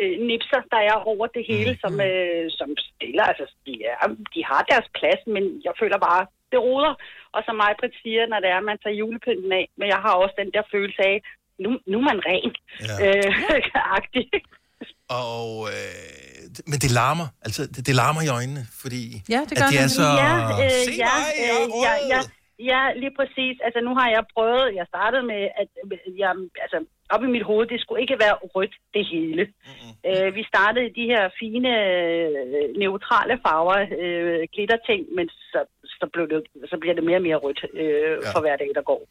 [0.00, 4.40] øh, nipser, der er over det hele, som, øh, som stiller, altså de, er, de
[4.50, 6.94] har deres plads, men jeg føler bare, det roder.
[7.34, 10.14] Og som mig, Britt siger, når det er, man tager julepynten af, men jeg har
[10.14, 11.16] også den der følelse af,
[11.64, 12.50] nu, nu er man ren.
[12.88, 12.94] Ja.
[13.06, 13.32] Øh,
[13.98, 14.26] agtig.
[15.22, 17.26] Og, øh, det- men det larmer.
[17.46, 19.02] Altså, det, det larmer i øjnene, fordi
[19.34, 20.06] Ja, at det er så...
[20.24, 20.32] Ja,
[20.64, 22.20] øh, Se ja, mig, jeg er øh, ja, ja,
[22.72, 23.54] ja, lige præcis.
[23.66, 25.68] Altså, nu har jeg prøvet, jeg startede med, at
[26.22, 26.32] jeg,
[26.64, 26.78] altså,
[27.14, 29.42] op i mit hoved, det skulle ikke være rødt, det hele.
[29.44, 29.92] Mm-hmm.
[30.08, 32.30] Øh, vi startede i de her fine, øh,
[32.82, 36.40] neutrale farver, øh, glitterting, men så, så, blev det,
[36.70, 38.30] så bliver det mere og mere rødt øh, ja.
[38.32, 39.02] for hver dag, der går.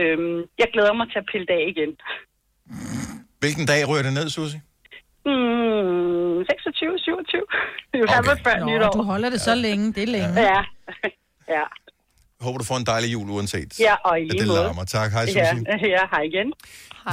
[0.00, 1.92] Øhm, jeg glæder mig til at pille det af igen.
[3.42, 4.60] Hvilken dag rører det ned, Susie?
[5.26, 7.42] Hmm, 26, 27.
[7.94, 8.90] Du har været før Nå, nytår.
[8.90, 10.40] du holder det så længe, det er længe.
[10.40, 10.60] Ja,
[11.56, 11.62] ja.
[12.40, 13.80] Håber, du får en dejlig jul uanset.
[13.80, 14.58] Ja, og i lige det måde.
[14.60, 14.84] larmer.
[14.84, 15.10] Tak.
[15.12, 15.42] Hej, Susie.
[15.42, 16.52] Ja, ja, hej igen.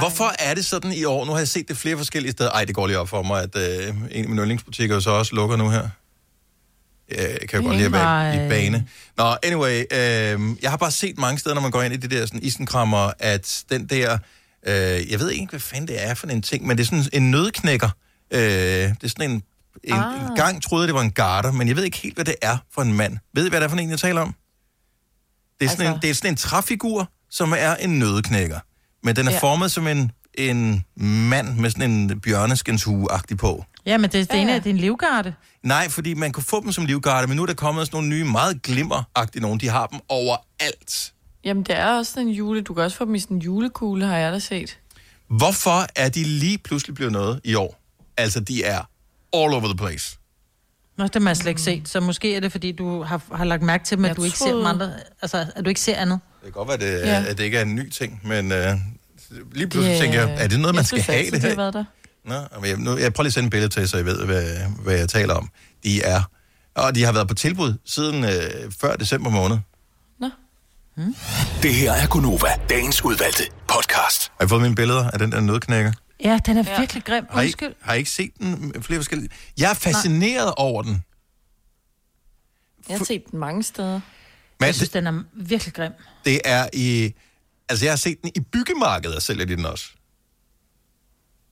[0.02, 1.24] Hvorfor er det sådan i år?
[1.24, 2.50] Nu har jeg set det flere forskellige steder.
[2.50, 5.34] Ej, det går lige op for mig, at øh, en af mine yndlingsbutikker så også
[5.36, 5.88] lukker nu her.
[7.10, 8.86] Jeg kan jo godt lide at være i bane.
[9.16, 12.10] Nå, anyway, øh, jeg har bare set mange steder, når man går ind i det
[12.10, 14.18] der sådan isenkrammer, at den der,
[14.66, 17.04] øh, jeg ved ikke, hvad fanden det er for en ting, men det er sådan
[17.12, 17.88] en nødknækker.
[18.30, 19.42] Øh, det er sådan en,
[19.84, 20.30] en, ah.
[20.30, 22.34] en gang troede jeg, det var en garter, men jeg ved ikke helt, hvad det
[22.42, 23.18] er for en mand.
[23.34, 24.34] Ved I, hvad det er for en, jeg taler om?
[25.60, 28.60] Det er, sådan Altså- en, det er sådan en træfigur, som er en nødknækker.
[29.02, 29.38] Men den er Ja.
[29.38, 33.64] formet som en, en mand med sådan en bjørneskinshue-agtig på.
[33.86, 35.34] Ja, men det, det ene er din livgarde.
[35.62, 38.08] Nej, fordi man kunne få dem som livgarde, men nu er der kommet sådan nogle
[38.08, 39.60] nye, meget glimmeragtige nogle.
[39.60, 41.12] De har dem overalt.
[41.44, 42.62] Jamen, det er også en jule.
[42.62, 44.78] Du kan også få dem i sådan en julekugle, har jeg da set.
[45.28, 47.80] Hvorfor er de lige pludselig blevet noget i år?
[48.16, 48.78] Altså, de er
[49.32, 50.18] all over the place.
[50.98, 51.88] Nå, det har jeg slet ikke set.
[51.88, 54.24] Så måske er det, fordi du har, har lagt mærke til dem, at Jeg du
[54.24, 54.92] ikke ser troede- dem andre.
[55.22, 56.20] Altså, at du ikke ser andet.
[56.44, 57.20] Det kan godt være, det, Ja.
[57.20, 57.24] ja.
[57.28, 58.74] at det ikke er en ny ting, men øh,
[59.52, 60.00] lige pludselig Ja.
[60.02, 61.48] tænker jeg, er det noget, man jeg skal have det de her?
[61.48, 61.84] har været der.
[62.24, 64.24] Nå, men jeg, nu, jeg prøver lige at sende et billede til, så I ved,
[64.24, 65.48] hvad, hvad jeg taler om.
[65.84, 66.22] De er,
[66.74, 69.58] og de har været på tilbud siden øh, før december måned.
[71.62, 74.32] Det her er Gunova, dagens udvalgte podcast.
[74.38, 75.92] Har I fået mine billeder af den der nødknækker?
[76.24, 76.80] Ja, den er ja.
[76.80, 77.24] virkelig grim.
[77.30, 77.74] Har I, Undskyld.
[77.80, 79.30] har I ikke set den flere forskellige?
[79.58, 80.54] Jeg er fascineret Nej.
[80.56, 81.04] over den.
[82.88, 84.00] Jeg har set den mange steder.
[84.60, 85.92] Men Jeg synes, den er virkelig grim.
[86.24, 87.14] det er i...
[87.68, 89.84] Altså, jeg har set den i byggemarkedet, og sælger de den også.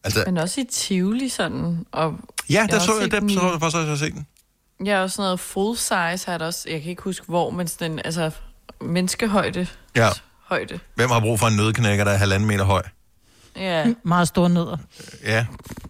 [0.04, 1.86] Altså, Men også i Tivoli sådan.
[1.92, 2.18] Og
[2.50, 4.26] ja, der så jeg, der så jeg faktisk også, set den.
[4.88, 6.68] Er også sådan noget full size, har også.
[6.70, 8.30] Jeg kan ikke huske hvor, men sådan en, altså
[8.80, 9.66] menneskehøjde.
[9.96, 10.08] Ja.
[10.44, 10.78] Højde.
[10.94, 12.82] Hvem har brug for en nødknækker, der er halvanden meter høj?
[13.56, 13.92] Ja.
[14.04, 14.76] Meget store nødder.
[15.24, 15.46] Ja,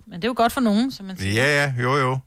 [0.06, 1.44] Men det er jo godt for nogen, som man siger.
[1.44, 2.18] ja, ja, jo, jo.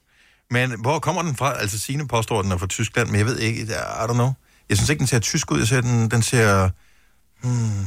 [0.51, 1.59] Men hvor kommer den fra?
[1.59, 3.65] Altså, Signe påstår, den er fra Tyskland, men jeg ved ikke, I
[3.99, 4.31] don't know.
[4.69, 5.59] Jeg synes ikke, den ser tysk ud.
[5.59, 6.69] Jeg ser, den, den ser...
[7.41, 7.85] Hmm,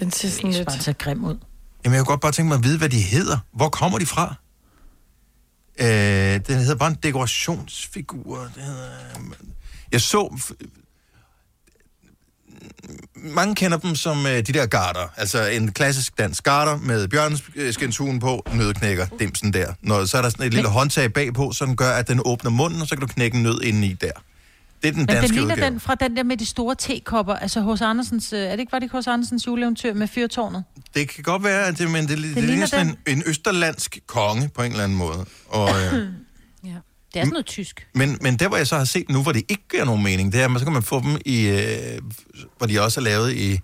[0.00, 0.68] Den ser sådan lidt...
[0.68, 1.38] bare ser grim ud.
[1.84, 3.38] Jamen, jeg kunne godt bare tænke mig at vide, hvad de hedder.
[3.52, 4.34] Hvor kommer de fra?
[5.80, 5.86] Øh,
[6.46, 8.38] den hedder bare en dekorationsfigur.
[8.54, 8.90] Det hedder...
[9.92, 10.26] Jeg så...
[10.26, 10.76] f-
[13.14, 15.08] Mange kender dem som øh, de der garter.
[15.16, 19.74] Altså en klassisk dansk garter med bjørnskindshuen på, nødknækker, dimsen der.
[19.82, 22.50] Når, så er der sådan et lille håndtag bagpå, så den gør, at den åbner
[22.50, 24.12] munden, og så kan du knække en nød indeni der.
[24.82, 25.70] Det er den Men den danske ligner udgave.
[25.70, 27.34] den fra den der med de store tekopper.
[27.34, 28.32] Altså hos Andersens...
[28.32, 30.64] øh, Er det ikke, var det ikke hos Andersens juleeventyr med fyrtårnet?
[30.94, 33.18] Det kan godt være, at det, men det, det, det ligner ligner sådan en, den.
[33.18, 35.24] en østerlandsk konge på en eller anden måde.
[35.48, 35.92] Og, øh,
[37.14, 37.86] Det er sådan noget tysk.
[37.94, 40.32] Men, men der, hvor jeg så har set nu, hvor det ikke giver nogen mening,
[40.32, 41.98] det er, at så kan man få dem i, øh,
[42.58, 43.60] hvor de også er lavet i,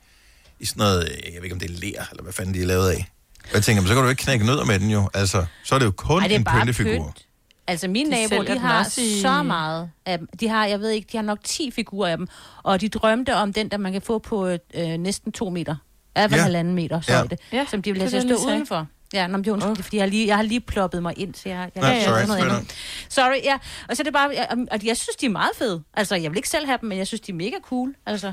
[0.61, 2.63] i sådan noget, øh, jeg ved ikke, om det er ler, eller hvad fanden de
[2.63, 3.11] er lavet af.
[3.45, 5.11] Og jeg tænker, men så kan du ikke knække nødder med den jo.
[5.15, 7.05] Altså, så er det jo kun Ej, det er en pyntefigur.
[7.05, 7.26] pynt.
[7.69, 10.29] Altså mine De naboer, de har i- så meget af dem.
[10.41, 12.29] De har, jeg ved ikke, de har nok 10 figurer af dem.
[12.63, 15.77] Og de drømte om den, der man kan få på øh, næsten to meter.
[16.17, 16.29] Ja, Ja.
[16.43, 17.17] halvanden meter Ja.
[17.17, 17.37] højde.
[17.53, 18.87] Ja, som de vil det have er det, stå udenfor.
[19.13, 21.15] Ja, nå, men det er undskyld, fordi jeg har, lige, jeg har lige ploppet mig
[21.19, 22.75] ind, så jeg, jeg jeg sorry, noget andet.
[23.09, 23.59] Sorry, ja.
[23.89, 25.83] Og så er det bare, jeg, og jeg synes, de er meget fede.
[25.95, 27.95] Altså, jeg vil ikke selv have dem, men jeg synes, de er mega cool.
[28.07, 28.33] Altså,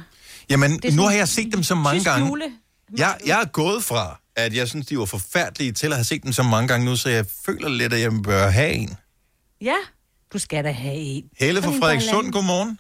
[0.50, 2.28] Jamen, Det er nu sådan har jeg set dem så mange gange.
[2.28, 2.46] jule.
[2.98, 6.24] Jeg, jeg er gået fra, at jeg synes, de var forfærdelige til at have set
[6.24, 8.98] dem så mange gange nu, så jeg føler lidt, at jeg bør have en.
[9.70, 9.80] Ja,
[10.34, 11.24] du skal da have en.
[11.44, 12.74] Helle fra Frederikssund, godmorgen.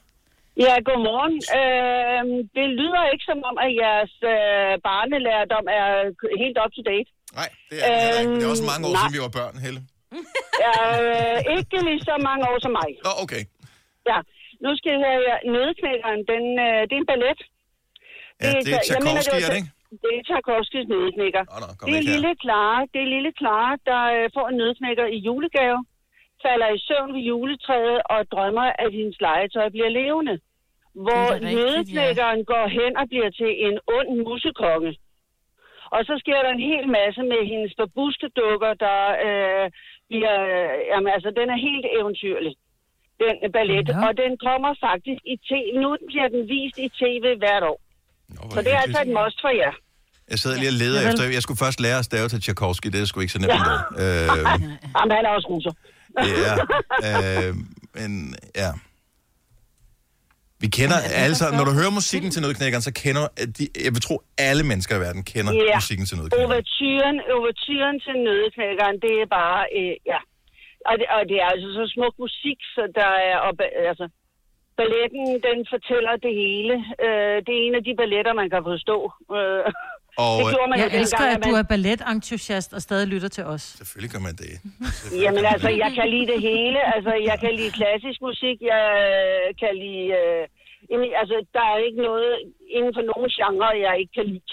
[0.65, 1.35] Ja, godmorgen.
[1.59, 2.21] Øh,
[2.57, 5.87] det lyder ikke som om, at jeres øh, barnelærdom er
[6.43, 7.09] helt up to date.
[7.39, 9.01] Nej, det er, det er, det er også mange år nej.
[9.01, 9.81] siden, vi var børn, Helle.
[10.65, 12.89] Ja, øh, ikke lige så mange år som mig.
[13.07, 13.43] Nå, okay.
[14.11, 14.17] Ja,
[14.65, 15.37] nu skal jeg høre jer.
[15.55, 17.39] Nødknækkeren, den, øh, det er en ballet.
[18.43, 19.71] Ja, det er mener, Tchaikovsky, var- er det ikke?
[20.03, 21.43] Det er Tchaikovskys nødknækker.
[21.63, 25.05] Nå, kom det er lille Clara, det er lille Clara, der øh, får en nødknækker
[25.15, 25.77] i julegave,
[26.45, 30.35] falder i søvn ved juletræet og drømmer, at hendes legetøj bliver levende.
[31.05, 34.91] Hvor er nødknækkeren går hen og bliver til en ond musekonge.
[35.95, 39.65] Og så sker der en hel masse med hendes babuskedukker, der øh,
[40.09, 40.35] bliver...
[40.51, 42.53] Øh, jamen, altså, den er helt eventyrlig,
[43.23, 43.87] den ballet.
[43.87, 44.01] Nå.
[44.07, 45.67] Og den kommer faktisk i tv.
[45.83, 47.79] Nu bliver den vist i tv hvert år.
[48.53, 49.73] Så det er altså et must for jer.
[50.31, 51.13] Jeg sidder lige og leder Javel.
[51.13, 51.23] efter...
[51.37, 52.87] Jeg skulle først lære at stave til Tchaikovsky.
[52.93, 53.75] Det er sgu ikke så nemt endda.
[54.03, 54.27] Øh,
[54.97, 55.73] Jamen, han er også russer.
[56.17, 56.53] Ja,
[57.07, 57.53] øh,
[57.97, 58.11] men
[58.63, 58.69] ja.
[60.63, 61.55] Vi kender alle sammen...
[61.59, 63.23] Når du hører musikken til Nødknækkeren, så kender...
[63.57, 64.15] De, jeg vil tro,
[64.49, 65.75] alle mennesker i verden kender Ja.
[65.79, 66.45] musikken til Nødknækkeren.
[66.51, 70.19] Overtyren, overtyren til nødeknækkeren, det er bare, øh, ja.
[70.89, 73.51] Og det, og det er altså så smuk musik, så der er, og,
[73.91, 74.05] altså,
[74.79, 76.75] balletten, den fortæller det hele.
[77.05, 78.97] Øh, det er en af de balletter, man kan forstå.
[79.37, 79.63] Øh,
[80.17, 83.29] Og, det gjorde man jo Jeg elsker, dengang, at du er balletentusiast og stadig lytter
[83.37, 83.61] til os.
[83.61, 84.53] Selvfølgelig gør man det.
[85.25, 86.79] Jamen altså, jeg kan lide det hele.
[86.95, 90.05] Altså, jeg kan lide klassisk musik, jeg øh, kan lide...
[90.19, 90.41] Øh,
[90.91, 92.31] jamen, altså, der er ikke noget
[92.77, 94.51] inden for nogen genre, jeg ikke kan lide.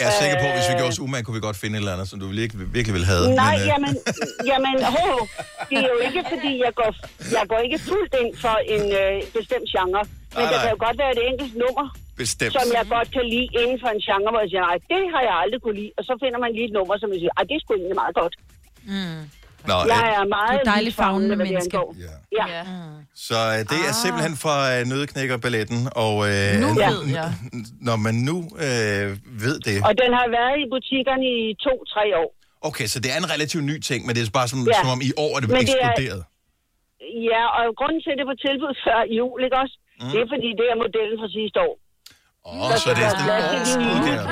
[0.00, 1.82] Jeg er sikker på, at hvis vi gjorde os umage, kunne vi godt finde et
[1.82, 3.24] eller andet, som du virkelig, virkelig vil have.
[3.44, 3.92] Nej, men, øh, jamen,
[4.50, 5.18] jamen ho, ho.
[5.70, 6.90] det er jo ikke, fordi jeg går,
[7.36, 10.02] jeg går ikke fuldt ind for en øh, bestemt genre.
[10.04, 10.62] Men Nej, der nej.
[10.64, 11.86] kan jo godt være et enkelt nummer,
[12.22, 12.52] Bestemt.
[12.58, 15.22] som jeg godt kan lide inden for en genre, hvor jeg siger, nej, det har
[15.28, 15.92] jeg aldrig kunne lide.
[15.98, 17.98] Og så finder man lige et nummer, som jeg siger, ej, det er sgu egentlig
[18.04, 18.34] meget godt.
[18.92, 19.22] Mm.
[19.70, 21.76] Nå, jeg er meget Du er hvad det menneske.
[21.76, 21.88] angår.
[22.38, 22.46] Ja.
[22.56, 22.62] ja.
[23.28, 27.30] Så øh, det er simpelthen fra øh, Nødknækker-balletten, og øh, Nu ved jeg.
[27.88, 28.36] når man nu
[28.66, 29.06] øh,
[29.44, 29.76] ved det...
[29.88, 32.30] Og den har været i butikkerne i to-tre år.
[32.68, 34.78] Okay, så det er en relativt ny ting, men det er bare som, Ja.
[34.82, 36.22] som om i år er det Men det er- eksploderet.
[37.32, 39.74] Ja, og grunden til, at det på tilbud før jul, ikke også?
[40.02, 40.10] Mm.
[40.12, 41.74] Det er, fordi det er modellen fra sidste år.
[42.48, 44.24] Åh, så det er sådan en årsudgave.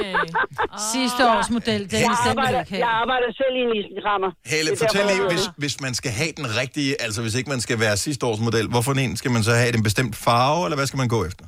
[0.94, 4.30] Sidste års model, den Jeg er den arbejder, ikke jeg arbejder selv i en isenkrammer.
[4.52, 7.76] Helle, fortæl lige, hvis, hvis man skal have den rigtige, altså hvis ikke man skal
[7.84, 9.66] være sidste års model, hvorfor en skal man så have?
[9.68, 11.44] Er det en bestemt farve, eller hvad skal man gå efter?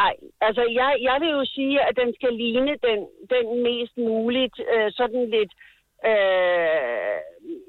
[0.00, 0.14] Nej,
[0.46, 2.98] altså jeg, jeg vil jo sige, at den skal ligne den,
[3.34, 5.52] den mest muligt øh, sådan lidt,
[6.10, 7.16] øh,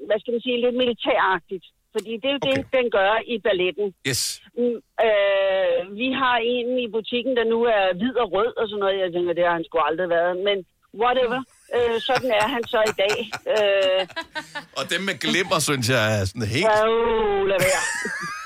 [0.06, 1.66] hvad skal man sige, lidt militæragtigt.
[1.94, 2.56] Fordi det er jo okay.
[2.56, 3.86] det, den gør i balletten.
[4.08, 4.22] Yes.
[4.58, 8.80] Mm, øh, vi har en i butikken, der nu er hvid og rød og sådan
[8.84, 8.96] noget.
[9.04, 10.32] Jeg tænker, det har han sgu aldrig været.
[10.48, 10.56] Men
[11.02, 11.40] whatever.
[11.76, 13.16] Øh, sådan er han så i dag.
[13.54, 14.00] Øh,
[14.78, 16.66] Og dem med glimmer, synes jeg er sådan helt...
[16.66, 17.82] uh, lad være.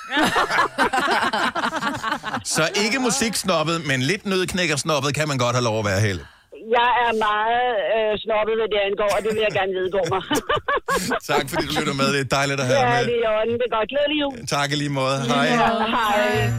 [2.56, 6.26] Så ikke musiksnobbet, men lidt nødknækkersnobbet kan man godt have lov at være, Helle.
[6.76, 7.66] Jeg er meget
[7.96, 10.22] øh, snobbet, hvad det angår, og det vil jeg gerne vedgå mig.
[11.30, 12.06] Tak fordi du lytter med.
[12.14, 13.14] Det er dejligt at have ja, dig det med.
[13.14, 13.52] er i orden.
[13.60, 13.88] Det er godt.
[13.92, 14.34] Glædelig jul.
[14.56, 15.16] Tak i lige måde.
[15.32, 15.44] Hej.
[15.44, 15.56] Ja,
[15.96, 16.52] hej.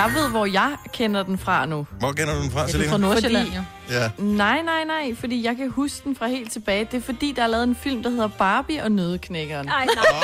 [0.00, 1.86] Jeg ved, hvor jeg kender den fra nu.
[1.98, 2.96] Hvor kender du den fra, Selina?
[2.96, 3.56] Nordsjælland, Fordi-
[3.90, 3.94] jo.
[4.00, 4.10] Ja.
[4.18, 6.88] Nej, nej, nej, fordi jeg kan huske den fra helt tilbage.
[6.92, 9.68] Det er fordi, der er lavet en film, der hedder Barbie og Nødeknækkeren.
[9.68, 10.04] Ej, nej.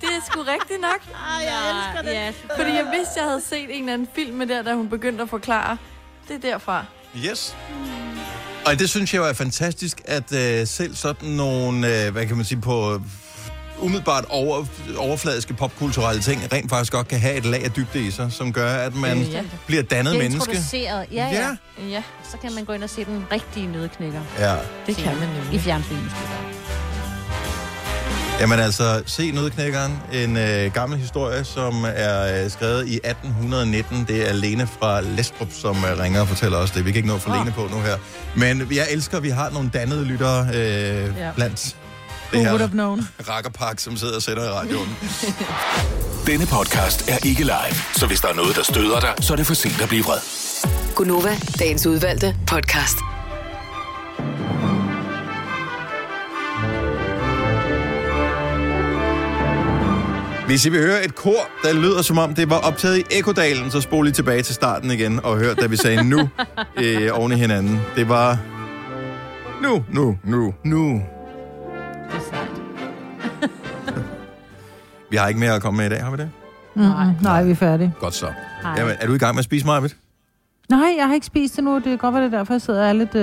[0.00, 1.00] Det er sgu rigtigt nok.
[1.14, 2.12] Ej, jeg elsker det.
[2.12, 4.88] Ja, Fordi jeg vidste, jeg havde set en eller anden film med der, da hun
[4.88, 5.76] begyndte at forklare.
[6.28, 6.84] Det er derfra.
[7.16, 7.56] Yes.
[8.66, 12.36] Og det synes jeg jo er fantastisk, at øh, selv sådan nogle, øh, hvad kan
[12.36, 13.00] man sige, på øh,
[13.78, 14.64] umiddelbart over,
[14.96, 18.52] overfladiske popkulturelle ting, rent faktisk godt kan have et lag af dybde i sig, som
[18.52, 19.42] gør, at man Øh, ja.
[19.66, 20.50] bliver dannet Bliver menneske.
[20.50, 21.06] introduceret.
[21.12, 21.84] Ja, ja, Ja.
[21.88, 22.02] ja.
[22.30, 24.20] Så kan man gå ind og se den rigtige nødknækker.
[24.38, 24.56] Ja.
[24.86, 25.54] Det kan man nemlig.
[25.54, 26.16] I fjernsyn måske.
[28.40, 34.04] Jamen altså, se Nødknækkeren, en øh, gammel historie, som er øh, skrevet i 1819.
[34.08, 36.84] Det er Lene fra Lestrup, som øh, ringer og fortæller os det.
[36.84, 37.36] Vi kan ikke nå for Åh.
[37.38, 37.96] Lene på nu her.
[38.36, 41.30] Men jeg elsker, at vi har nogle dannede lyttere øh, Ja.
[41.34, 41.76] blandt
[42.32, 43.08] Who det would her have known?
[43.28, 44.96] rakkerpak, som sidder og sætter i radioen.
[46.26, 49.36] Denne podcast er ikke live, så hvis der er noget, der støder dig, så er
[49.36, 50.18] det for sent at blive vred.
[50.94, 52.96] Gunova, dagens udvalgte podcast.
[60.46, 63.70] Hvis I vil høre et kor, der lyder som om det var optaget i Ekodalen,
[63.70, 66.28] så spol lige tilbage til starten igen og hør, da vi sagde nu
[66.82, 67.80] øh, oven i hinanden.
[67.96, 68.38] Det var
[69.62, 70.92] nu, nu, nu, nu.
[70.92, 71.02] Det
[72.14, 72.48] er sejt.
[75.10, 76.30] Vi har ikke mere at komme med i dag, har vi det?
[76.74, 77.92] Nej, nej, vi er færdige.
[78.00, 78.26] Godt så.
[78.62, 78.74] Hej.
[78.78, 79.90] Jamen, er du i gang med at spise mig,
[80.70, 81.74] Nej, jeg har ikke spist det nu.
[81.74, 83.14] Det kan godt være, det er derfor, jeg sidder og er lidt...
[83.14, 83.22] Øh,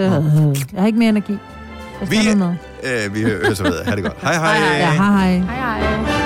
[0.73, 1.37] jeg har ikke mere energi.
[2.09, 2.17] Vi,
[2.83, 3.85] øh, vi hører så videre.
[3.85, 4.17] Ha' det godt.
[4.21, 4.77] Hej hej.
[4.77, 5.37] Ja, hej hej.
[5.37, 6.22] Hej, hej.